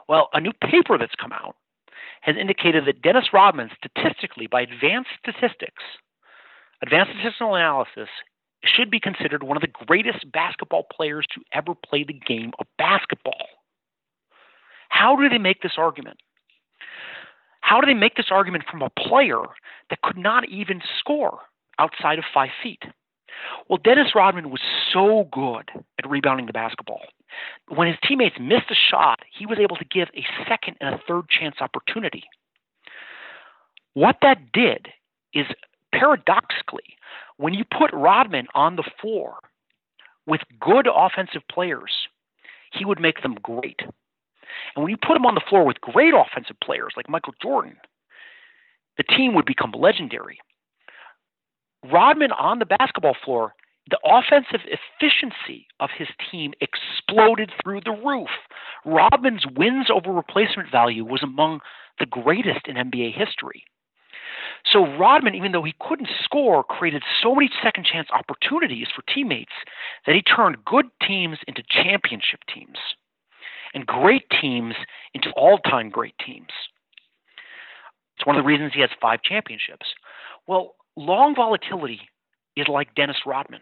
Well, 0.08 0.30
a 0.34 0.40
new 0.40 0.54
paper 0.54 0.98
that's 0.98 1.16
come 1.20 1.34
out 1.34 1.56
has 2.22 2.36
indicated 2.40 2.86
that 2.86 3.02
Dennis 3.02 3.34
Rodman, 3.34 3.70
statistically, 3.78 4.48
by 4.48 4.62
advanced 4.62 5.10
statistics, 5.20 5.84
advanced 6.82 7.12
statistical 7.14 7.56
analysis, 7.56 8.10
should 8.64 8.90
be 8.90 9.00
considered 9.00 9.44
one 9.44 9.58
of 9.58 9.62
the 9.62 9.86
greatest 9.86 10.32
basketball 10.32 10.86
players 10.92 11.26
to 11.34 11.42
ever 11.54 11.74
play 11.76 12.04
the 12.04 12.14
game 12.14 12.52
of 12.60 12.66
basketball. 12.78 13.48
How 14.90 15.16
do 15.16 15.30
they 15.30 15.38
make 15.38 15.62
this 15.62 15.76
argument? 15.78 16.18
How 17.62 17.82
do 17.82 17.86
they 17.88 17.94
make 17.94 18.16
this 18.16 18.32
argument 18.32 18.64
from 18.70 18.82
a 18.82 18.90
player 18.90 19.42
that 19.90 20.02
could 20.02 20.18
not 20.18 20.48
even 20.50 20.82
score 21.00 21.40
outside 21.80 22.20
of 22.20 22.26
five 22.34 22.50
feet? 22.62 22.84
Well, 23.70 23.80
Dennis 23.84 24.16
Rodman 24.16 24.50
was 24.50 24.62
so 24.94 25.28
good 25.32 25.70
at 26.00 26.10
rebounding 26.10 26.46
the 26.46 26.54
basketball. 26.54 27.02
When 27.68 27.88
his 27.88 27.98
teammates 28.08 28.38
missed 28.40 28.72
a 28.72 28.76
shot, 28.76 29.20
he 29.38 29.46
was 29.46 29.60
able 29.60 29.76
to 29.78 29.86
give 29.86 30.08
a 30.16 30.26
second 30.48 30.78
and 30.80 30.96
a 30.96 31.02
third 31.08 31.30
chance 31.30 31.56
opportunity. 31.60 32.24
What 33.94 34.18
that 34.22 34.52
did 34.52 34.88
is 35.34 35.46
paradoxically, 35.94 36.98
when 37.38 37.54
you 37.54 37.64
put 37.66 37.92
Rodman 37.94 38.48
on 38.54 38.76
the 38.76 38.90
floor 39.02 39.36
with 40.26 40.42
good 40.60 40.88
offensive 40.94 41.42
players, 41.52 41.92
he 42.72 42.86
would 42.86 43.00
make 43.00 43.22
them 43.22 43.36
great. 43.42 43.82
And 44.76 44.84
when 44.84 44.90
you 44.90 44.98
put 44.98 45.16
him 45.16 45.26
on 45.26 45.36
the 45.36 45.42
floor 45.48 45.66
with 45.66 45.82
great 45.82 46.14
offensive 46.14 46.58
players 46.64 46.94
like 46.96 47.10
Michael 47.10 47.34
Jordan, 47.42 47.78
the 48.98 49.04
team 49.04 49.34
would 49.34 49.46
become 49.46 49.72
legendary. 49.72 50.40
Rodman 51.92 52.32
on 52.32 52.60
the 52.60 52.66
basketball 52.66 53.16
floor, 53.24 53.54
the 53.90 54.00
offensive 54.04 54.62
efficiency 54.66 55.68
of 55.80 55.90
his 55.96 56.08
team 56.32 56.54
exploded 56.62 57.52
through 57.62 57.82
the 57.82 57.92
roof. 57.92 58.30
Rodman's 58.84 59.46
wins 59.56 59.88
over 59.94 60.12
replacement 60.12 60.72
value 60.72 61.06
was 61.06 61.22
among 61.22 61.60
the 62.00 62.06
greatest 62.06 62.68
in 62.68 62.76
NBA 62.76 63.14
history. 63.14 63.64
So 64.72 64.86
Rodman, 64.98 65.36
even 65.36 65.52
though 65.52 65.64
he 65.64 65.76
couldn't 65.80 66.10
score, 66.24 66.64
created 66.64 67.04
so 67.22 67.36
many 67.36 67.50
second 67.62 67.86
chance 67.86 68.08
opportunities 68.12 68.88
for 68.94 69.04
teammates 69.04 69.54
that 70.06 70.16
he 70.16 70.22
turned 70.22 70.66
good 70.66 70.88
teams 71.06 71.38
into 71.48 71.62
championship 71.70 72.40
teams 72.52 72.78
and 73.74 73.86
great 73.86 74.24
teams 74.42 74.74
into 75.14 75.30
all 75.32 75.60
time 75.60 75.90
great 75.90 76.16
teams. 76.26 76.50
It's 78.18 78.26
one 78.26 78.38
of 78.38 78.44
the 78.44 78.48
reasons 78.48 78.72
he 78.74 78.82
has 78.82 78.90
five 79.00 79.22
championships. 79.22 79.88
Well, 80.48 80.76
long 80.96 81.36
volatility 81.36 82.02
is 82.56 82.68
like 82.68 82.96
Dennis 82.96 83.18
Rodman. 83.26 83.62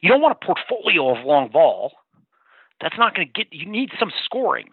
You 0.00 0.08
don't 0.08 0.20
want 0.20 0.38
a 0.40 0.44
portfolio 0.44 1.16
of 1.16 1.24
long 1.24 1.50
vol. 1.50 1.92
That's 2.80 2.98
not 2.98 3.14
going 3.14 3.26
to 3.26 3.32
get 3.32 3.52
you 3.52 3.66
need 3.66 3.90
some 3.98 4.12
scoring. 4.24 4.68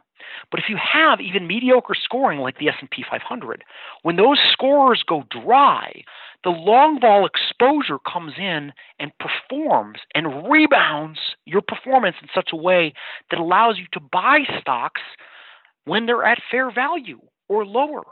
But 0.51 0.59
if 0.59 0.69
you 0.69 0.77
have 0.77 1.19
even 1.19 1.47
mediocre 1.47 1.95
scoring 1.95 2.39
like 2.39 2.59
the 2.59 2.69
S&P 2.69 3.03
500, 3.09 3.63
when 4.03 4.17
those 4.17 4.37
scorers 4.51 5.03
go 5.07 5.23
dry, 5.29 6.03
the 6.43 6.49
long 6.49 6.99
vol 6.99 7.25
exposure 7.25 7.99
comes 7.99 8.33
in 8.37 8.71
and 8.99 9.11
performs 9.19 9.99
and 10.13 10.49
rebounds 10.49 11.19
your 11.45 11.61
performance 11.61 12.17
in 12.21 12.27
such 12.33 12.49
a 12.53 12.55
way 12.55 12.93
that 13.29 13.39
allows 13.39 13.77
you 13.77 13.85
to 13.93 13.99
buy 13.99 14.39
stocks 14.59 15.01
when 15.85 16.05
they're 16.05 16.23
at 16.23 16.41
fair 16.49 16.71
value 16.71 17.19
or 17.47 17.65
lower. 17.65 18.03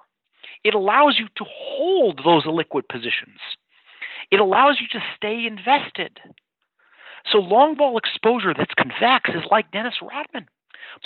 It 0.64 0.74
allows 0.74 1.18
you 1.20 1.28
to 1.38 1.46
hold 1.48 2.22
those 2.24 2.46
liquid 2.46 2.88
positions. 2.88 3.40
It 4.32 4.40
allows 4.40 4.80
you 4.82 4.88
to 4.92 5.06
stay 5.16 5.46
invested. 5.46 6.20
So 7.32 7.40
long 7.40 7.76
vol 7.76 7.98
exposure 7.98 8.54
that's 8.54 8.74
convex 8.74 9.30
is 9.30 9.44
like 9.50 9.72
Dennis 9.72 9.96
Rodman. 10.02 10.48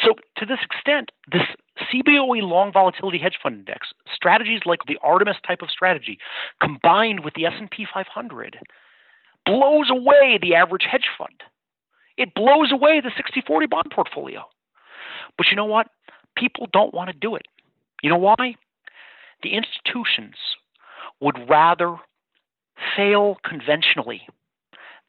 So 0.04 0.16
to 0.38 0.46
this 0.46 0.60
extent, 0.64 1.12
this 1.32 1.44
CBOE 1.92 2.42
long 2.42 2.72
volatility 2.72 3.18
hedge 3.18 3.38
fund 3.42 3.56
index, 3.56 3.90
strategies 4.14 4.62
like 4.66 4.80
the 4.88 4.98
Artemis 5.04 5.38
type 5.46 5.62
of 5.62 5.70
strategy 5.70 6.18
combined 6.62 7.24
with 7.24 7.34
the 7.34 7.46
S&P 7.46 7.86
500 7.92 8.60
blows 9.46 9.90
away 9.90 10.40
the 10.42 10.56
average 10.56 10.88
hedge 10.90 11.10
fund. 11.18 11.44
It 12.18 12.34
blows 12.34 12.72
away 12.72 13.02
the 13.02 13.12
60/40 13.12 13.70
bond 13.70 13.92
portfolio. 13.92 14.48
But 15.38 15.48
you 15.50 15.56
know 15.56 15.66
what? 15.66 15.88
People 16.36 16.68
don't 16.72 16.94
want 16.94 17.10
to 17.10 17.14
do 17.14 17.36
it. 17.36 17.48
You 18.02 18.10
know 18.10 18.18
why? 18.18 18.56
The 19.44 19.54
institutions 19.54 20.36
would 21.20 21.50
rather 21.50 21.98
fail 22.96 23.38
conventionally 23.44 24.22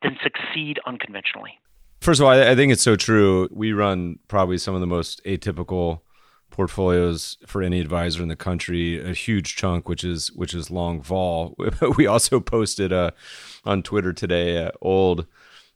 than 0.03 0.17
succeed 0.23 0.79
unconventionally. 0.87 1.59
First 2.01 2.21
of 2.21 2.27
all, 2.27 2.33
I, 2.33 2.55
think 2.55 2.71
it's 2.71 2.83
so 2.83 2.97
true. 2.97 3.49
We 3.51 3.73
run 3.73 4.19
probably 4.29 4.59
some 4.59 4.75
of 4.75 4.81
the 4.81 4.87
most 4.87 5.25
atypical 5.25 6.01
portfolios 6.51 7.39
for 7.47 7.63
any 7.63 7.81
advisor 7.81 8.23
in 8.23 8.29
the 8.29 8.37
country 8.37 9.03
a 9.05 9.13
huge 9.13 9.57
chunk 9.57 9.89
which 9.89 10.05
is 10.05 10.31
which 10.35 10.55
is 10.55 10.71
long 10.71 11.03
vol 11.03 11.57
we 11.97 12.07
also 12.07 12.39
posted 12.39 12.93
uh, 12.93 13.11
on 13.65 13.83
twitter 13.83 14.13
today 14.13 14.59
an 14.59 14.71
old 14.81 15.27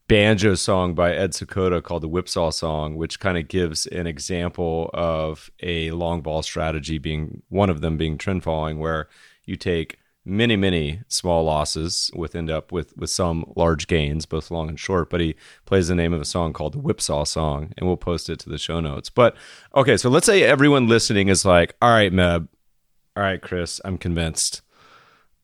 banjo 0.09 0.55
song 0.55 0.95
by 0.95 1.15
ed 1.15 1.33
Seykota 1.33 1.83
called 1.83 2.03
the 2.03 2.09
whipsaw 2.09 2.51
song 2.51 2.97
which 2.97 3.21
kind 3.21 3.37
of 3.37 3.47
gives 3.47 3.87
an 3.87 4.07
example 4.07 4.91
of 4.95 5.51
a 5.63 5.91
long 5.91 6.23
vol 6.23 6.43
strategy 6.43 6.99
being 6.99 7.43
one 7.51 7.71
of 7.71 7.81
them 7.83 7.97
being 7.97 8.19
trend 8.19 8.43
following 8.43 8.79
where 8.79 9.09
you 9.45 9.57
take 9.57 9.99
many, 10.29 10.57
many 10.57 11.01
small 11.09 11.45
losses 11.45 12.11
with 12.15 12.37
end 12.37 12.51
up 12.51 12.71
with 12.71 12.97
with 12.97 13.11
some 13.11 13.51
large 13.57 13.87
gains, 13.87 14.27
both 14.27 14.51
long 14.51 14.69
and 14.69 14.79
short. 14.79 15.11
But 15.11 15.21
he 15.21 15.35
plays 15.65 15.89
the 15.89 15.95
name 15.95 16.13
of 16.13 16.21
a 16.21 16.27
song 16.27 16.53
called 16.53 16.75
the 16.75 16.79
Whipsaw 16.79 17.25
Song, 17.25 17.73
and 17.77 17.87
we'll 17.87 17.97
post 17.97 18.29
it 18.29 18.39
to 18.41 18.51
the 18.51 18.59
show 18.59 18.81
notes. 18.81 19.11
But 19.11 19.37
okay, 19.75 19.97
so 19.97 20.11
let's 20.11 20.27
say 20.27 20.43
everyone 20.43 20.87
listening 20.87 21.29
is 21.29 21.45
like, 21.45 21.75
"All 21.81 21.91
right, 21.91 22.13
Meb, 22.13 22.49
all 23.17 23.23
right, 23.23 23.41
Chris, 23.41 23.81
I'm 23.85 23.99
convinced." 23.99 24.63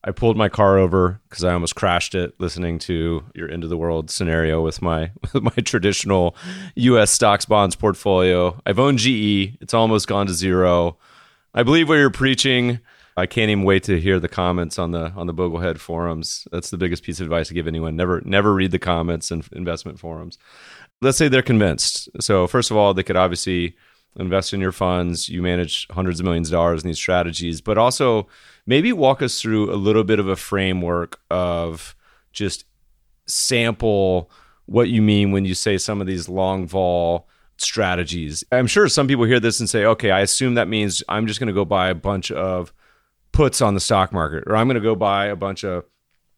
I 0.06 0.10
pulled 0.10 0.36
my 0.36 0.50
car 0.50 0.76
over 0.76 1.20
because 1.28 1.44
I 1.44 1.54
almost 1.54 1.76
crashed 1.76 2.14
it 2.14 2.34
listening 2.38 2.78
to 2.80 3.24
your 3.34 3.50
end 3.50 3.64
of 3.64 3.70
the 3.70 3.76
world 3.76 4.10
scenario 4.10 4.62
with 4.62 4.82
my 4.82 5.10
with 5.32 5.42
my 5.42 5.50
traditional 5.64 6.36
U.S. 6.76 7.10
stocks 7.10 7.46
bonds 7.46 7.74
portfolio. 7.74 8.60
I've 8.66 8.78
owned 8.78 8.98
GE; 8.98 9.56
it's 9.60 9.72
almost 9.72 10.06
gone 10.06 10.26
to 10.26 10.34
zero. 10.34 10.98
I 11.54 11.62
believe 11.62 11.88
what 11.88 11.94
you're 11.94 12.10
preaching. 12.10 12.80
I 13.16 13.26
can't 13.26 13.50
even 13.50 13.64
wait 13.64 13.84
to 13.84 14.00
hear 14.00 14.20
the 14.20 14.28
comments 14.28 14.78
on 14.78 14.90
the 14.90 15.10
on 15.12 15.26
the 15.26 15.34
Boglehead 15.34 15.78
forums. 15.78 16.46
That's 16.52 16.68
the 16.68 16.76
biggest 16.76 17.02
piece 17.02 17.20
of 17.20 17.26
advice 17.26 17.48
to 17.48 17.54
give 17.54 17.66
anyone. 17.66 17.96
Never 17.96 18.20
never 18.26 18.52
read 18.52 18.72
the 18.72 18.78
comments 18.78 19.30
in 19.30 19.42
investment 19.52 19.98
forums. 19.98 20.36
Let's 21.00 21.16
say 21.16 21.28
they're 21.28 21.42
convinced. 21.42 22.10
So 22.20 22.46
first 22.46 22.70
of 22.70 22.76
all, 22.76 22.92
they 22.92 23.02
could 23.02 23.16
obviously 23.16 23.74
invest 24.16 24.52
in 24.52 24.60
your 24.60 24.72
funds. 24.72 25.28
You 25.28 25.42
manage 25.42 25.86
hundreds 25.90 26.20
of 26.20 26.24
millions 26.24 26.48
of 26.48 26.52
dollars 26.52 26.82
in 26.82 26.88
these 26.88 26.98
strategies, 26.98 27.60
but 27.60 27.78
also 27.78 28.28
maybe 28.66 28.92
walk 28.92 29.22
us 29.22 29.40
through 29.40 29.72
a 29.72 29.76
little 29.76 30.04
bit 30.04 30.18
of 30.18 30.28
a 30.28 30.36
framework 30.36 31.20
of 31.30 31.94
just 32.32 32.64
sample 33.26 34.30
what 34.66 34.88
you 34.88 35.02
mean 35.02 35.30
when 35.32 35.44
you 35.44 35.54
say 35.54 35.78
some 35.78 36.00
of 36.00 36.06
these 36.06 36.28
long 36.28 36.66
vol 36.66 37.28
strategies. 37.56 38.42
I'm 38.50 38.66
sure 38.66 38.88
some 38.88 39.06
people 39.06 39.24
hear 39.24 39.40
this 39.40 39.60
and 39.60 39.68
say, 39.68 39.84
okay, 39.84 40.10
I 40.10 40.20
assume 40.20 40.54
that 40.54 40.68
means 40.68 41.02
I'm 41.08 41.26
just 41.26 41.38
going 41.38 41.48
to 41.48 41.52
go 41.52 41.64
buy 41.64 41.88
a 41.88 41.94
bunch 41.94 42.30
of 42.30 42.72
puts 43.32 43.60
on 43.60 43.74
the 43.74 43.80
stock 43.80 44.12
market, 44.12 44.44
or 44.46 44.56
I'm 44.56 44.66
going 44.66 44.76
to 44.76 44.80
go 44.80 44.94
buy 44.94 45.26
a 45.26 45.36
bunch 45.36 45.64
of 45.64 45.84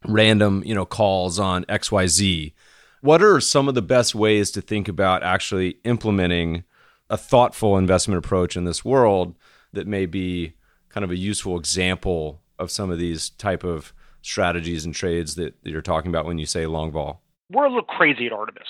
random, 0.05 0.62
you 0.64 0.74
know, 0.74 0.87
calls 0.87 1.39
on 1.39 1.64
XYZ. 1.64 2.53
What 3.01 3.22
are 3.22 3.41
some 3.41 3.68
of 3.68 3.74
the 3.74 3.83
best 3.83 4.14
ways 4.14 4.51
to 4.53 4.61
think 4.61 4.89
about 4.89 5.22
actually 5.22 5.79
implementing 5.85 6.64
a 7.09 7.16
thoughtful 7.16 7.77
investment 7.77 8.18
approach 8.18 8.57
in 8.57 8.64
this 8.64 8.85
world 8.85 9.37
that 9.72 9.87
may 9.87 10.07
be 10.07 10.55
kind 10.97 11.05
of 11.05 11.11
a 11.11 11.16
useful 11.16 11.59
example 11.59 12.40
of 12.59 12.70
some 12.70 12.90
of 12.90 12.99
these 12.99 13.28
type 13.28 13.64
of 13.64 13.92
strategies 14.22 14.86
and 14.86 14.94
trades 14.94 15.34
that, 15.34 15.53
that 15.62 15.68
you're 15.68 15.82
talking 15.82 16.09
about 16.09 16.24
when 16.24 16.38
you 16.38 16.47
say 16.47 16.64
long 16.64 16.90
vol? 16.90 17.20
We're 17.53 17.66
a 17.66 17.68
little 17.68 17.82
crazy 17.82 18.24
at 18.24 18.32
Artemis 18.32 18.62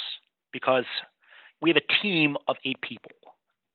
because 0.52 0.86
we 1.62 1.70
have 1.70 1.76
a 1.76 2.02
team 2.02 2.36
of 2.48 2.56
eight 2.64 2.80
people 2.80 3.12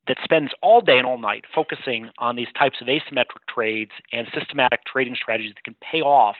that 0.09 0.17
spends 0.21 0.51
all 0.61 0.81
day 0.81 0.97
and 0.97 1.07
all 1.07 1.17
night 1.17 1.45
focusing 1.55 2.09
on 2.17 2.35
these 2.35 2.49
types 2.59 2.81
of 2.81 2.87
asymmetric 2.87 3.47
trades 3.47 3.91
and 4.11 4.27
systematic 4.37 4.81
trading 4.85 5.15
strategies 5.15 5.53
that 5.55 5.63
can 5.63 5.75
pay 5.81 6.01
off 6.01 6.35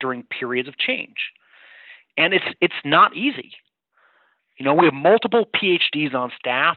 during 0.00 0.24
periods 0.24 0.68
of 0.68 0.76
change. 0.78 1.30
And 2.16 2.34
it's 2.34 2.44
it's 2.60 2.74
not 2.84 3.16
easy. 3.16 3.52
You 4.58 4.64
know, 4.64 4.74
we 4.74 4.86
have 4.86 4.94
multiple 4.94 5.46
PhDs 5.54 6.12
on 6.12 6.32
staff 6.36 6.76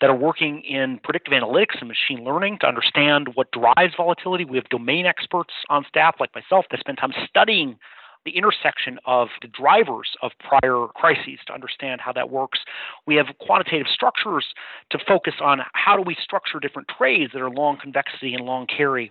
that 0.00 0.10
are 0.10 0.16
working 0.16 0.62
in 0.62 0.98
predictive 1.02 1.32
analytics 1.32 1.78
and 1.80 1.88
machine 1.88 2.24
learning 2.24 2.58
to 2.60 2.66
understand 2.66 3.28
what 3.34 3.50
drives 3.52 3.94
volatility. 3.96 4.44
We 4.44 4.56
have 4.56 4.68
domain 4.68 5.06
experts 5.06 5.52
on 5.68 5.84
staff 5.88 6.16
like 6.18 6.34
myself 6.34 6.66
that 6.70 6.80
spend 6.80 6.98
time 6.98 7.12
studying 7.28 7.78
the 8.24 8.32
intersection 8.32 8.98
of 9.06 9.28
the 9.40 9.48
drivers 9.48 10.10
of 10.22 10.32
prior 10.40 10.86
crises 10.94 11.38
to 11.46 11.52
understand 11.54 12.00
how 12.00 12.12
that 12.12 12.30
works. 12.30 12.60
We 13.06 13.14
have 13.16 13.26
quantitative 13.40 13.86
structures 13.92 14.46
to 14.90 14.98
focus 15.06 15.34
on 15.40 15.60
how 15.72 15.96
do 15.96 16.02
we 16.02 16.16
structure 16.22 16.60
different 16.60 16.88
trades 16.88 17.32
that 17.32 17.40
are 17.40 17.50
long 17.50 17.78
convexity 17.80 18.34
and 18.34 18.44
long 18.44 18.66
carry. 18.66 19.10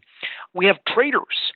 We 0.53 0.67
have 0.67 0.77
traders 0.87 1.53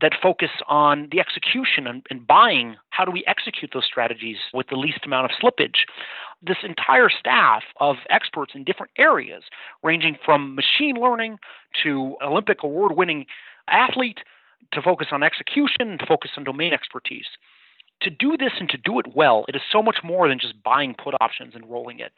that 0.00 0.12
focus 0.22 0.50
on 0.68 1.08
the 1.10 1.20
execution 1.20 1.86
and, 1.86 2.04
and, 2.10 2.26
buying. 2.26 2.76
How 2.90 3.04
do 3.04 3.10
we 3.10 3.24
execute 3.26 3.70
those 3.72 3.86
strategies 3.86 4.36
with 4.52 4.68
the 4.68 4.76
least 4.76 5.00
amount 5.06 5.30
of 5.30 5.30
slippage? 5.42 5.86
This 6.42 6.58
entire 6.62 7.08
staff 7.08 7.62
of 7.80 7.96
experts 8.10 8.52
in 8.54 8.64
different 8.64 8.92
areas, 8.98 9.44
ranging 9.82 10.16
from 10.24 10.54
machine 10.54 10.96
learning 10.96 11.38
to 11.82 12.16
Olympic 12.22 12.62
award 12.62 12.96
winning 12.96 13.26
athlete, 13.68 14.20
to 14.72 14.82
focus 14.82 15.08
on 15.12 15.22
execution, 15.22 15.98
to 15.98 16.06
focus 16.06 16.32
on 16.36 16.44
domain 16.44 16.72
expertise. 16.72 17.26
To 18.02 18.10
do 18.10 18.36
this 18.36 18.52
and 18.60 18.68
to 18.70 18.76
do 18.76 18.98
it 18.98 19.06
well, 19.14 19.44
it 19.48 19.56
is 19.56 19.62
so 19.70 19.82
much 19.82 19.98
more 20.04 20.28
than 20.28 20.38
just 20.38 20.62
buying 20.62 20.94
put 20.94 21.14
options 21.20 21.54
and 21.54 21.68
rolling 21.70 22.00
it. 22.00 22.12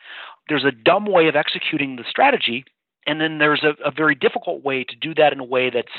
There's 0.49 0.65
a 0.65 0.73
dumb 0.73 1.07
way 1.07 1.29
of 1.29 1.37
executing 1.37 1.97
the 1.97 2.05
strategy, 2.09 2.65
and 3.07 3.21
then 3.21 3.39
there's 3.39 3.63
a, 3.63 3.75
a 3.87 3.91
very 3.91 4.15
difficult 4.15 4.65
way 4.65 4.83
to 4.83 4.97
do 4.97 5.15
that 5.15 5.33
in 5.33 5.41
a 5.41 5.45
way 5.45 5.71
that's 5.71 5.93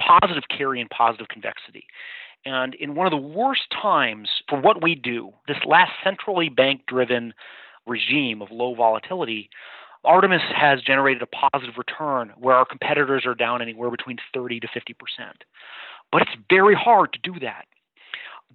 positive 0.00 0.44
carry 0.48 0.80
and 0.80 0.90
positive 0.90 1.28
convexity. 1.28 1.86
And 2.44 2.74
in 2.74 2.94
one 2.94 3.06
of 3.06 3.10
the 3.10 3.16
worst 3.16 3.62
times 3.70 4.28
for 4.48 4.60
what 4.60 4.82
we 4.82 4.94
do, 4.94 5.32
this 5.48 5.56
last 5.64 5.92
centrally 6.02 6.48
bank 6.48 6.82
driven 6.86 7.32
regime 7.86 8.42
of 8.42 8.50
low 8.50 8.74
volatility, 8.74 9.48
Artemis 10.04 10.42
has 10.54 10.82
generated 10.82 11.22
a 11.22 11.26
positive 11.26 11.74
return 11.78 12.32
where 12.38 12.56
our 12.56 12.66
competitors 12.66 13.24
are 13.26 13.34
down 13.34 13.62
anywhere 13.62 13.90
between 13.90 14.18
30 14.34 14.60
to 14.60 14.68
50%. 14.68 14.94
But 16.12 16.22
it's 16.22 16.36
very 16.50 16.74
hard 16.74 17.12
to 17.14 17.18
do 17.18 17.40
that. 17.40 17.64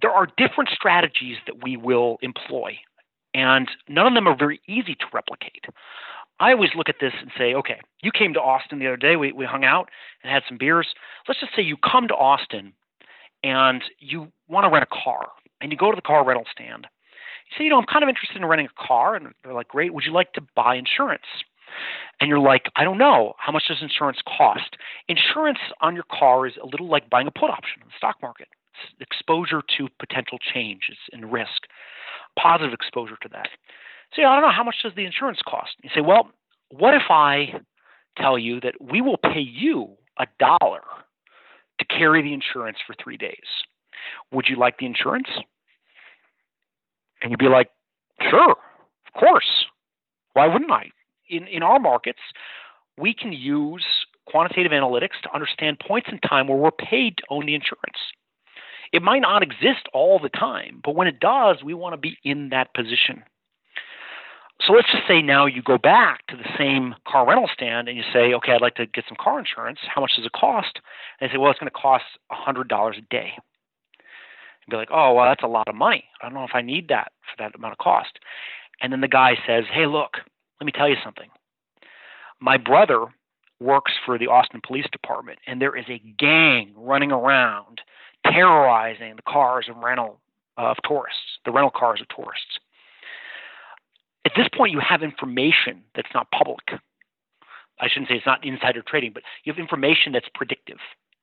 There 0.00 0.12
are 0.12 0.28
different 0.36 0.70
strategies 0.70 1.36
that 1.46 1.62
we 1.62 1.76
will 1.76 2.18
employ, 2.22 2.78
and 3.34 3.68
none 3.88 4.06
of 4.06 4.14
them 4.14 4.28
are 4.28 4.36
very 4.36 4.60
easy 4.66 4.94
to 4.94 5.06
replicate. 5.12 5.64
I 6.38 6.52
always 6.52 6.70
look 6.74 6.88
at 6.88 6.96
this 7.00 7.12
and 7.20 7.30
say, 7.36 7.52
okay, 7.52 7.80
you 8.02 8.10
came 8.12 8.32
to 8.32 8.40
Austin 8.40 8.78
the 8.78 8.86
other 8.86 8.96
day, 8.96 9.16
we, 9.16 9.32
we 9.32 9.44
hung 9.44 9.64
out 9.64 9.90
and 10.22 10.32
had 10.32 10.42
some 10.48 10.56
beers. 10.56 10.88
Let's 11.28 11.40
just 11.40 11.54
say 11.54 11.60
you 11.60 11.76
come 11.76 12.08
to 12.08 12.14
Austin 12.14 12.72
and 13.42 13.82
you 13.98 14.28
want 14.48 14.64
to 14.64 14.70
rent 14.70 14.86
a 14.90 14.94
car, 15.04 15.28
and 15.60 15.70
you 15.70 15.78
go 15.78 15.90
to 15.90 15.96
the 15.96 16.02
car 16.02 16.24
rental 16.24 16.46
stand. 16.50 16.86
You 17.50 17.58
say, 17.58 17.64
you 17.64 17.70
know, 17.70 17.78
I'm 17.78 17.86
kind 17.86 18.02
of 18.02 18.08
interested 18.08 18.36
in 18.36 18.46
renting 18.46 18.68
a 18.68 18.86
car. 18.86 19.14
And 19.14 19.28
they're 19.42 19.54
like, 19.54 19.68
great, 19.68 19.92
would 19.92 20.04
you 20.04 20.12
like 20.12 20.32
to 20.34 20.42
buy 20.54 20.76
insurance? 20.76 21.26
And 22.20 22.28
you're 22.28 22.38
like, 22.38 22.64
I 22.76 22.84
don't 22.84 22.98
know. 22.98 23.34
How 23.38 23.52
much 23.52 23.64
does 23.68 23.78
insurance 23.80 24.18
cost? 24.26 24.76
Insurance 25.08 25.58
on 25.80 25.94
your 25.94 26.04
car 26.10 26.46
is 26.46 26.54
a 26.62 26.66
little 26.66 26.88
like 26.88 27.08
buying 27.10 27.26
a 27.26 27.30
put 27.30 27.50
option 27.50 27.82
in 27.82 27.88
the 27.88 27.94
stock 27.96 28.16
market. 28.22 28.48
It's 28.98 29.10
exposure 29.10 29.62
to 29.78 29.88
potential 29.98 30.38
changes 30.52 30.96
and 31.12 31.32
risk, 31.32 31.64
positive 32.38 32.72
exposure 32.72 33.16
to 33.22 33.28
that. 33.32 33.48
So 34.14 34.22
I 34.22 34.34
don't 34.34 34.42
know, 34.42 34.52
how 34.52 34.64
much 34.64 34.76
does 34.82 34.92
the 34.96 35.04
insurance 35.04 35.40
cost? 35.46 35.70
You 35.82 35.90
say, 35.94 36.00
well, 36.00 36.30
what 36.70 36.94
if 36.94 37.10
I 37.10 37.60
tell 38.16 38.38
you 38.38 38.60
that 38.60 38.74
we 38.80 39.00
will 39.00 39.18
pay 39.18 39.40
you 39.40 39.90
a 40.18 40.26
dollar 40.38 40.82
to 41.80 41.84
carry 41.86 42.22
the 42.22 42.32
insurance 42.32 42.78
for 42.86 42.94
three 43.02 43.16
days? 43.16 43.36
Would 44.32 44.46
you 44.48 44.56
like 44.56 44.78
the 44.78 44.86
insurance? 44.86 45.28
And 47.22 47.30
you'd 47.30 47.40
be 47.40 47.48
like, 47.48 47.70
sure, 48.30 48.52
of 48.52 49.20
course. 49.20 49.66
Why 50.34 50.46
wouldn't 50.46 50.70
I? 50.70 50.90
In, 51.28 51.46
in 51.48 51.62
our 51.62 51.78
markets, 51.80 52.20
we 52.96 53.14
can 53.14 53.32
use 53.32 53.84
quantitative 54.26 54.72
analytics 54.72 55.20
to 55.22 55.34
understand 55.34 55.80
points 55.80 56.08
in 56.10 56.18
time 56.20 56.46
where 56.46 56.56
we're 56.56 56.70
paid 56.70 57.16
to 57.18 57.24
own 57.30 57.46
the 57.46 57.54
insurance. 57.54 57.98
It 58.92 59.02
might 59.02 59.20
not 59.20 59.42
exist 59.42 59.88
all 59.92 60.18
the 60.18 60.28
time, 60.28 60.80
but 60.84 60.94
when 60.94 61.06
it 61.08 61.20
does, 61.20 61.62
we 61.64 61.74
want 61.74 61.94
to 61.94 61.96
be 61.96 62.16
in 62.24 62.50
that 62.50 62.74
position. 62.74 63.22
So 64.66 64.74
let's 64.74 64.90
just 64.92 65.06
say 65.08 65.22
now 65.22 65.46
you 65.46 65.62
go 65.62 65.78
back 65.78 66.26
to 66.26 66.36
the 66.36 66.48
same 66.58 66.94
car 67.08 67.26
rental 67.26 67.48
stand 67.52 67.88
and 67.88 67.96
you 67.96 68.04
say, 68.12 68.34
okay, 68.34 68.52
I'd 68.52 68.60
like 68.60 68.74
to 68.74 68.86
get 68.86 69.04
some 69.08 69.16
car 69.18 69.38
insurance. 69.38 69.78
How 69.92 70.02
much 70.02 70.12
does 70.16 70.26
it 70.26 70.32
cost? 70.32 70.80
And 71.18 71.28
they 71.28 71.32
say, 71.32 71.38
well, 71.38 71.50
it's 71.50 71.58
going 71.58 71.70
to 71.70 71.78
cost 71.78 72.04
$100 72.30 72.98
a 72.98 73.00
day. 73.10 73.32
And 73.36 74.70
be 74.70 74.76
like, 74.76 74.90
oh, 74.92 75.14
well, 75.14 75.24
that's 75.24 75.42
a 75.42 75.48
lot 75.48 75.68
of 75.68 75.74
money. 75.74 76.04
I 76.20 76.26
don't 76.26 76.34
know 76.34 76.44
if 76.44 76.54
I 76.54 76.60
need 76.60 76.88
that 76.88 77.12
for 77.22 77.42
that 77.42 77.54
amount 77.54 77.72
of 77.72 77.78
cost. 77.78 78.18
And 78.82 78.92
then 78.92 79.00
the 79.00 79.08
guy 79.08 79.32
says, 79.46 79.64
hey, 79.72 79.86
look, 79.86 80.18
let 80.60 80.66
me 80.66 80.72
tell 80.72 80.88
you 80.88 80.96
something. 81.02 81.30
My 82.38 82.58
brother 82.58 83.06
works 83.60 83.92
for 84.04 84.18
the 84.18 84.26
Austin 84.26 84.60
Police 84.66 84.86
Department, 84.92 85.38
and 85.46 85.60
there 85.60 85.76
is 85.76 85.84
a 85.88 86.02
gang 86.18 86.72
running 86.76 87.12
around 87.12 87.80
terrorizing 88.24 89.16
the 89.16 89.22
cars 89.22 89.66
of 89.68 89.76
rental 89.76 90.20
uh, 90.58 90.70
of 90.70 90.76
tourists, 90.86 91.38
the 91.44 91.52
rental 91.52 91.70
cars 91.70 92.00
of 92.00 92.08
tourists. 92.14 92.58
At 94.30 94.36
this 94.36 94.48
point, 94.56 94.72
you 94.72 94.80
have 94.80 95.02
information 95.02 95.82
that's 95.96 96.08
not 96.14 96.30
public. 96.30 96.60
I 97.80 97.88
shouldn't 97.88 98.08
say 98.08 98.16
it's 98.16 98.26
not 98.26 98.44
insider 98.44 98.82
trading, 98.86 99.12
but 99.12 99.24
you 99.44 99.52
have 99.52 99.58
information 99.58 100.12
that's 100.12 100.28
predictive, 100.34 100.78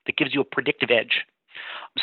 that 0.05 0.17
gives 0.17 0.33
you 0.33 0.41
a 0.41 0.43
predictive 0.43 0.89
edge. 0.91 1.23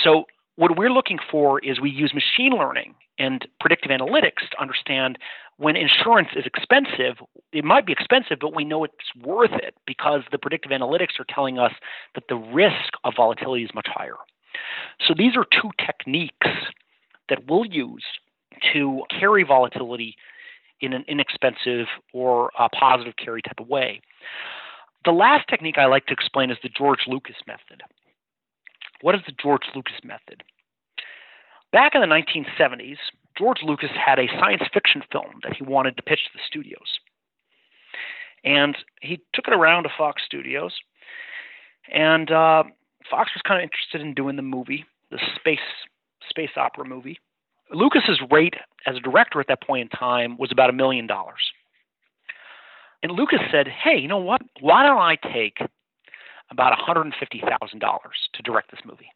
So, 0.02 0.24
what 0.56 0.78
we're 0.78 0.90
looking 0.90 1.18
for 1.30 1.58
is 1.58 1.80
we 1.80 1.90
use 1.90 2.14
machine 2.14 2.52
learning 2.52 2.94
and 3.18 3.46
predictive 3.60 3.90
analytics 3.90 4.48
to 4.52 4.60
understand 4.60 5.18
when 5.56 5.76
insurance 5.76 6.28
is 6.36 6.46
expensive, 6.46 7.16
it 7.52 7.64
might 7.64 7.86
be 7.86 7.92
expensive, 7.92 8.38
but 8.40 8.54
we 8.54 8.64
know 8.64 8.84
it's 8.84 8.94
worth 9.22 9.52
it 9.52 9.74
because 9.86 10.22
the 10.32 10.38
predictive 10.38 10.70
analytics 10.70 11.20
are 11.20 11.26
telling 11.28 11.58
us 11.58 11.72
that 12.14 12.24
the 12.28 12.36
risk 12.36 12.94
of 13.02 13.14
volatility 13.16 13.64
is 13.64 13.70
much 13.74 13.88
higher. 13.92 14.16
So, 15.06 15.12
these 15.14 15.36
are 15.36 15.44
two 15.44 15.70
techniques 15.84 16.48
that 17.28 17.46
we'll 17.48 17.66
use 17.66 18.04
to 18.72 19.02
carry 19.10 19.42
volatility 19.42 20.16
in 20.80 20.92
an 20.92 21.04
inexpensive 21.08 21.86
or 22.12 22.50
positive 22.78 23.14
carry 23.16 23.42
type 23.42 23.60
of 23.60 23.68
way. 23.68 24.00
The 25.04 25.12
last 25.12 25.48
technique 25.48 25.78
I 25.78 25.86
like 25.86 26.06
to 26.06 26.12
explain 26.12 26.50
is 26.50 26.58
the 26.62 26.68
George 26.68 27.00
Lucas 27.06 27.36
method. 27.46 27.82
What 29.02 29.14
is 29.14 29.20
the 29.26 29.34
George 29.40 29.64
Lucas 29.74 30.00
method? 30.02 30.42
Back 31.72 31.94
in 31.94 32.00
the 32.00 32.06
1970s, 32.06 32.96
George 33.36 33.58
Lucas 33.64 33.90
had 33.92 34.18
a 34.18 34.28
science 34.38 34.62
fiction 34.72 35.02
film 35.10 35.40
that 35.42 35.54
he 35.56 35.64
wanted 35.64 35.96
to 35.96 36.02
pitch 36.02 36.20
to 36.24 36.30
the 36.34 36.40
studios. 36.46 36.98
And 38.44 38.76
he 39.00 39.20
took 39.34 39.48
it 39.48 39.54
around 39.54 39.82
to 39.82 39.90
Fox 39.96 40.22
Studios, 40.24 40.72
and 41.92 42.30
uh, 42.30 42.64
Fox 43.10 43.30
was 43.34 43.42
kind 43.46 43.60
of 43.60 43.64
interested 43.64 44.00
in 44.00 44.14
doing 44.14 44.36
the 44.36 44.42
movie, 44.42 44.84
the 45.10 45.18
space 45.36 45.58
space 46.28 46.50
opera 46.56 46.84
movie. 46.84 47.18
Lucas's 47.72 48.20
rate 48.30 48.54
as 48.86 48.96
a 48.96 49.00
director 49.00 49.40
at 49.40 49.48
that 49.48 49.62
point 49.62 49.82
in 49.82 49.98
time 49.98 50.36
was 50.36 50.52
about 50.52 50.70
a 50.70 50.74
million 50.74 51.06
dollars. 51.06 51.52
And 53.02 53.12
Lucas 53.12 53.40
said, 53.50 53.68
"Hey, 53.68 53.98
you 53.98 54.08
know 54.08 54.18
what? 54.18 54.42
Why 54.60 54.82
don't 54.82 55.00
I 55.00 55.16
take 55.16 55.58
about 56.50 56.78
$150,000 56.78 58.28
to 58.32 58.42
direct 58.42 58.70
this 58.70 58.84
movie? 58.84 59.10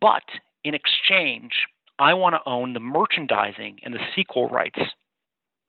But 0.00 0.22
in 0.64 0.74
exchange, 0.74 1.66
I 1.98 2.14
want 2.14 2.34
to 2.34 2.48
own 2.48 2.72
the 2.72 2.80
merchandising 2.80 3.80
and 3.82 3.94
the 3.94 4.06
sequel 4.14 4.48
rights 4.48 4.80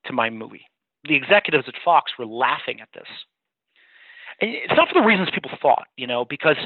to 0.04 0.12
my 0.12 0.30
movie." 0.30 0.66
The 1.04 1.14
executives 1.14 1.68
at 1.68 1.76
Fox 1.84 2.12
were 2.18 2.26
laughing 2.26 2.80
at 2.80 2.92
this. 2.92 3.08
And 4.40 4.50
it's 4.50 4.74
not 4.74 4.88
for 4.88 4.94
the 4.94 5.06
reasons 5.06 5.30
people 5.30 5.50
thought, 5.60 5.86
you 5.96 6.06
know, 6.06 6.24
because 6.24 6.56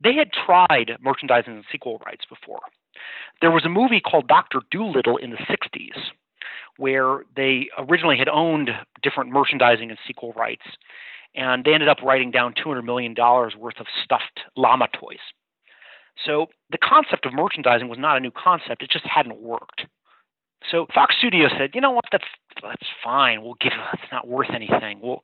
they 0.00 0.14
had 0.14 0.32
tried 0.32 0.96
merchandising 1.00 1.52
and 1.52 1.64
sequel 1.70 1.98
rights 2.06 2.24
before. 2.24 2.60
There 3.40 3.50
was 3.50 3.64
a 3.64 3.68
movie 3.68 4.00
called 4.00 4.28
Doctor 4.28 4.60
Dolittle 4.70 5.16
in 5.16 5.30
the 5.30 5.36
60s 5.36 5.98
where 6.76 7.24
they 7.36 7.68
originally 7.78 8.18
had 8.18 8.28
owned 8.28 8.70
different 9.02 9.30
merchandising 9.30 9.90
and 9.90 9.98
sequel 10.06 10.32
rights, 10.32 10.64
and 11.34 11.64
they 11.64 11.72
ended 11.72 11.88
up 11.88 12.02
writing 12.02 12.30
down 12.30 12.54
$200 12.54 12.84
million 12.84 13.14
worth 13.16 13.78
of 13.78 13.86
stuffed 14.02 14.40
llama 14.56 14.88
toys. 14.92 15.18
So 16.24 16.46
the 16.70 16.78
concept 16.78 17.26
of 17.26 17.32
merchandising 17.32 17.88
was 17.88 17.98
not 17.98 18.16
a 18.16 18.20
new 18.20 18.30
concept, 18.30 18.82
it 18.82 18.90
just 18.90 19.06
hadn't 19.06 19.40
worked. 19.40 19.86
So 20.70 20.86
Fox 20.94 21.14
Studios 21.18 21.50
said, 21.58 21.70
you 21.74 21.80
know 21.80 21.90
what, 21.90 22.06
that's 22.10 22.24
that's 22.62 22.86
fine. 23.02 23.42
We'll 23.42 23.56
give 23.60 23.72
it's 23.92 24.10
not 24.10 24.26
worth 24.26 24.50
anything. 24.54 25.00
We'll 25.02 25.22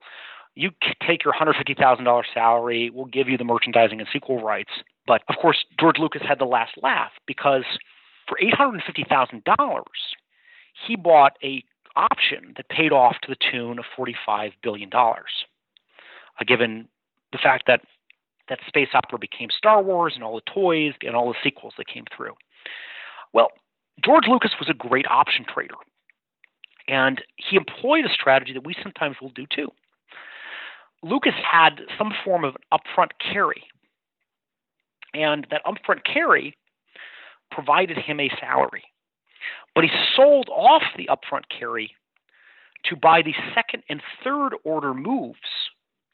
you 0.56 0.70
take 1.06 1.24
your 1.24 1.32
$150,000 1.32 2.22
salary, 2.34 2.90
we'll 2.90 3.06
give 3.06 3.28
you 3.28 3.38
the 3.38 3.44
merchandising 3.44 4.00
and 4.00 4.08
sequel 4.12 4.42
rights. 4.42 4.70
But 5.10 5.22
of 5.28 5.42
course, 5.42 5.64
George 5.80 5.98
Lucas 5.98 6.22
had 6.22 6.38
the 6.38 6.44
last 6.44 6.74
laugh 6.80 7.10
because 7.26 7.64
for 8.28 8.38
$850,000, 8.40 9.82
he 10.86 10.94
bought 10.94 11.36
a 11.42 11.64
option 11.96 12.54
that 12.56 12.68
paid 12.68 12.92
off 12.92 13.16
to 13.22 13.28
the 13.28 13.36
tune 13.50 13.80
of 13.80 13.86
$45 13.98 14.52
billion. 14.62 14.88
Uh, 14.94 15.12
given 16.46 16.86
the 17.32 17.38
fact 17.38 17.64
that 17.66 17.80
that 18.48 18.60
space 18.68 18.90
opera 18.94 19.18
became 19.18 19.48
Star 19.50 19.82
Wars 19.82 20.12
and 20.14 20.22
all 20.22 20.36
the 20.36 20.48
toys 20.48 20.92
and 21.02 21.16
all 21.16 21.26
the 21.26 21.38
sequels 21.42 21.74
that 21.76 21.88
came 21.88 22.04
through. 22.16 22.34
Well, 23.32 23.48
George 24.04 24.28
Lucas 24.28 24.52
was 24.60 24.68
a 24.68 24.74
great 24.74 25.06
option 25.10 25.44
trader. 25.52 25.74
And 26.86 27.20
he 27.34 27.56
employed 27.56 28.04
a 28.04 28.14
strategy 28.14 28.52
that 28.52 28.64
we 28.64 28.76
sometimes 28.80 29.16
will 29.20 29.30
do 29.30 29.46
too. 29.52 29.72
Lucas 31.02 31.34
had 31.34 31.80
some 31.98 32.12
form 32.24 32.44
of 32.44 32.54
upfront 32.72 33.10
carry. 33.20 33.64
And 35.14 35.46
that 35.50 35.64
upfront 35.64 36.04
carry 36.04 36.56
provided 37.50 37.98
him 37.98 38.20
a 38.20 38.30
salary. 38.40 38.84
But 39.74 39.84
he 39.84 39.90
sold 40.16 40.48
off 40.48 40.82
the 40.96 41.08
upfront 41.08 41.44
carry 41.56 41.94
to 42.84 42.96
buy 42.96 43.22
the 43.22 43.34
second 43.54 43.82
and 43.88 44.02
third 44.24 44.50
order 44.64 44.94
moves. 44.94 45.38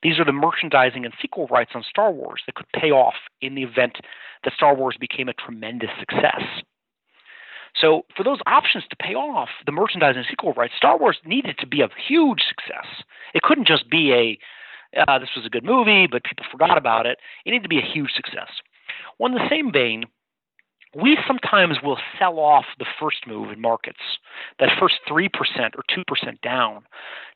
These 0.03 0.19
are 0.19 0.25
the 0.25 0.33
merchandising 0.33 1.05
and 1.05 1.15
sequel 1.21 1.47
rights 1.49 1.73
on 1.75 1.83
Star 1.83 2.13
Wars 2.13 2.43
that 2.47 2.55
could 2.55 2.71
pay 2.73 2.91
off 2.91 3.15
in 3.41 3.55
the 3.55 3.63
event 3.63 3.99
that 4.45 4.53
Star 4.55 4.75
Wars 4.75 4.97
became 4.99 5.29
a 5.29 5.33
tremendous 5.33 5.91
success. 5.99 6.43
So, 7.75 8.07
for 8.17 8.25
those 8.25 8.39
options 8.47 8.85
to 8.89 8.97
pay 8.97 9.15
off 9.15 9.49
the 9.67 9.73
merchandising 9.73 10.19
and 10.19 10.27
sequel 10.29 10.55
rights, 10.55 10.75
Star 10.77 10.99
Wars 10.99 11.19
needed 11.27 11.59
to 11.59 11.67
be 11.67 11.83
a 11.83 11.89
huge 12.09 12.43
success. 12.49 12.87
It 13.35 13.43
couldn't 13.43 13.67
just 13.67 13.91
be 13.91 14.13
a 14.13 14.39
uh, 14.97 15.19
this 15.19 15.31
was 15.37 15.45
a 15.45 15.51
good 15.51 15.65
movie, 15.65 16.07
but 16.07 16.25
people 16.25 16.47
forgot 16.51 16.79
about 16.79 17.05
it. 17.05 17.19
It 17.45 17.51
needed 17.51 17.65
to 17.65 17.69
be 17.69 17.79
a 17.79 17.83
huge 17.83 18.13
success. 18.15 18.49
Well, 19.19 19.33
in 19.33 19.39
the 19.39 19.49
same 19.49 19.73
vein, 19.73 20.05
we 20.95 21.19
sometimes 21.27 21.79
will 21.83 21.99
sell 22.19 22.39
off 22.39 22.65
the 22.79 22.87
first 23.01 23.27
move 23.27 23.51
in 23.51 23.61
markets, 23.61 24.01
that 24.59 24.71
first 24.79 24.97
3% 25.09 25.29
or 25.77 25.83
2% 25.91 26.41
down, 26.41 26.85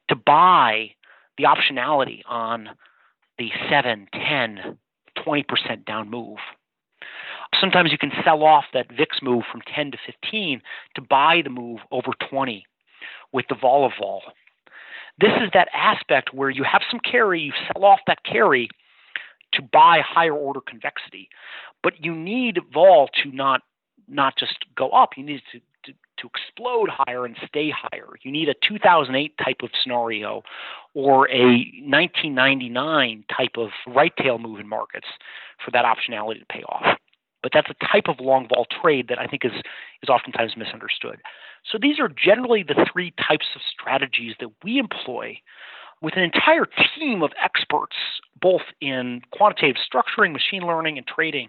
to 0.09 0.17
buy 0.17 0.91
the 1.37 1.45
optionality 1.45 2.21
on 2.27 2.71
the 3.39 3.51
7, 3.69 4.09
10, 4.13 4.79
20% 5.19 5.85
down 5.85 6.11
move. 6.11 6.39
Sometimes 7.61 7.91
you 7.91 7.99
can 7.99 8.13
sell 8.25 8.43
off 8.45 8.65
that 8.73 8.93
VIX 8.97 9.19
move 9.23 9.45
from 9.51 9.61
10 9.75 9.91
to 9.93 9.99
15 10.07 10.63
to 10.95 11.03
buy 11.03 11.41
the 11.43 11.51
move 11.51 11.81
over 11.91 12.13
20 12.31 12.65
with 13.33 13.47
the 13.49 13.57
vol 13.61 13.85
of 13.85 13.93
vol. 13.99 14.23
This 15.19 15.33
is 15.43 15.51
that 15.53 15.69
aspect 15.75 16.33
where 16.33 16.51
you 16.51 16.65
have 16.65 16.83
some 16.91 17.01
carry, 17.01 17.41
you 17.41 17.53
sell 17.73 17.85
off 17.85 18.01
that 18.07 18.25
carry 18.25 18.69
to 19.61 19.69
buy 19.73 20.01
higher 20.07 20.35
order 20.35 20.61
convexity. 20.61 21.29
But 21.83 22.05
you 22.05 22.15
need 22.15 22.59
vol 22.73 23.09
to 23.23 23.31
not 23.33 23.63
not 24.09 24.37
just 24.37 24.65
go 24.77 24.91
up, 24.91 25.11
you 25.17 25.23
need 25.25 25.41
to, 25.53 25.61
to, 25.85 25.93
to 26.19 26.27
explode 26.27 26.89
higher 26.91 27.25
and 27.25 27.37
stay 27.47 27.71
higher. 27.71 28.09
You 28.23 28.33
need 28.33 28.49
a 28.49 28.55
2008 28.67 29.35
type 29.39 29.59
of 29.63 29.71
scenario 29.81 30.43
or 30.95 31.31
a 31.31 31.71
1999 31.87 33.25
type 33.35 33.53
of 33.57 33.69
right 33.87 34.13
tail 34.17 34.39
move 34.39 34.59
in 34.59 34.69
markets 34.69 35.07
for 35.65 35.71
that 35.71 35.85
optionality 35.85 36.41
to 36.41 36.47
pay 36.47 36.63
off. 36.65 36.99
But 37.43 37.53
that's 37.55 37.69
a 37.71 37.87
type 37.87 38.09
of 38.09 38.21
long 38.21 38.49
vol 38.49 38.67
trade 38.83 39.07
that 39.09 39.19
I 39.21 39.27
think 39.27 39.45
is, 39.45 39.53
is 40.03 40.09
oftentimes 40.09 40.57
misunderstood. 40.57 41.21
So 41.71 41.79
these 41.81 42.01
are 42.01 42.09
generally 42.09 42.65
the 42.65 42.87
three 42.93 43.13
types 43.13 43.47
of 43.55 43.63
strategies 43.71 44.35
that 44.41 44.51
we 44.65 44.79
employ 44.79 45.39
with 46.03 46.17
an 46.17 46.23
entire 46.23 46.67
team 46.99 47.23
of 47.23 47.31
experts, 47.43 47.97
both 48.41 48.63
in 48.81 49.23
quantitative 49.33 49.77
structuring, 49.77 50.33
machine 50.33 50.63
learning, 50.63 50.99
and 50.99 51.07
trading, 51.07 51.49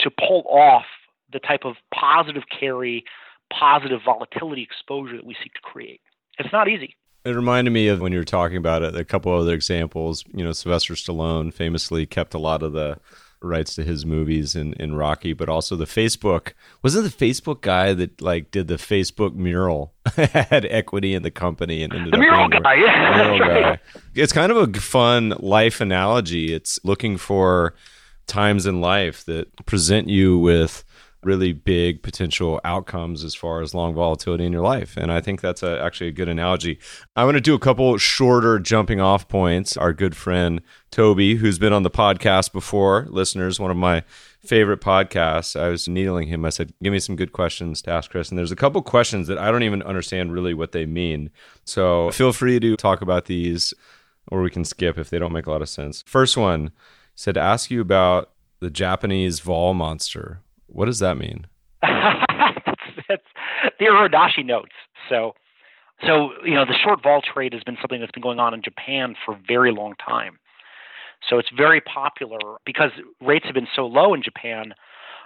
to 0.00 0.10
pull 0.10 0.44
off 0.48 0.84
the 1.32 1.38
type 1.40 1.64
of 1.64 1.76
positive 1.92 2.44
carry, 2.58 3.04
positive 3.52 4.00
volatility 4.04 4.62
exposure 4.62 5.16
that 5.16 5.26
we 5.26 5.34
seek 5.42 5.54
to 5.54 5.60
create. 5.60 6.00
It's 6.38 6.52
not 6.52 6.68
easy. 6.68 6.96
It 7.24 7.34
reminded 7.34 7.70
me 7.70 7.88
of 7.88 8.00
when 8.00 8.12
you 8.12 8.18
were 8.18 8.24
talking 8.24 8.58
about 8.58 8.82
it, 8.82 8.94
a 8.94 9.04
couple 9.04 9.32
other 9.32 9.54
examples. 9.54 10.24
You 10.34 10.44
know, 10.44 10.52
Sylvester 10.52 10.94
Stallone 10.94 11.52
famously 11.52 12.04
kept 12.04 12.34
a 12.34 12.38
lot 12.38 12.62
of 12.62 12.72
the 12.72 12.98
rights 13.44 13.74
to 13.74 13.84
his 13.84 14.04
movies 14.04 14.56
in, 14.56 14.72
in 14.74 14.94
Rocky, 14.94 15.32
but 15.32 15.48
also 15.48 15.76
the 15.76 15.84
Facebook. 15.84 16.52
Wasn't 16.82 17.04
the 17.04 17.26
Facebook 17.26 17.60
guy 17.60 17.92
that 17.94 18.20
like 18.20 18.50
did 18.50 18.68
the 18.68 18.76
Facebook 18.76 19.34
mural 19.34 19.94
had 20.16 20.66
equity 20.66 21.14
in 21.14 21.22
the 21.22 21.30
company 21.30 21.82
and 21.82 21.92
ended 21.92 22.12
the 22.12 22.16
up 22.16 22.20
mural 22.20 22.48
guy, 22.48 22.74
yeah, 22.74 23.16
mural 23.16 23.38
guy. 23.38 23.78
It's 24.14 24.32
kind 24.32 24.50
of 24.50 24.56
a 24.56 24.80
fun 24.80 25.34
life 25.38 25.80
analogy. 25.80 26.52
It's 26.52 26.78
looking 26.84 27.16
for 27.16 27.74
times 28.26 28.66
in 28.66 28.80
life 28.80 29.24
that 29.26 29.66
present 29.66 30.08
you 30.08 30.38
with 30.38 30.84
really 31.24 31.52
big 31.52 32.02
potential 32.02 32.60
outcomes 32.64 33.24
as 33.24 33.34
far 33.34 33.60
as 33.60 33.74
long 33.74 33.94
volatility 33.94 34.44
in 34.44 34.52
your 34.52 34.62
life. 34.62 34.96
And 34.96 35.10
I 35.12 35.20
think 35.20 35.40
that's 35.40 35.62
a, 35.62 35.80
actually 35.80 36.08
a 36.08 36.12
good 36.12 36.28
analogy. 36.28 36.78
I 37.16 37.24
want 37.24 37.36
to 37.36 37.40
do 37.40 37.54
a 37.54 37.58
couple 37.58 37.96
shorter 37.98 38.58
jumping 38.58 39.00
off 39.00 39.28
points. 39.28 39.76
Our 39.76 39.92
good 39.92 40.16
friend 40.16 40.60
Toby, 40.90 41.36
who's 41.36 41.58
been 41.58 41.72
on 41.72 41.82
the 41.82 41.90
podcast 41.90 42.52
before, 42.52 43.06
listeners, 43.08 43.58
one 43.58 43.70
of 43.70 43.76
my 43.76 44.04
favorite 44.44 44.80
podcasts. 44.80 45.58
I 45.58 45.68
was 45.68 45.88
needling 45.88 46.28
him. 46.28 46.44
I 46.44 46.50
said, 46.50 46.72
Give 46.82 46.92
me 46.92 47.00
some 47.00 47.16
good 47.16 47.32
questions 47.32 47.82
to 47.82 47.90
ask 47.90 48.10
Chris. 48.10 48.28
And 48.28 48.38
there's 48.38 48.52
a 48.52 48.56
couple 48.56 48.82
questions 48.82 49.26
that 49.28 49.38
I 49.38 49.50
don't 49.50 49.62
even 49.62 49.82
understand 49.82 50.32
really 50.32 50.54
what 50.54 50.72
they 50.72 50.86
mean. 50.86 51.30
So 51.64 52.10
feel 52.10 52.32
free 52.32 52.60
to 52.60 52.76
talk 52.76 53.00
about 53.00 53.24
these 53.24 53.74
or 54.28 54.42
we 54.42 54.50
can 54.50 54.64
skip 54.64 54.98
if 54.98 55.10
they 55.10 55.18
don't 55.18 55.32
make 55.32 55.46
a 55.46 55.50
lot 55.50 55.62
of 55.62 55.68
sense. 55.68 56.02
First 56.06 56.36
one 56.36 56.70
said 57.14 57.34
to 57.34 57.40
ask 57.40 57.70
you 57.70 57.80
about 57.80 58.30
the 58.60 58.70
Japanese 58.70 59.40
vol 59.40 59.74
monster. 59.74 60.40
What 60.74 60.86
does 60.86 60.98
that 60.98 61.16
mean? 61.16 61.46
that's, 61.82 62.90
that's 63.08 63.22
the 63.78 63.86
Uridashi 63.86 64.44
notes. 64.44 64.72
So, 65.08 65.34
so 66.04 66.30
you 66.44 66.54
know, 66.54 66.64
the 66.64 66.74
short 66.74 67.00
vol 67.02 67.22
trade 67.22 67.52
has 67.52 67.62
been 67.62 67.76
something 67.80 68.00
that's 68.00 68.12
been 68.12 68.22
going 68.22 68.40
on 68.40 68.52
in 68.52 68.60
Japan 68.60 69.14
for 69.24 69.34
a 69.34 69.38
very 69.46 69.70
long 69.70 69.94
time. 70.04 70.38
So 71.28 71.38
it's 71.38 71.48
very 71.56 71.80
popular 71.80 72.58
because 72.66 72.90
rates 73.20 73.46
have 73.46 73.54
been 73.54 73.68
so 73.74 73.86
low 73.86 74.14
in 74.14 74.22
Japan. 74.22 74.74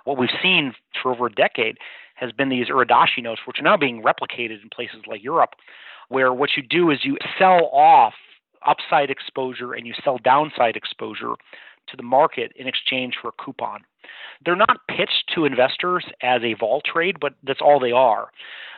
What 0.04 0.18
we've 0.18 0.28
seen 0.42 0.74
for 1.02 1.12
over 1.12 1.26
a 1.26 1.32
decade 1.32 1.78
has 2.14 2.30
been 2.30 2.50
these 2.50 2.68
Uridashi 2.68 3.22
notes, 3.22 3.40
which 3.46 3.58
are 3.58 3.64
now 3.64 3.76
being 3.78 4.02
replicated 4.02 4.62
in 4.62 4.68
places 4.72 5.00
like 5.06 5.24
Europe, 5.24 5.54
where 6.08 6.32
what 6.32 6.50
you 6.56 6.62
do 6.62 6.90
is 6.90 7.04
you 7.04 7.16
sell 7.38 7.70
off 7.72 8.14
upside 8.66 9.10
exposure 9.10 9.72
and 9.72 9.86
you 9.86 9.94
sell 10.04 10.18
downside 10.18 10.76
exposure 10.76 11.34
to 11.90 11.96
the 11.96 12.02
market 12.02 12.52
in 12.56 12.66
exchange 12.66 13.14
for 13.20 13.28
a 13.28 13.42
coupon. 13.44 13.80
They're 14.44 14.56
not 14.56 14.86
pitched 14.88 15.30
to 15.34 15.44
investors 15.44 16.04
as 16.22 16.42
a 16.42 16.54
vol 16.54 16.80
trade, 16.80 17.18
but 17.20 17.34
that's 17.42 17.60
all 17.60 17.80
they 17.80 17.92
are. 17.92 18.30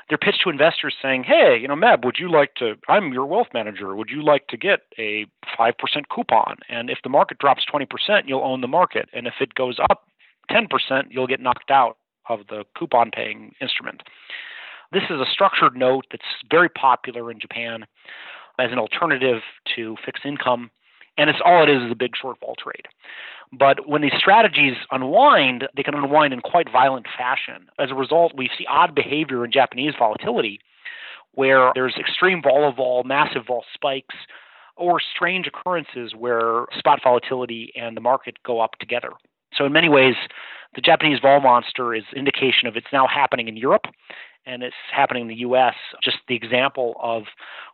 They're 0.08 0.18
pitched 0.18 0.42
to 0.42 0.50
investors 0.50 0.96
saying, 1.00 1.24
"Hey, 1.24 1.56
you 1.56 1.68
know, 1.68 1.76
Meb, 1.76 2.04
would 2.04 2.18
you 2.18 2.28
like 2.30 2.54
to? 2.56 2.76
I'm 2.88 3.12
your 3.12 3.26
wealth 3.26 3.48
manager. 3.54 3.94
Would 3.94 4.10
you 4.10 4.22
like 4.22 4.48
to 4.48 4.56
get 4.56 4.80
a 4.98 5.26
five 5.56 5.78
percent 5.78 6.08
coupon? 6.08 6.56
And 6.68 6.90
if 6.90 6.98
the 7.02 7.08
market 7.08 7.38
drops 7.38 7.64
twenty 7.64 7.86
percent, 7.86 8.28
you'll 8.28 8.42
own 8.42 8.60
the 8.60 8.68
market, 8.68 9.08
and 9.12 9.26
if 9.26 9.34
it 9.40 9.54
goes 9.54 9.78
up 9.78 10.08
ten 10.50 10.66
percent, 10.66 11.12
you'll 11.12 11.28
get 11.28 11.40
knocked 11.40 11.70
out 11.70 11.98
of 12.28 12.40
the 12.48 12.64
coupon 12.76 13.10
paying 13.12 13.54
instrument." 13.60 14.02
This 14.92 15.04
is 15.04 15.20
a 15.20 15.30
structured 15.30 15.76
note 15.76 16.06
that's 16.10 16.24
very 16.50 16.68
popular 16.68 17.30
in 17.30 17.38
Japan 17.38 17.86
as 18.58 18.72
an 18.72 18.78
alternative 18.78 19.42
to 19.76 19.96
fixed 20.04 20.24
income 20.24 20.72
and 21.20 21.28
it's 21.28 21.40
all 21.44 21.62
it 21.62 21.68
is 21.68 21.82
is 21.82 21.92
a 21.92 21.94
big 21.94 22.16
short 22.20 22.38
vol 22.40 22.56
trade. 22.56 22.88
But 23.52 23.86
when 23.86 24.00
these 24.00 24.14
strategies 24.16 24.74
unwind, 24.90 25.68
they 25.76 25.82
can 25.82 25.94
unwind 25.94 26.32
in 26.32 26.40
quite 26.40 26.70
violent 26.70 27.06
fashion. 27.16 27.68
As 27.78 27.90
a 27.90 27.94
result, 27.94 28.32
we 28.36 28.48
see 28.56 28.64
odd 28.66 28.94
behavior 28.94 29.44
in 29.44 29.52
Japanese 29.52 29.92
volatility 29.98 30.60
where 31.34 31.72
there's 31.74 31.94
extreme 31.98 32.42
vol 32.42 32.68
of 32.68 32.76
vol, 32.76 33.04
massive 33.04 33.46
vol 33.46 33.64
spikes, 33.74 34.14
or 34.76 34.98
strange 35.00 35.46
occurrences 35.46 36.14
where 36.16 36.64
spot 36.76 37.00
volatility 37.02 37.72
and 37.76 37.96
the 37.96 38.00
market 38.00 38.36
go 38.44 38.60
up 38.60 38.76
together. 38.80 39.10
So 39.52 39.66
in 39.66 39.72
many 39.72 39.88
ways, 39.88 40.14
the 40.74 40.80
Japanese 40.80 41.18
vol 41.20 41.40
monster 41.40 41.94
is 41.94 42.04
indication 42.16 42.66
of 42.66 42.76
it's 42.76 42.86
now 42.92 43.06
happening 43.06 43.46
in 43.46 43.56
Europe 43.56 43.86
and 44.50 44.62
it's 44.62 44.74
happening 44.92 45.22
in 45.22 45.28
the 45.28 45.36
US. 45.36 45.74
Just 46.02 46.18
the 46.28 46.34
example 46.34 46.96
of 47.00 47.24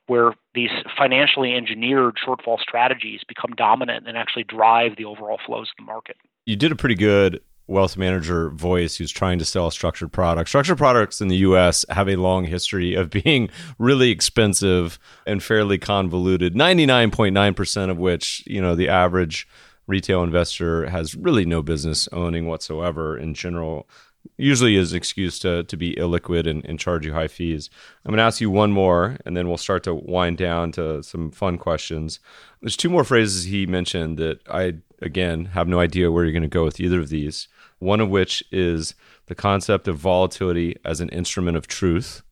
where 0.06 0.34
these 0.54 0.70
financially 0.96 1.54
engineered 1.54 2.16
short 2.22 2.44
vol 2.44 2.58
strategies 2.60 3.20
become 3.26 3.50
dominant 3.56 4.06
and 4.06 4.16
actually 4.16 4.44
drive 4.44 4.96
the 4.96 5.04
overall 5.04 5.38
flows 5.44 5.68
of 5.70 5.84
the 5.84 5.90
market. 5.90 6.16
You 6.44 6.54
did 6.54 6.70
a 6.70 6.76
pretty 6.76 6.94
good 6.94 7.40
wealth 7.66 7.96
manager 7.96 8.50
voice 8.50 8.96
who's 8.96 9.10
trying 9.10 9.40
to 9.40 9.44
sell 9.44 9.70
structured 9.72 10.12
products. 10.12 10.50
Structured 10.50 10.78
products 10.78 11.20
in 11.20 11.26
the 11.26 11.38
US 11.38 11.84
have 11.88 12.08
a 12.08 12.16
long 12.16 12.44
history 12.44 12.94
of 12.94 13.10
being 13.24 13.48
really 13.78 14.10
expensive 14.10 14.98
and 15.26 15.42
fairly 15.42 15.78
convoluted. 15.78 16.54
99.9% 16.54 17.90
of 17.90 17.98
which, 17.98 18.44
you 18.46 18.60
know, 18.60 18.76
the 18.76 18.88
average 18.88 19.48
retail 19.88 20.22
investor 20.22 20.88
has 20.88 21.14
really 21.14 21.44
no 21.44 21.62
business 21.62 22.08
owning 22.12 22.46
whatsoever 22.46 23.16
in 23.16 23.34
general 23.34 23.88
usually 24.36 24.76
is 24.76 24.92
excuse 24.92 25.38
to 25.40 25.64
to 25.64 25.76
be 25.76 25.94
illiquid 25.94 26.46
and, 26.46 26.64
and 26.64 26.78
charge 26.78 27.06
you 27.06 27.12
high 27.12 27.28
fees. 27.28 27.70
I'm 28.04 28.10
going 28.10 28.18
to 28.18 28.24
ask 28.24 28.40
you 28.40 28.50
one 28.50 28.72
more, 28.72 29.16
and 29.24 29.36
then 29.36 29.48
we'll 29.48 29.56
start 29.56 29.84
to 29.84 29.94
wind 29.94 30.38
down 30.38 30.72
to 30.72 31.02
some 31.02 31.30
fun 31.30 31.58
questions. 31.58 32.20
There's 32.60 32.76
two 32.76 32.90
more 32.90 33.04
phrases 33.04 33.44
he 33.44 33.66
mentioned 33.66 34.18
that 34.18 34.40
I 34.48 34.74
again 35.02 35.46
have 35.46 35.68
no 35.68 35.80
idea 35.80 36.10
where 36.10 36.24
you're 36.24 36.32
going 36.32 36.42
to 36.42 36.48
go 36.48 36.64
with 36.64 36.80
either 36.80 37.00
of 37.00 37.08
these. 37.08 37.48
One 37.78 38.00
of 38.00 38.08
which 38.08 38.42
is 38.50 38.94
the 39.26 39.34
concept 39.34 39.86
of 39.88 39.98
volatility 39.98 40.76
as 40.84 41.00
an 41.00 41.10
instrument 41.10 41.56
of 41.56 41.66
truth, 41.66 42.22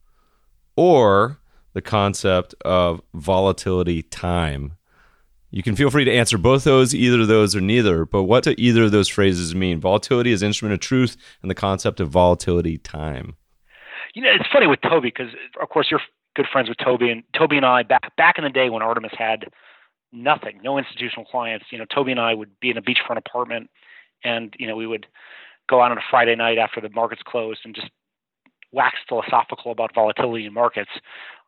or 0.77 1.39
the 1.75 1.83
concept 1.83 2.55
of 2.65 3.03
volatility 3.13 4.03
time 4.03 4.77
you 5.55 5.63
can 5.63 5.77
feel 5.77 5.89
free 5.89 6.05
to 6.05 6.13
answer 6.13 6.37
both 6.37 6.65
those, 6.65 6.93
either 6.93 7.21
of 7.21 7.29
those, 7.29 7.55
or 7.55 7.61
neither. 7.61 8.05
But 8.05 8.25
what 8.25 8.43
do 8.43 8.57
either 8.59 8.83
of 8.83 8.91
those 8.91 9.09
phrases 9.09 9.55
mean? 9.55 9.79
Volatility 9.79 10.33
is 10.33 10.43
instrument 10.43 10.75
of 10.75 10.81
truth, 10.81 11.17
and 11.43 11.51
the 11.51 11.55
concept 11.55 12.01
of 12.01 12.09
volatility 12.09 12.77
time. 12.77 13.37
You 14.15 14.23
know, 14.23 14.31
it's 14.35 14.49
funny 14.53 14.67
with 14.67 14.81
Toby 14.81 15.13
because, 15.17 15.33
of 15.63 15.69
course, 15.69 15.93
you're 15.93 16.01
good 16.35 16.47
friends 16.51 16.69
with 16.69 16.79
Toby, 16.79 17.09
and 17.09 17.23
Toby 17.39 17.57
and 17.57 17.65
I 17.65 17.85
back 17.85 18.17
back 18.17 18.37
in 18.37 18.43
the 18.43 18.51
day 18.51 18.69
when 18.69 18.83
Artemis 18.83 19.13
had 19.17 19.45
nothing, 20.13 20.59
no 20.65 20.77
institutional 20.77 21.25
clients. 21.25 21.67
You 21.71 21.79
know, 21.79 21.85
Toby 21.85 22.11
and 22.11 22.21
I 22.21 22.35
would 22.35 22.59
be 22.59 22.71
in 22.71 22.77
a 22.77 22.83
beachfront 22.83 23.19
apartment, 23.19 23.71
and 24.25 24.53
you 24.59 24.67
know, 24.67 24.75
we 24.75 24.89
would 24.89 25.07
go 25.71 25.81
out 25.81 25.93
on 25.93 25.99
a 25.99 26.05
Friday 26.11 26.35
night 26.35 26.59
after 26.59 26.81
the 26.81 26.91
markets 26.91 27.23
closed 27.25 27.61
and 27.65 27.77
just 27.77 27.91
wax 28.73 28.97
philosophical 29.09 29.71
about 29.71 29.95
volatility 29.95 30.47
in 30.47 30.53
markets 30.53 30.91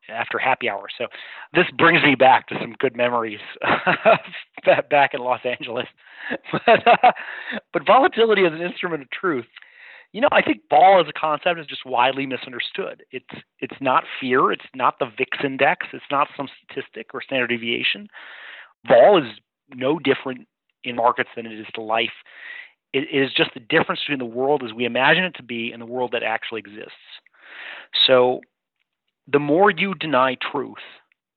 after 0.08 0.38
happy 0.38 0.68
hour. 0.68 0.86
So 0.96 1.06
this 1.52 1.66
brings 1.76 2.02
me 2.02 2.14
back 2.14 2.48
to 2.48 2.56
some 2.60 2.74
good 2.78 2.96
memories 2.96 3.40
back 4.90 5.14
in 5.14 5.20
Los 5.20 5.40
Angeles. 5.44 5.86
but, 6.52 6.86
uh, 6.86 7.12
but 7.72 7.86
volatility 7.86 8.44
as 8.44 8.52
an 8.52 8.60
instrument 8.60 9.02
of 9.02 9.10
truth, 9.10 9.46
you 10.12 10.20
know, 10.20 10.28
I 10.32 10.40
think 10.40 10.62
vol 10.70 11.00
as 11.00 11.08
a 11.08 11.12
concept 11.12 11.60
is 11.60 11.66
just 11.66 11.84
widely 11.84 12.26
misunderstood. 12.26 13.04
It's 13.10 13.42
it's 13.60 13.76
not 13.80 14.04
fear, 14.20 14.50
it's 14.50 14.64
not 14.74 14.98
the 14.98 15.06
VIX 15.06 15.38
index, 15.44 15.86
it's 15.92 16.04
not 16.10 16.28
some 16.36 16.48
statistic 16.64 17.08
or 17.12 17.20
standard 17.22 17.48
deviation. 17.48 18.08
Vol 18.86 19.18
is 19.22 19.30
no 19.74 19.98
different 19.98 20.46
in 20.84 20.96
markets 20.96 21.30
than 21.36 21.44
it 21.44 21.58
is 21.58 21.66
to 21.74 21.82
life. 21.82 22.12
It 22.92 23.08
is 23.12 23.32
just 23.32 23.52
the 23.52 23.60
difference 23.60 24.00
between 24.00 24.20
the 24.20 24.24
world 24.24 24.62
as 24.64 24.72
we 24.72 24.84
imagine 24.84 25.24
it 25.24 25.34
to 25.34 25.42
be 25.42 25.70
and 25.72 25.82
the 25.82 25.86
world 25.86 26.12
that 26.12 26.22
actually 26.22 26.60
exists. 26.60 26.92
So 28.06 28.40
the 29.30 29.38
more 29.38 29.70
you 29.70 29.94
deny 29.94 30.36
truth, 30.52 30.74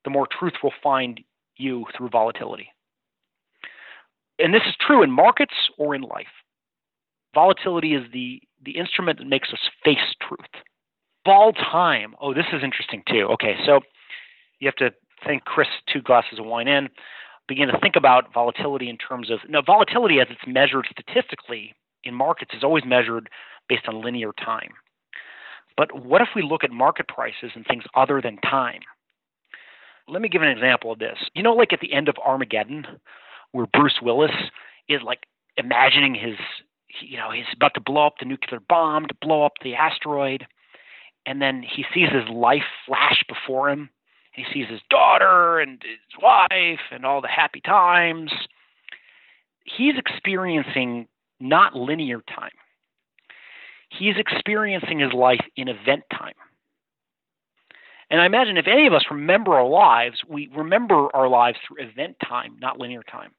the 0.03 0.09
more 0.09 0.27
truth 0.27 0.53
will 0.63 0.73
find 0.81 1.21
you 1.57 1.85
through 1.95 2.09
volatility. 2.09 2.69
And 4.37 4.53
this 4.53 4.61
is 4.67 4.75
true 4.79 5.03
in 5.03 5.11
markets 5.11 5.53
or 5.77 5.93
in 5.93 6.01
life. 6.01 6.27
Volatility 7.33 7.93
is 7.93 8.03
the, 8.13 8.41
the 8.63 8.77
instrument 8.77 9.19
that 9.19 9.27
makes 9.27 9.49
us 9.49 9.59
face 9.83 10.15
truth. 10.21 10.63
Vol 11.25 11.53
time. 11.53 12.15
Oh, 12.21 12.33
this 12.33 12.45
is 12.53 12.63
interesting 12.63 13.03
too. 13.07 13.27
Okay, 13.33 13.55
so 13.65 13.81
you 14.59 14.67
have 14.67 14.75
to 14.75 14.91
think 15.25 15.43
Chris 15.43 15.67
two 15.91 16.01
glasses 16.01 16.39
of 16.39 16.45
wine 16.45 16.67
in, 16.67 16.89
begin 17.47 17.67
to 17.67 17.77
think 17.79 17.95
about 17.95 18.33
volatility 18.33 18.89
in 18.89 18.97
terms 18.97 19.29
of 19.29 19.39
now 19.49 19.61
volatility 19.61 20.19
as 20.19 20.27
it's 20.29 20.47
measured 20.47 20.87
statistically 20.89 21.75
in 22.03 22.13
markets 22.13 22.51
is 22.55 22.63
always 22.63 22.85
measured 22.85 23.29
based 23.67 23.87
on 23.87 24.01
linear 24.01 24.31
time. 24.33 24.71
But 25.79 26.03
what 26.03 26.21
if 26.21 26.27
we 26.35 26.41
look 26.41 26.65
at 26.65 26.71
market 26.71 27.07
prices 27.07 27.51
and 27.55 27.65
things 27.65 27.85
other 27.95 28.21
than 28.21 28.35
time? 28.39 28.81
Let 30.09 30.21
me 30.21 30.27
give 30.27 30.41
an 30.41 30.49
example 30.49 30.91
of 30.91 30.99
this. 30.99 31.17
You 31.33 31.41
know, 31.41 31.53
like 31.53 31.71
at 31.71 31.79
the 31.79 31.93
end 31.93 32.09
of 32.09 32.15
Armageddon, 32.17 32.85
where 33.53 33.65
Bruce 33.65 34.01
Willis 34.01 34.35
is 34.89 34.99
like 35.05 35.19
imagining 35.55 36.15
his, 36.15 36.35
you 36.99 37.15
know, 37.15 37.31
he's 37.31 37.45
about 37.55 37.75
to 37.75 37.79
blow 37.79 38.05
up 38.05 38.15
the 38.19 38.25
nuclear 38.25 38.59
bomb, 38.67 39.07
to 39.07 39.13
blow 39.21 39.45
up 39.45 39.53
the 39.63 39.73
asteroid, 39.73 40.45
and 41.25 41.41
then 41.41 41.63
he 41.63 41.85
sees 41.93 42.09
his 42.09 42.27
life 42.27 42.67
flash 42.85 43.23
before 43.29 43.69
him. 43.69 43.89
He 44.33 44.43
sees 44.53 44.67
his 44.69 44.81
daughter 44.89 45.59
and 45.59 45.81
his 45.81 46.21
wife 46.21 46.81
and 46.91 47.05
all 47.05 47.21
the 47.21 47.29
happy 47.29 47.61
times. 47.61 48.33
He's 49.63 49.97
experiencing 49.97 51.07
not 51.39 51.73
linear 51.73 52.19
time 52.27 52.51
he's 53.89 54.15
experiencing 54.17 54.99
his 54.99 55.13
life 55.13 55.45
in 55.55 55.67
event 55.67 56.03
time. 56.11 56.33
And 58.11 58.19
I 58.21 58.25
imagine 58.25 58.57
if 58.57 58.65
any 58.67 58.87
of 58.87 58.93
us 58.93 59.05
remember 59.11 59.53
our 59.53 59.67
lives, 59.67 60.21
we 60.27 60.49
remember 60.55 61.15
our 61.15 61.27
lives 61.29 61.59
through 61.67 61.85
event 61.85 62.15
time, 62.27 62.57
not 62.59 62.79
linear 62.79 63.03
time. 63.03 63.31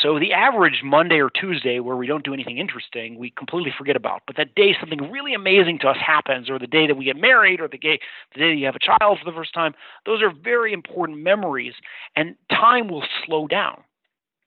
So 0.00 0.18
the 0.20 0.32
average 0.32 0.82
Monday 0.84 1.16
or 1.16 1.28
Tuesday 1.28 1.80
where 1.80 1.96
we 1.96 2.06
don't 2.06 2.24
do 2.24 2.32
anything 2.32 2.58
interesting, 2.58 3.18
we 3.18 3.30
completely 3.30 3.72
forget 3.76 3.96
about. 3.96 4.22
But 4.24 4.36
that 4.36 4.54
day 4.54 4.76
something 4.78 5.10
really 5.10 5.34
amazing 5.34 5.80
to 5.80 5.88
us 5.88 5.96
happens, 6.04 6.48
or 6.48 6.58
the 6.58 6.68
day 6.68 6.86
that 6.86 6.96
we 6.96 7.04
get 7.04 7.16
married, 7.16 7.60
or 7.60 7.66
the 7.66 7.78
day, 7.78 7.98
the 8.34 8.40
day 8.40 8.54
you 8.54 8.66
have 8.66 8.76
a 8.76 8.78
child 8.78 9.18
for 9.18 9.28
the 9.28 9.36
first 9.36 9.52
time, 9.52 9.74
those 10.04 10.22
are 10.22 10.30
very 10.30 10.72
important 10.72 11.18
memories, 11.18 11.74
and 12.14 12.36
time 12.50 12.86
will 12.86 13.04
slow 13.24 13.48
down. 13.48 13.82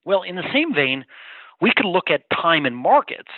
Well, 0.05 0.23
in 0.23 0.35
the 0.35 0.49
same 0.53 0.73
vein, 0.73 1.03
we 1.59 1.73
could 1.75 1.85
look 1.85 2.09
at 2.09 2.29
time 2.29 2.65
in 2.65 2.73
markets 2.73 3.31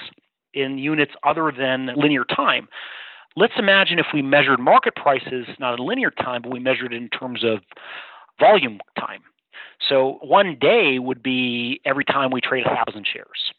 in 0.53 0.77
units 0.77 1.13
other 1.23 1.51
than 1.55 1.91
linear 1.95 2.25
time. 2.25 2.67
Let's 3.35 3.53
imagine 3.57 3.99
if 3.99 4.07
we 4.13 4.21
measured 4.21 4.59
market 4.59 4.95
prices 4.95 5.47
not 5.59 5.79
in 5.79 5.85
linear 5.85 6.11
time, 6.11 6.41
but 6.41 6.51
we 6.51 6.59
measured 6.59 6.93
it 6.93 6.97
in 6.97 7.09
terms 7.09 7.43
of 7.43 7.59
volume 8.39 8.79
time. 8.99 9.21
So 9.87 10.19
one 10.21 10.57
day 10.59 10.99
would 10.99 11.23
be 11.23 11.79
every 11.85 12.05
time 12.05 12.31
we 12.31 12.41
trade 12.41 12.65
a 12.65 12.85
thousand 12.85 13.07
shares. 13.11 13.53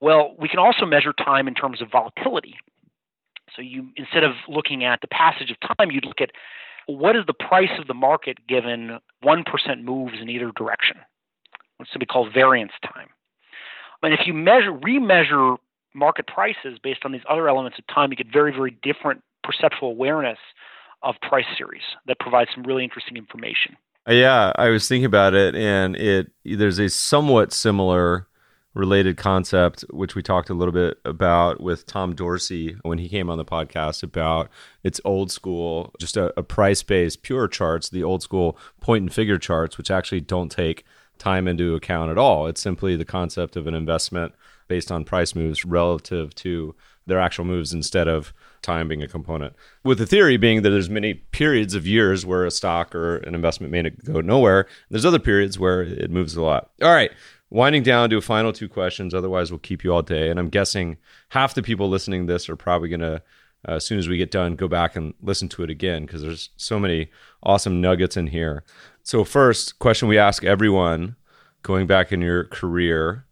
Well, 0.00 0.34
we 0.38 0.48
can 0.48 0.58
also 0.58 0.86
measure 0.86 1.12
time 1.12 1.48
in 1.48 1.54
terms 1.54 1.82
of 1.82 1.90
volatility. 1.90 2.56
So 3.54 3.62
you 3.62 3.88
instead 3.96 4.24
of 4.24 4.32
looking 4.48 4.84
at 4.84 5.00
the 5.00 5.08
passage 5.08 5.50
of 5.50 5.76
time, 5.76 5.90
you'd 5.90 6.04
look 6.04 6.20
at 6.20 6.30
what 6.86 7.16
is 7.16 7.24
the 7.26 7.34
price 7.34 7.70
of 7.78 7.86
the 7.86 7.94
market 7.94 8.46
given 8.46 8.98
1% 9.24 9.82
moves 9.82 10.14
in 10.20 10.28
either 10.28 10.52
direction. 10.56 10.98
What's 11.78 11.92
to 11.92 11.98
be 11.98 12.06
called 12.06 12.32
variance 12.32 12.72
time. 12.82 13.08
And 14.02 14.12
if 14.12 14.26
you 14.26 14.34
measure 14.34 14.72
remeasure 14.72 15.56
market 15.94 16.26
prices 16.26 16.78
based 16.82 17.00
on 17.04 17.12
these 17.12 17.22
other 17.28 17.48
elements 17.48 17.78
of 17.78 17.86
time, 17.86 18.10
you 18.10 18.16
get 18.16 18.32
very, 18.32 18.52
very 18.52 18.76
different 18.82 19.22
perceptual 19.42 19.90
awareness 19.90 20.38
of 21.02 21.14
price 21.20 21.46
series 21.56 21.82
that 22.06 22.18
provides 22.18 22.50
some 22.54 22.64
really 22.64 22.82
interesting 22.82 23.16
information. 23.16 23.76
Yeah, 24.08 24.52
I 24.56 24.68
was 24.68 24.86
thinking 24.86 25.06
about 25.06 25.34
it, 25.34 25.54
and 25.54 25.96
it 25.96 26.30
there's 26.44 26.78
a 26.78 26.90
somewhat 26.90 27.52
similar 27.52 28.26
related 28.74 29.16
concept 29.16 29.82
which 29.90 30.16
we 30.16 30.22
talked 30.22 30.50
a 30.50 30.54
little 30.54 30.72
bit 30.72 30.98
about 31.04 31.60
with 31.60 31.86
Tom 31.86 32.14
Dorsey 32.14 32.76
when 32.82 32.98
he 32.98 33.08
came 33.08 33.30
on 33.30 33.38
the 33.38 33.44
podcast 33.44 34.02
about 34.02 34.50
it's 34.82 35.00
old 35.04 35.30
school, 35.30 35.94
just 35.98 36.16
a, 36.16 36.38
a 36.38 36.42
price 36.42 36.82
based 36.82 37.22
pure 37.22 37.48
charts, 37.48 37.88
the 37.88 38.02
old 38.02 38.22
school 38.22 38.58
point 38.80 39.02
and 39.02 39.14
figure 39.14 39.38
charts, 39.38 39.78
which 39.78 39.90
actually 39.90 40.20
don't 40.20 40.50
take 40.50 40.84
time 41.18 41.46
into 41.46 41.74
account 41.74 42.10
at 42.10 42.18
all. 42.18 42.46
It's 42.46 42.60
simply 42.60 42.96
the 42.96 43.04
concept 43.04 43.56
of 43.56 43.66
an 43.66 43.74
investment 43.74 44.34
based 44.68 44.90
on 44.90 45.04
price 45.04 45.34
moves 45.34 45.64
relative 45.64 46.34
to 46.36 46.74
their 47.06 47.20
actual 47.20 47.44
moves 47.44 47.72
instead 47.72 48.08
of 48.08 48.32
time 48.62 48.88
being 48.88 49.02
a 49.02 49.08
component. 49.08 49.54
With 49.82 49.98
the 49.98 50.06
theory 50.06 50.36
being 50.36 50.62
that 50.62 50.70
there's 50.70 50.90
many 50.90 51.14
periods 51.14 51.74
of 51.74 51.86
years 51.86 52.24
where 52.24 52.46
a 52.46 52.50
stock 52.50 52.94
or 52.94 53.18
an 53.18 53.34
investment 53.34 53.72
may 53.72 53.90
go 53.90 54.20
nowhere. 54.20 54.66
There's 54.90 55.04
other 55.04 55.18
periods 55.18 55.58
where 55.58 55.82
it 55.82 56.10
moves 56.10 56.34
a 56.34 56.42
lot. 56.42 56.70
All 56.82 56.92
right, 56.92 57.12
winding 57.50 57.82
down 57.82 58.10
to 58.10 58.16
a 58.16 58.22
final 58.22 58.52
two 58.52 58.68
questions. 58.68 59.14
Otherwise, 59.14 59.50
we'll 59.50 59.58
keep 59.58 59.84
you 59.84 59.92
all 59.92 60.02
day. 60.02 60.30
And 60.30 60.40
I'm 60.40 60.48
guessing 60.48 60.96
half 61.28 61.54
the 61.54 61.62
people 61.62 61.88
listening 61.88 62.26
to 62.26 62.32
this 62.32 62.48
are 62.48 62.56
probably 62.56 62.88
going 62.88 63.00
to, 63.00 63.22
uh, 63.68 63.72
as 63.72 63.84
soon 63.84 63.98
as 63.98 64.08
we 64.08 64.16
get 64.16 64.30
done, 64.30 64.56
go 64.56 64.66
back 64.66 64.96
and 64.96 65.14
listen 65.22 65.48
to 65.50 65.62
it 65.62 65.70
again 65.70 66.06
because 66.06 66.22
there's 66.22 66.50
so 66.56 66.78
many 66.80 67.10
awesome 67.42 67.80
nuggets 67.80 68.16
in 68.16 68.28
here. 68.28 68.64
So, 69.02 69.24
first 69.24 69.78
question 69.78 70.08
we 70.08 70.18
ask 70.18 70.42
everyone 70.42 71.16
going 71.62 71.86
back 71.86 72.12
in 72.12 72.20
your 72.20 72.44
career 72.44 73.23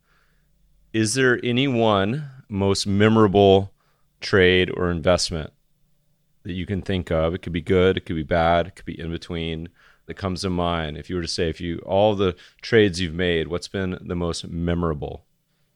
is 0.92 1.14
there 1.14 1.40
any 1.42 1.68
one 1.68 2.30
most 2.48 2.86
memorable 2.86 3.72
trade 4.20 4.70
or 4.76 4.90
investment 4.90 5.52
that 6.44 6.52
you 6.52 6.66
can 6.66 6.82
think 6.82 7.10
of? 7.10 7.34
It 7.34 7.42
could 7.42 7.52
be 7.52 7.62
good, 7.62 7.96
it 7.96 8.06
could 8.06 8.16
be 8.16 8.22
bad, 8.22 8.68
it 8.68 8.76
could 8.76 8.84
be 8.84 8.98
in 8.98 9.10
between 9.10 9.68
that 10.06 10.14
comes 10.14 10.42
to 10.42 10.50
mind. 10.50 10.96
If 10.96 11.08
you 11.08 11.16
were 11.16 11.22
to 11.22 11.28
say, 11.28 11.48
if 11.48 11.60
you 11.60 11.78
all 11.86 12.14
the 12.14 12.34
trades 12.60 13.00
you've 13.00 13.14
made, 13.14 13.48
what's 13.48 13.68
been 13.68 13.98
the 14.00 14.16
most 14.16 14.46
memorable? 14.48 15.24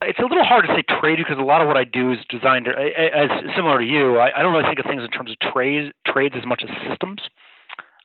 It's 0.03 0.19
a 0.19 0.23
little 0.23 0.45
hard 0.45 0.67
to 0.67 0.75
say 0.75 0.83
trade 1.01 1.17
because 1.17 1.39
a 1.39 1.43
lot 1.43 1.62
of 1.62 1.69
what 1.69 1.77
I 1.77 1.85
do 1.85 2.12
is 2.12 2.19
designed 2.29 2.69
as 2.69 3.31
similar 3.57 3.79
to 3.79 3.85
you. 3.87 4.19
I, 4.19 4.39
I 4.39 4.43
don't 4.43 4.53
really 4.53 4.67
think 4.67 4.79
of 4.79 4.85
things 4.85 5.03
in 5.03 5.11
terms 5.11 5.31
of 5.31 5.39
trades 5.53 5.93
trades 6.07 6.35
as 6.37 6.45
much 6.45 6.62
as 6.62 6.71
systems, 6.89 7.23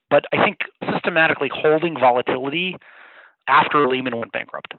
but 0.09 0.25
I 0.31 0.43
think 0.43 0.59
systematically 0.93 1.49
holding 1.53 1.99
volatility 1.99 2.77
after 3.47 3.87
Lehman 3.87 4.17
went 4.17 4.31
bankrupt. 4.31 4.75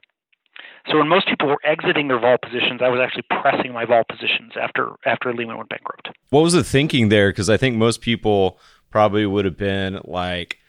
So 0.89 0.97
when 0.97 1.07
most 1.07 1.27
people 1.27 1.47
were 1.47 1.59
exiting 1.63 2.09
their 2.09 2.19
vol 2.19 2.37
positions, 2.37 2.81
I 2.83 2.89
was 2.89 2.99
actually 3.01 3.23
pressing 3.41 3.71
my 3.71 3.85
vol 3.85 4.03
positions 4.09 4.53
after 4.59 4.91
after 5.05 5.33
Lehman 5.33 5.57
went 5.57 5.69
bankrupt. 5.69 6.09
What 6.29 6.41
was 6.41 6.53
the 6.53 6.63
thinking 6.63 7.09
there? 7.09 7.29
Because 7.29 7.49
I 7.49 7.57
think 7.57 7.77
most 7.77 8.01
people 8.01 8.59
probably 8.91 9.25
would 9.25 9.45
have 9.45 9.57
been 9.57 10.01
like, 10.03 10.59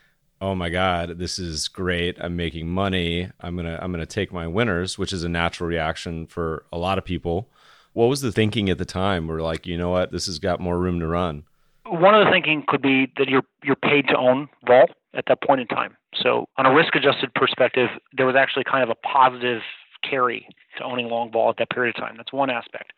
"Oh 0.40 0.54
my 0.54 0.70
God, 0.70 1.18
this 1.18 1.38
is 1.38 1.68
great! 1.68 2.16
I'm 2.20 2.36
making 2.36 2.68
money. 2.68 3.30
I'm 3.40 3.56
gonna 3.56 3.78
I'm 3.82 3.90
gonna 3.90 4.06
take 4.06 4.32
my 4.32 4.46
winners," 4.46 4.98
which 4.98 5.12
is 5.12 5.24
a 5.24 5.28
natural 5.28 5.68
reaction 5.68 6.26
for 6.26 6.64
a 6.72 6.78
lot 6.78 6.98
of 6.98 7.04
people. 7.04 7.50
What 7.92 8.06
was 8.06 8.20
the 8.20 8.32
thinking 8.32 8.68
at 8.70 8.78
the 8.78 8.84
time? 8.84 9.28
We're 9.28 9.40
like, 9.40 9.66
you 9.66 9.78
know 9.78 9.90
what, 9.90 10.10
this 10.10 10.26
has 10.26 10.40
got 10.40 10.60
more 10.60 10.78
room 10.78 10.98
to 10.98 11.06
run. 11.06 11.44
One 11.86 12.14
of 12.14 12.24
the 12.24 12.30
thinking 12.30 12.64
could 12.66 12.82
be 12.82 13.12
that 13.18 13.28
you're 13.28 13.44
you're 13.62 13.76
paid 13.76 14.08
to 14.08 14.16
own 14.16 14.48
vol 14.66 14.86
at 15.14 15.24
that 15.28 15.42
point 15.42 15.60
in 15.60 15.66
time. 15.68 15.96
So 16.22 16.46
on 16.56 16.66
a 16.66 16.74
risk 16.74 16.94
adjusted 16.94 17.32
perspective, 17.34 17.88
there 18.16 18.26
was 18.26 18.36
actually 18.36 18.64
kind 18.64 18.82
of 18.82 18.90
a 18.90 18.94
positive 19.06 19.62
carry 20.08 20.48
to 20.78 20.84
owning 20.84 21.08
long 21.08 21.30
vol 21.30 21.50
at 21.50 21.56
that 21.58 21.70
period 21.70 21.94
of 21.96 22.00
time. 22.00 22.14
That's 22.16 22.32
one 22.32 22.50
aspect. 22.50 22.92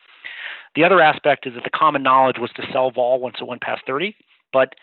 The 0.74 0.84
other 0.84 1.00
aspect 1.00 1.46
is 1.46 1.54
that 1.54 1.64
the 1.64 1.70
common 1.70 2.02
knowledge 2.02 2.36
was 2.38 2.50
to 2.56 2.62
sell 2.72 2.90
vol 2.90 3.20
once 3.20 3.36
it 3.40 3.46
went 3.46 3.62
past 3.62 3.82
30, 3.86 4.14
but 4.52 4.74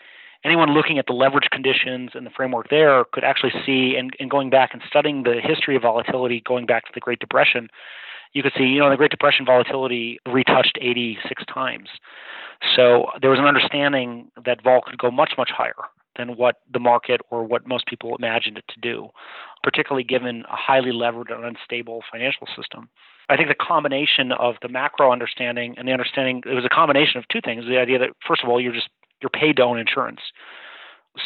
anyone 0.44 0.70
looking 0.70 0.98
at 0.98 1.06
the 1.06 1.12
leverage 1.12 1.48
conditions 1.50 2.10
and 2.14 2.26
the 2.26 2.30
framework 2.30 2.68
there 2.68 3.04
could 3.12 3.24
actually 3.24 3.52
see, 3.64 3.96
and, 3.96 4.12
and 4.18 4.30
going 4.30 4.50
back 4.50 4.70
and 4.72 4.82
studying 4.88 5.22
the 5.22 5.40
history 5.42 5.76
of 5.76 5.82
volatility 5.82 6.42
going 6.46 6.66
back 6.66 6.84
to 6.84 6.90
the 6.94 7.00
Great 7.00 7.18
Depression, 7.18 7.68
you 8.32 8.42
could 8.42 8.52
see, 8.56 8.64
you 8.64 8.80
know, 8.80 8.90
the 8.90 8.96
Great 8.96 9.10
Depression 9.10 9.46
volatility 9.46 10.18
retouched 10.26 10.76
86 10.80 11.44
times. 11.46 11.88
So 12.74 13.06
there 13.20 13.30
was 13.30 13.38
an 13.38 13.46
understanding 13.46 14.30
that 14.44 14.62
vol 14.62 14.82
could 14.82 14.98
go 14.98 15.10
much, 15.10 15.34
much 15.38 15.50
higher 15.50 15.74
than 16.16 16.36
what 16.36 16.56
the 16.72 16.78
market 16.78 17.20
or 17.30 17.44
what 17.44 17.66
most 17.66 17.86
people 17.86 18.14
imagined 18.16 18.58
it 18.58 18.64
to 18.68 18.80
do, 18.80 19.08
particularly 19.64 20.04
given 20.04 20.44
a 20.52 20.56
highly 20.56 20.92
levered 20.92 21.30
and 21.30 21.44
unstable 21.44 22.04
financial 22.12 22.46
system. 22.54 22.88
I 23.30 23.36
think 23.36 23.48
the 23.48 23.54
combination 23.54 24.30
of 24.32 24.56
the 24.60 24.68
macro 24.68 25.10
understanding 25.10 25.74
and 25.78 25.88
the 25.88 25.92
understanding 25.92 26.42
it 26.46 26.54
was 26.54 26.66
a 26.66 26.68
combination 26.68 27.18
of 27.18 27.26
two 27.28 27.40
things. 27.42 27.64
The 27.64 27.78
idea 27.78 27.98
that 27.98 28.10
first 28.28 28.44
of 28.44 28.50
all 28.50 28.60
you're 28.60 28.74
just 28.74 28.90
you're 29.22 29.30
paid 29.30 29.56
to 29.56 29.62
own 29.62 29.78
insurance. 29.78 30.20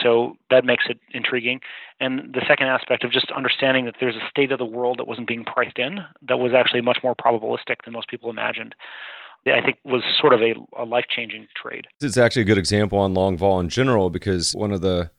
So 0.03 0.36
that 0.51 0.64
makes 0.64 0.84
it 0.89 1.01
intriguing. 1.12 1.61
And 1.99 2.32
the 2.32 2.43
second 2.47 2.68
aspect 2.68 3.05
of 3.05 3.11
just 3.11 3.32
understanding 3.32 3.86
that 3.86 3.97
there's 3.99 4.16
a 4.16 4.28
state 4.30 4.53
of 4.53 4.59
the 4.59 4.66
world 4.66 4.99
that 4.99 5.09
wasn't 5.09 5.26
being 5.26 5.45
priced 5.45 5.78
in 5.78 6.01
that 6.28 6.39
was 6.39 6.53
actually 6.55 6.82
much 6.82 6.99
more 7.03 7.16
probabilistic 7.16 7.76
than 7.84 7.95
most 7.95 8.09
people 8.09 8.30
imagined. 8.30 8.74
I 9.47 9.62
think 9.62 9.78
was 9.84 10.03
sort 10.20 10.34
of 10.34 10.43
a, 10.43 10.55
a 10.76 10.84
life 10.84 11.07
changing 11.09 11.49
trade. 11.57 11.86
It's 12.01 12.18
actually 12.18 12.43
a 12.43 12.45
good 12.45 12.59
example 12.59 12.99
on 12.99 13.14
long 13.14 13.36
vol 13.36 13.59
in 13.61 13.70
general 13.70 14.11
because 14.11 14.55
one 14.55 14.72
of 14.72 14.82
the 14.82 15.11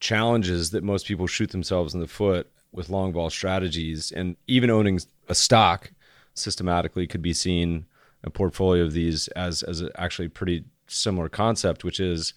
challenges 0.00 0.70
that 0.70 0.82
most 0.82 1.06
people 1.06 1.26
shoot 1.26 1.50
themselves 1.50 1.92
in 1.92 2.00
the 2.00 2.06
foot 2.06 2.50
with 2.74 2.90
long 2.90 3.12
vol 3.12 3.30
strategies 3.30 4.12
and 4.12 4.36
even 4.46 4.70
owning 4.70 5.00
a 5.28 5.34
stock 5.34 5.92
systematically 6.34 7.06
could 7.06 7.22
be 7.22 7.32
seen 7.32 7.86
a 8.24 8.30
portfolio 8.30 8.84
of 8.84 8.92
these 8.92 9.28
as 9.28 9.62
as 9.62 9.80
a 9.80 9.90
actually 10.00 10.28
pretty 10.28 10.64
similar 10.86 11.28
concept, 11.28 11.84
which 11.84 12.00
is 12.00 12.34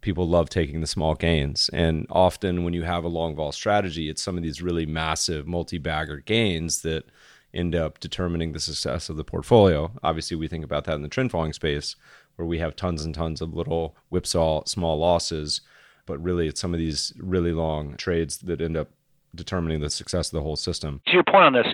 people 0.00 0.28
love 0.28 0.48
taking 0.48 0.80
the 0.80 0.86
small 0.86 1.14
gains. 1.14 1.68
And 1.72 2.06
often 2.10 2.62
when 2.62 2.74
you 2.74 2.84
have 2.84 3.04
a 3.04 3.08
long 3.08 3.34
vol 3.34 3.50
strategy, 3.50 4.08
it's 4.08 4.22
some 4.22 4.36
of 4.36 4.42
these 4.42 4.62
really 4.62 4.86
massive 4.86 5.46
multi-bagger 5.46 6.18
gains 6.18 6.82
that 6.82 7.04
end 7.52 7.74
up 7.74 7.98
determining 7.98 8.52
the 8.52 8.60
success 8.60 9.08
of 9.08 9.16
the 9.16 9.24
portfolio. 9.24 9.90
Obviously, 10.02 10.36
we 10.36 10.48
think 10.48 10.64
about 10.64 10.84
that 10.84 10.94
in 10.94 11.02
the 11.02 11.08
trend 11.08 11.30
following 11.30 11.52
space 11.52 11.96
where 12.36 12.46
we 12.46 12.58
have 12.58 12.76
tons 12.76 13.04
and 13.04 13.14
tons 13.14 13.40
of 13.40 13.54
little 13.54 13.96
whipsaw 14.10 14.62
small 14.66 14.98
losses, 14.98 15.62
but 16.06 16.22
really 16.22 16.46
it's 16.46 16.60
some 16.60 16.72
of 16.72 16.78
these 16.78 17.12
really 17.18 17.52
long 17.52 17.96
trades 17.96 18.38
that 18.38 18.60
end 18.60 18.76
up 18.76 18.90
determining 19.34 19.80
the 19.80 19.90
success 19.90 20.28
of 20.28 20.32
the 20.32 20.42
whole 20.42 20.56
system. 20.56 21.00
To 21.06 21.12
your 21.12 21.24
point 21.24 21.44
on 21.44 21.52
this, 21.52 21.66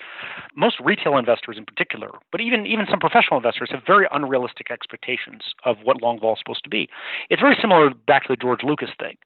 most 0.57 0.77
retail 0.81 1.17
investors 1.17 1.57
in 1.59 1.65
particular, 1.65 2.11
but 2.31 2.41
even 2.41 2.67
even 2.67 2.87
some 2.91 3.01
professional 3.01 3.39
investors 3.39 3.71
have 3.73 3.83
very 3.87 4.07
unrealistic 4.13 4.71
expectations 4.71 5.43
of 5.65 5.77
what 5.83 6.03
long 6.03 6.21
vol 6.21 6.35
is 6.35 6.39
supposed 6.39 6.65
to 6.65 6.71
be. 6.71 6.89
It's 7.31 7.41
very 7.41 7.57
similar 7.61 7.91
back 8.07 8.25
to 8.25 8.33
the 8.33 8.37
George 8.37 8.63
Lucas 8.63 8.91
thing. 8.99 9.17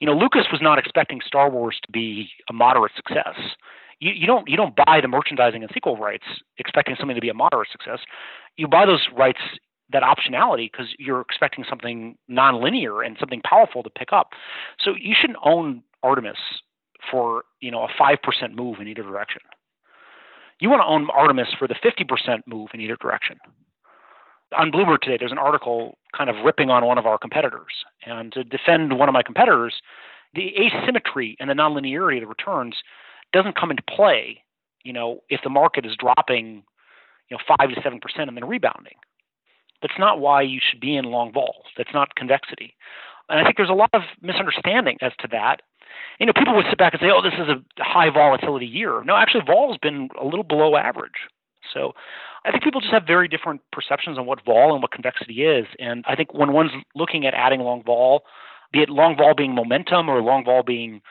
You 0.00 0.06
know, 0.06 0.14
Lucas 0.14 0.46
was 0.50 0.60
not 0.60 0.78
expecting 0.78 1.20
Star 1.24 1.50
Wars 1.50 1.78
to 1.84 1.92
be 1.92 2.28
a 2.48 2.52
moderate 2.52 2.92
success. 2.96 3.36
You, 4.00 4.12
you 4.12 4.26
don't 4.26 4.48
you 4.48 4.56
don't 4.56 4.74
buy 4.74 5.00
the 5.00 5.08
merchandising 5.08 5.62
and 5.62 5.70
sequel 5.72 5.96
rights 5.96 6.24
expecting 6.58 6.96
something 6.98 7.14
to 7.14 7.20
be 7.20 7.28
a 7.28 7.34
moderate 7.34 7.68
success. 7.70 8.00
You 8.56 8.68
buy 8.68 8.86
those 8.86 9.06
rights 9.16 9.40
that 9.92 10.02
optionality 10.02 10.70
because 10.72 10.94
you're 10.98 11.20
expecting 11.20 11.64
something 11.68 12.16
nonlinear 12.30 13.04
and 13.04 13.16
something 13.20 13.42
powerful 13.42 13.82
to 13.82 13.90
pick 13.90 14.12
up. 14.12 14.30
So 14.80 14.94
you 14.98 15.14
shouldn't 15.18 15.38
own 15.44 15.82
Artemis 16.02 16.38
for 17.10 17.44
you 17.60 17.70
know 17.70 17.82
a 17.82 17.88
five 17.98 18.18
percent 18.22 18.54
move 18.54 18.78
in 18.80 18.88
either 18.88 19.02
direction. 19.02 19.40
You 20.60 20.70
want 20.70 20.80
to 20.80 20.86
own 20.86 21.08
Artemis 21.10 21.48
for 21.58 21.66
the 21.66 21.74
fifty 21.82 22.04
percent 22.04 22.46
move 22.46 22.70
in 22.74 22.80
either 22.80 22.96
direction. 22.96 23.38
On 24.56 24.70
Bloomberg 24.70 25.00
today, 25.00 25.16
there's 25.18 25.32
an 25.32 25.38
article 25.38 25.98
kind 26.16 26.28
of 26.28 26.36
ripping 26.44 26.68
on 26.68 26.84
one 26.84 26.98
of 26.98 27.06
our 27.06 27.18
competitors, 27.18 27.84
and 28.04 28.32
to 28.32 28.44
defend 28.44 28.98
one 28.98 29.08
of 29.08 29.12
my 29.14 29.22
competitors, 29.22 29.74
the 30.34 30.52
asymmetry 30.58 31.36
and 31.40 31.48
the 31.48 31.54
nonlinearity 31.54 32.16
of 32.16 32.22
the 32.22 32.26
returns 32.26 32.76
doesn't 33.32 33.56
come 33.56 33.70
into 33.70 33.82
play. 33.82 34.42
You 34.84 34.92
know, 34.92 35.20
if 35.30 35.40
the 35.42 35.50
market 35.50 35.86
is 35.86 35.96
dropping, 35.96 36.64
you 37.30 37.36
know, 37.36 37.38
five 37.48 37.70
to 37.74 37.80
seven 37.82 37.98
percent 37.98 38.28
and 38.28 38.36
then 38.36 38.44
rebounding, 38.44 38.96
that's 39.80 39.98
not 39.98 40.20
why 40.20 40.42
you 40.42 40.60
should 40.62 40.80
be 40.80 40.96
in 40.96 41.06
long 41.06 41.32
vols. 41.32 41.66
That's 41.76 41.92
not 41.92 42.14
convexity. 42.14 42.76
And 43.28 43.40
I 43.40 43.44
think 43.44 43.56
there's 43.56 43.70
a 43.70 43.74
lot 43.74 43.90
of 43.92 44.02
misunderstanding 44.20 44.98
as 45.00 45.12
to 45.20 45.28
that 45.32 45.62
you 46.18 46.26
know, 46.26 46.32
people 46.32 46.54
would 46.54 46.66
sit 46.68 46.78
back 46.78 46.92
and 46.92 47.00
say, 47.00 47.10
"Oh, 47.10 47.22
this 47.22 47.34
is 47.34 47.48
a 47.48 47.82
high 47.82 48.10
volatility 48.10 48.66
year." 48.66 49.02
No, 49.04 49.16
actually, 49.16 49.44
vol's 49.46 49.78
been 49.78 50.08
a 50.20 50.24
little 50.24 50.44
below 50.44 50.76
average. 50.76 51.28
So, 51.72 51.94
I 52.44 52.50
think 52.50 52.62
people 52.62 52.80
just 52.80 52.92
have 52.92 53.06
very 53.06 53.28
different 53.28 53.60
perceptions 53.72 54.18
on 54.18 54.26
what 54.26 54.44
vol 54.44 54.72
and 54.72 54.82
what 54.82 54.90
convexity 54.90 55.44
is. 55.44 55.66
And 55.78 56.04
I 56.06 56.16
think 56.16 56.34
when 56.34 56.52
one's 56.52 56.72
looking 56.94 57.26
at 57.26 57.34
adding 57.34 57.60
long 57.60 57.82
vol, 57.82 58.24
be 58.72 58.80
it 58.82 58.88
long 58.88 59.16
vol 59.16 59.34
being 59.34 59.54
momentum 59.54 60.08
or 60.08 60.20
long 60.20 60.44
vol 60.44 60.62
being 60.62 61.02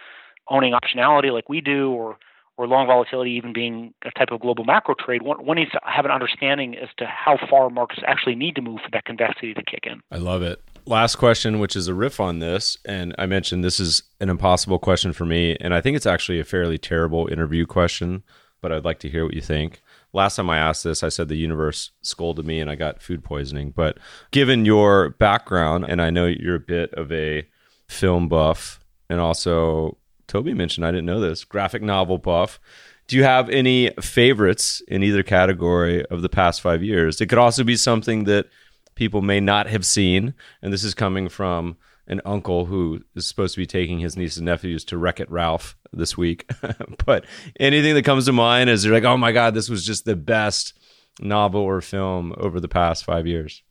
owning 0.50 0.74
optionality 0.74 1.32
like 1.32 1.48
we 1.50 1.62
do, 1.62 1.92
or 1.92 2.18
or 2.58 2.68
long 2.68 2.86
volatility 2.86 3.32
even 3.32 3.54
being 3.54 3.94
a 4.04 4.12
type 4.12 4.30
of 4.32 4.40
global 4.40 4.66
macro 4.66 4.94
trade, 4.94 5.24
one, 5.24 5.44
one 5.46 5.58
needs 5.58 5.72
to 5.72 5.80
have 5.84 6.06
an 6.06 6.12
understanding 6.12 6.76
as 6.78 6.90
to 6.98 7.06
how 7.06 7.38
far 7.50 7.70
markets 7.70 8.02
actually 8.06 8.36
need 8.36 8.56
to 8.56 8.62
move 8.62 8.80
for 8.84 8.92
that 8.92 9.06
convexity 9.06 9.54
to 9.54 9.64
kick 9.64 9.86
in. 9.86 10.02
I 10.12 10.18
love 10.18 10.42
it 10.44 10.62
last 10.86 11.16
question, 11.16 11.60
which 11.60 11.76
is 11.76 11.88
a 11.88 11.94
riff 11.94 12.20
on 12.20 12.40
this, 12.40 12.78
and 12.86 13.16
I 13.18 13.26
mentioned 13.26 13.64
this 13.64 13.80
is 13.80 14.04
an 14.20 14.30
impossible 14.30 14.80
question 14.80 15.14
for 15.14 15.26
me, 15.26 15.58
and 15.62 15.74
I 15.74 15.82
think 15.82 15.96
it's 15.96 16.06
actually 16.06 16.40
a 16.40 16.46
fairly 16.46 16.78
terrible 16.78 17.28
interview 17.28 17.66
question, 17.66 18.24
but 18.62 18.72
I'd 18.72 18.86
like 18.86 19.00
to 19.00 19.10
hear 19.10 19.26
what 19.26 19.34
you 19.34 19.42
think. 19.42 19.82
Last 20.14 20.36
time 20.36 20.50
I 20.50 20.58
asked 20.58 20.84
this, 20.84 21.04
I 21.04 21.10
said 21.10 21.30
the 21.30 21.36
universe 21.36 21.92
scolded 22.02 22.46
me 22.46 22.60
and 22.60 22.70
I 22.70 22.76
got 22.76 23.02
food 23.02 23.24
poisoning. 23.24 23.72
But 23.72 23.98
given 24.32 24.66
your 24.66 25.12
background, 25.12 25.86
and 25.88 26.02
I 26.02 26.10
know 26.10 26.26
you're 26.26 26.56
a 26.56 26.60
bit 26.60 26.94
of 26.94 27.12
a 27.12 27.48
film 27.88 28.28
buff, 28.28 28.80
and 29.10 29.20
also 29.20 29.98
Toby 30.28 30.54
mentioned, 30.54 30.86
I 30.86 30.92
didn't 30.92 31.06
know 31.06 31.20
this, 31.20 31.44
graphic 31.44 31.82
novel 31.82 32.18
buff. 32.18 32.60
Do 33.08 33.18
you 33.18 33.24
have 33.24 33.50
any 33.50 33.92
favorites 34.02 34.82
in 34.88 35.04
either 35.04 35.24
category 35.24 36.06
of 36.06 36.22
the 36.22 36.30
past 36.30 36.62
five 36.62 36.84
years? 36.84 37.20
It 37.20 37.28
could 37.28 37.38
also 37.38 37.64
be 37.64 37.76
something 37.76 38.26
that 38.26 38.48
people 38.96 39.22
may 39.22 39.40
not 39.40 39.68
have 39.68 39.86
seen. 39.86 40.34
And 40.62 40.72
this 40.72 40.84
is 40.84 40.94
coming 40.94 41.30
from 41.30 41.78
an 42.08 42.22
uncle 42.26 42.66
who 42.66 43.02
is 43.16 43.28
supposed 43.28 43.56
to 43.56 43.62
be 43.62 43.66
taking 43.66 44.00
his 44.00 44.18
nieces 44.18 44.38
and 44.38 44.46
nephews 44.46 44.84
to 44.86 44.98
Wreck 44.98 45.20
It 45.20 45.30
Ralph 45.32 45.78
this 45.94 46.18
week. 46.18 46.50
but 47.06 47.26
anything 47.60 47.94
that 47.96 48.06
comes 48.06 48.26
to 48.26 48.34
mind 48.34 48.70
is 48.70 48.84
they're 48.84 48.92
like, 48.92 49.04
oh 49.04 49.18
my 49.18 49.32
God, 49.32 49.54
this 49.54 49.70
was 49.70 49.86
just 49.86 50.06
the 50.06 50.16
best 50.16 50.74
novel 51.20 51.62
or 51.62 51.82
film 51.82 52.34
over 52.38 52.60
the 52.60 52.68
past 52.68 53.06
five 53.06 53.28
years? 53.28 53.64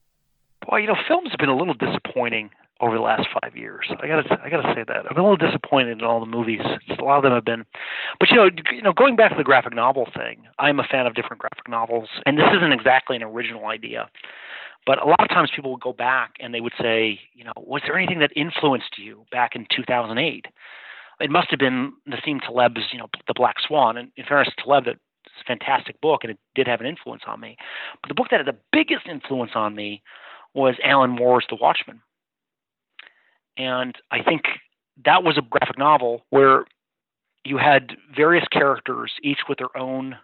Well, 0.69 0.81
you 0.81 0.87
know, 0.87 0.97
films 1.09 1.31
have 1.31 1.39
been 1.39 1.49
a 1.49 1.57
little 1.57 1.75
disappointing 1.75 2.51
over 2.81 2.97
the 2.97 3.03
last 3.03 3.29
five 3.43 3.57
years. 3.57 3.87
I 3.91 4.07
gotta, 4.07 4.41
I 4.43 4.49
gotta 4.49 4.73
say 4.75 4.85
that. 4.87 5.05
I've 5.05 5.17
been 5.17 5.25
a 5.25 5.31
little 5.31 5.37
disappointed 5.37 5.99
in 5.99 6.05
all 6.05 6.21
the 6.21 6.27
movies. 6.27 6.61
A 6.99 7.03
lot 7.03 7.19
of 7.19 7.23
them 7.23 7.33
have 7.33 7.45
been, 7.45 7.65
but 8.19 8.31
you 8.31 8.37
know, 8.37 8.49
you 8.73 8.83
know, 8.83 8.93
going 8.93 9.17
back 9.17 9.33
to 9.33 9.37
the 9.37 9.45
graphic 9.45 9.75
novel 9.75 10.09
thing, 10.17 10.45
I'm 10.59 10.81
a 10.81 10.85
fan 10.85 11.07
of 11.07 11.15
different 11.15 11.41
graphic 11.41 11.69
novels, 11.69 12.09
and 12.25 12.39
this 12.39 12.47
isn't 12.57 12.73
exactly 12.73 13.17
an 13.17 13.23
original 13.23 13.67
idea. 13.67 14.09
But 14.91 15.01
a 15.01 15.07
lot 15.07 15.21
of 15.21 15.29
times 15.29 15.53
people 15.55 15.71
would 15.71 15.81
go 15.81 15.93
back 15.93 16.35
and 16.41 16.53
they 16.53 16.61
would 16.61 16.73
say, 16.77 17.21
you 17.33 17.45
know, 17.45 17.53
was 17.57 17.81
there 17.87 17.97
anything 17.97 18.19
that 18.19 18.33
influenced 18.35 18.99
you 18.99 19.25
back 19.31 19.55
in 19.55 19.69
2008? 19.71 20.47
It 21.21 21.31
must 21.31 21.49
have 21.51 21.61
been 21.61 21.93
Nassim 22.09 22.41
Taleb's, 22.41 22.81
you 22.91 22.99
know, 22.99 23.07
The 23.29 23.35
Black 23.37 23.55
Swan. 23.65 23.97
And 23.97 24.11
in 24.17 24.25
fairness 24.25 24.53
to 24.53 24.65
Taleb, 24.65 24.87
that's 24.87 24.99
a 25.41 25.45
fantastic 25.47 26.01
book 26.01 26.25
and 26.25 26.33
it 26.33 26.41
did 26.57 26.67
have 26.67 26.81
an 26.81 26.89
influence 26.89 27.23
on 27.29 27.39
me. 27.39 27.57
But 28.03 28.09
the 28.09 28.15
book 28.15 28.31
that 28.33 28.39
had 28.45 28.47
the 28.47 28.59
biggest 28.73 29.07
influence 29.07 29.53
on 29.55 29.77
me 29.77 30.03
was 30.55 30.75
Alan 30.83 31.11
Moore's 31.11 31.47
The 31.49 31.59
Watchmen. 31.61 32.01
And 33.57 33.95
I 34.11 34.25
think 34.25 34.43
that 35.05 35.23
was 35.23 35.39
a 35.39 35.43
graphic 35.43 35.79
novel 35.79 36.25
where 36.31 36.65
you 37.45 37.59
had 37.59 37.93
various 38.13 38.49
characters, 38.49 39.13
each 39.23 39.39
with 39.49 39.59
their 39.59 39.77
own 39.77 40.17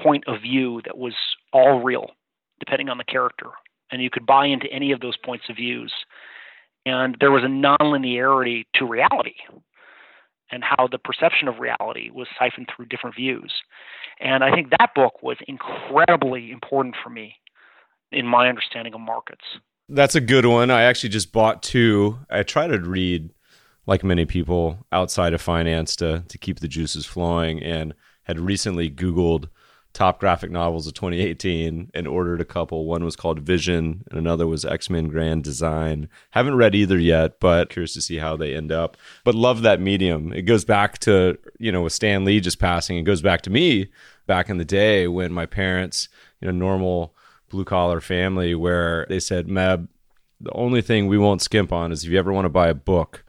point 0.00 0.22
of 0.28 0.40
view 0.40 0.82
that 0.84 0.96
was 0.96 1.14
all 1.52 1.82
real 1.82 2.12
depending 2.58 2.88
on 2.88 2.98
the 2.98 3.04
character. 3.04 3.48
And 3.90 4.02
you 4.02 4.10
could 4.10 4.26
buy 4.26 4.46
into 4.46 4.66
any 4.72 4.92
of 4.92 5.00
those 5.00 5.16
points 5.16 5.44
of 5.48 5.56
views. 5.56 5.92
And 6.84 7.16
there 7.20 7.30
was 7.30 7.44
a 7.44 7.46
nonlinearity 7.46 8.64
to 8.74 8.86
reality 8.86 9.34
and 10.50 10.62
how 10.62 10.88
the 10.90 10.98
perception 10.98 11.48
of 11.48 11.58
reality 11.58 12.10
was 12.10 12.28
siphoned 12.38 12.68
through 12.74 12.86
different 12.86 13.16
views. 13.16 13.52
And 14.20 14.44
I 14.44 14.54
think 14.54 14.70
that 14.70 14.94
book 14.94 15.22
was 15.22 15.36
incredibly 15.48 16.50
important 16.50 16.94
for 17.02 17.10
me 17.10 17.34
in 18.12 18.26
my 18.26 18.48
understanding 18.48 18.94
of 18.94 19.00
markets. 19.00 19.44
That's 19.88 20.14
a 20.14 20.20
good 20.20 20.46
one. 20.46 20.70
I 20.70 20.82
actually 20.82 21.10
just 21.10 21.32
bought 21.32 21.62
two. 21.62 22.18
I 22.30 22.42
try 22.42 22.66
to 22.66 22.78
read, 22.78 23.32
like 23.86 24.02
many 24.02 24.24
people 24.24 24.78
outside 24.90 25.32
of 25.32 25.40
finance, 25.40 25.96
to, 25.96 26.24
to 26.28 26.38
keep 26.38 26.60
the 26.60 26.68
juices 26.68 27.06
flowing, 27.06 27.62
and 27.62 27.94
had 28.24 28.40
recently 28.40 28.90
Googled 28.90 29.48
top 29.96 30.20
graphic 30.20 30.50
novels 30.50 30.86
of 30.86 30.92
2018 30.92 31.90
and 31.94 32.06
ordered 32.06 32.38
a 32.38 32.44
couple. 32.44 32.84
One 32.84 33.02
was 33.02 33.16
called 33.16 33.40
Vision, 33.40 34.04
and 34.10 34.18
another 34.18 34.46
was 34.46 34.62
X 34.62 34.90
Men 34.90 35.08
Grand 35.08 35.42
Design. 35.42 36.10
Haven't 36.32 36.56
read 36.56 36.74
either 36.74 36.98
yet, 36.98 37.40
but 37.40 37.70
curious 37.70 37.94
to 37.94 38.02
see 38.02 38.18
how 38.18 38.36
they 38.36 38.54
end 38.54 38.70
up. 38.70 38.98
But 39.24 39.34
love 39.34 39.62
that 39.62 39.80
medium. 39.80 40.34
It 40.34 40.42
goes 40.42 40.66
back 40.66 40.98
to, 40.98 41.38
you 41.58 41.72
know, 41.72 41.80
with 41.80 41.94
Stan 41.94 42.26
Lee 42.26 42.40
just 42.40 42.58
passing, 42.58 42.98
it 42.98 43.04
goes 43.04 43.22
back 43.22 43.40
to 43.42 43.50
me 43.50 43.88
back 44.26 44.50
in 44.50 44.58
the 44.58 44.66
day 44.66 45.08
when 45.08 45.32
my 45.32 45.46
parents, 45.46 46.10
you 46.42 46.46
know, 46.46 46.52
normal 46.52 47.14
blue 47.48 47.64
collar 47.64 48.02
family, 48.02 48.54
where 48.54 49.06
they 49.08 49.18
said, 49.18 49.46
Meb, 49.46 49.88
the 50.38 50.52
only 50.52 50.82
thing 50.82 51.06
we 51.06 51.16
won't 51.16 51.40
skimp 51.40 51.72
on 51.72 51.90
is 51.90 52.04
if 52.04 52.10
you 52.10 52.18
ever 52.18 52.34
want 52.34 52.44
to 52.44 52.50
buy 52.50 52.68
a 52.68 52.74
book, 52.74 53.24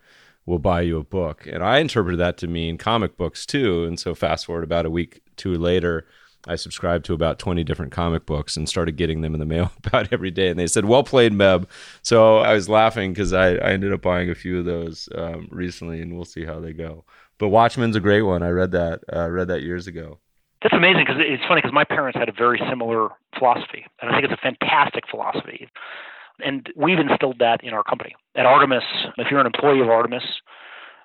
we'll 0.45 0.59
buy 0.59 0.81
you 0.81 0.97
a 0.97 1.03
book. 1.03 1.47
And 1.49 1.63
I 1.63 1.77
interpreted 1.77 2.19
that 2.19 2.37
to 2.39 2.47
mean 2.47 2.77
comic 2.77 3.15
books 3.15 3.45
too. 3.45 3.85
And 3.85 3.97
so 3.97 4.13
fast 4.13 4.45
forward 4.45 4.65
about 4.65 4.85
a 4.85 4.89
week, 4.89 5.21
two 5.37 5.55
later, 5.55 6.05
I 6.47 6.55
subscribed 6.55 7.05
to 7.05 7.13
about 7.13 7.39
20 7.39 7.63
different 7.63 7.91
comic 7.91 8.25
books 8.25 8.57
and 8.57 8.67
started 8.67 8.95
getting 8.95 9.21
them 9.21 9.33
in 9.33 9.39
the 9.39 9.45
mail 9.45 9.71
about 9.85 10.11
every 10.11 10.31
day. 10.31 10.49
And 10.49 10.59
they 10.59 10.67
said, 10.67 10.85
well 10.85 11.03
played, 11.03 11.33
Meb. 11.33 11.67
So 12.01 12.37
I 12.39 12.53
was 12.53 12.69
laughing 12.69 13.13
because 13.13 13.33
I, 13.33 13.55
I 13.55 13.71
ended 13.71 13.93
up 13.93 14.01
buying 14.01 14.29
a 14.29 14.35
few 14.35 14.59
of 14.59 14.65
those 14.65 15.09
um, 15.15 15.47
recently 15.51 16.01
and 16.01 16.15
we'll 16.15 16.25
see 16.25 16.45
how 16.45 16.59
they 16.59 16.73
go. 16.73 17.05
But 17.37 17.49
Watchmen's 17.49 17.95
a 17.95 17.99
great 17.99 18.23
one. 18.23 18.43
I 18.43 18.49
read 18.49 18.71
that, 18.71 19.01
uh, 19.13 19.29
read 19.29 19.47
that 19.49 19.61
years 19.61 19.87
ago. 19.87 20.19
That's 20.63 20.73
amazing 20.73 21.05
because 21.05 21.17
it's 21.19 21.43
funny 21.47 21.61
because 21.61 21.73
my 21.73 21.83
parents 21.83 22.17
had 22.17 22.29
a 22.29 22.31
very 22.31 22.59
similar 22.67 23.09
philosophy, 23.37 23.85
and 24.01 24.09
I 24.09 24.13
think 24.13 24.25
it's 24.25 24.33
a 24.33 24.41
fantastic 24.41 25.03
philosophy. 25.07 25.69
And 26.43 26.67
we've 26.75 26.97
instilled 26.97 27.37
that 27.39 27.63
in 27.63 27.73
our 27.73 27.83
company. 27.83 28.15
At 28.35 28.47
Artemis, 28.47 28.83
if 29.17 29.27
you're 29.29 29.39
an 29.39 29.45
employee 29.45 29.81
of 29.81 29.89
Artemis, 29.89 30.23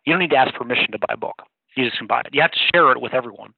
you 0.04 0.12
don't 0.12 0.20
need 0.20 0.30
to 0.30 0.36
ask 0.36 0.54
permission 0.54 0.92
to 0.92 0.98
buy 0.98 1.14
a 1.14 1.16
book. 1.16 1.42
You 1.76 1.84
just 1.84 1.98
can 1.98 2.06
buy 2.06 2.20
it. 2.20 2.28
You 2.32 2.40
have 2.40 2.52
to 2.52 2.58
share 2.72 2.92
it 2.92 3.00
with 3.00 3.12
everyone. 3.14 3.52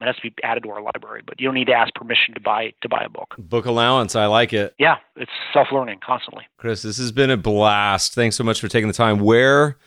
It 0.00 0.06
has 0.06 0.16
to 0.16 0.22
be 0.22 0.32
added 0.42 0.64
to 0.64 0.70
our 0.70 0.82
library, 0.82 1.22
but 1.26 1.40
you 1.40 1.46
don't 1.46 1.54
need 1.54 1.68
to 1.68 1.72
ask 1.72 1.94
permission 1.94 2.34
to 2.34 2.40
buy 2.40 2.74
to 2.82 2.88
buy 2.88 3.04
a 3.04 3.08
book. 3.08 3.34
Book 3.38 3.66
allowance, 3.66 4.14
I 4.14 4.26
like 4.26 4.52
it. 4.52 4.74
Yeah, 4.78 4.96
it's 5.16 5.32
self 5.52 5.68
learning 5.72 6.00
constantly. 6.04 6.44
Chris, 6.58 6.82
this 6.82 6.98
has 6.98 7.12
been 7.12 7.30
a 7.30 7.36
blast. 7.36 8.14
Thanks 8.14 8.36
so 8.36 8.44
much 8.44 8.60
for 8.60 8.68
taking 8.68 8.88
the 8.88 8.94
time. 8.94 9.20
Where 9.20 9.78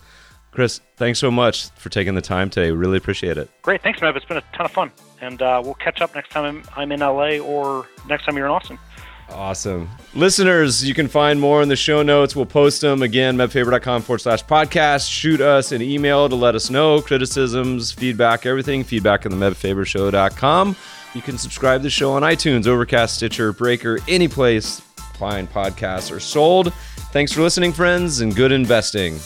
Chris, 0.53 0.81
thanks 0.97 1.19
so 1.19 1.31
much 1.31 1.69
for 1.73 1.91
taking 1.91 2.15
the 2.15 2.23
time 2.23 2.49
today. 2.49 2.71
Really 2.71 2.97
appreciate 2.97 3.37
it. 3.37 3.51
Great. 3.61 3.83
Thanks, 3.83 4.01
Meb. 4.01 4.17
It's 4.17 4.25
been 4.25 4.39
a 4.39 4.45
ton 4.57 4.65
of 4.65 4.73
fun. 4.73 4.91
And 5.25 5.41
uh, 5.41 5.63
we'll 5.65 5.75
catch 5.75 6.01
up 6.01 6.15
next 6.15 6.31
time 6.31 6.63
I'm 6.77 6.93
in 6.93 7.01
LA 7.01 7.39
or 7.39 7.87
next 8.09 8.25
time 8.25 8.37
you're 8.37 8.47
in 8.47 8.53
Austin. 8.53 8.79
Awesome. 9.31 9.89
Listeners, 10.15 10.87
you 10.87 10.93
can 10.93 11.09
find 11.09 11.41
more 11.41 11.63
in 11.63 11.69
the 11.69 11.77
show 11.77 12.03
notes. 12.03 12.37
We'll 12.37 12.45
post 12.45 12.83
them 12.83 13.03
again, 13.03 13.37
mebfaber.com 13.37 14.03
forward 14.03 14.19
slash 14.19 14.45
podcast. 14.45 15.11
Shoot 15.11 15.41
us 15.41 15.73
an 15.73 15.81
email 15.81 16.29
to 16.29 16.35
let 16.35 16.55
us 16.55 16.69
know 16.69 17.01
criticisms, 17.01 17.91
feedback, 17.91 18.45
everything. 18.45 18.85
Feedback 18.85 19.25
in 19.25 19.37
the 19.37 19.51
mebfabershow.com. 19.51 20.77
You 21.15 21.23
can 21.23 21.39
subscribe 21.39 21.81
to 21.81 21.85
the 21.85 21.91
show 21.91 22.13
on 22.13 22.23
iTunes, 22.23 22.67
Overcast, 22.67 23.17
Stitcher, 23.17 23.53
Breaker, 23.53 23.99
any 24.09 24.29
place 24.29 24.83
fine 25.15 25.47
podcasts 25.47 26.15
are 26.15 26.21
sold. 26.21 26.73
Thanks 27.13 27.33
for 27.33 27.41
listening, 27.41 27.73
friends, 27.73 28.21
and 28.21 28.35
good 28.35 28.53
investing. 28.53 29.19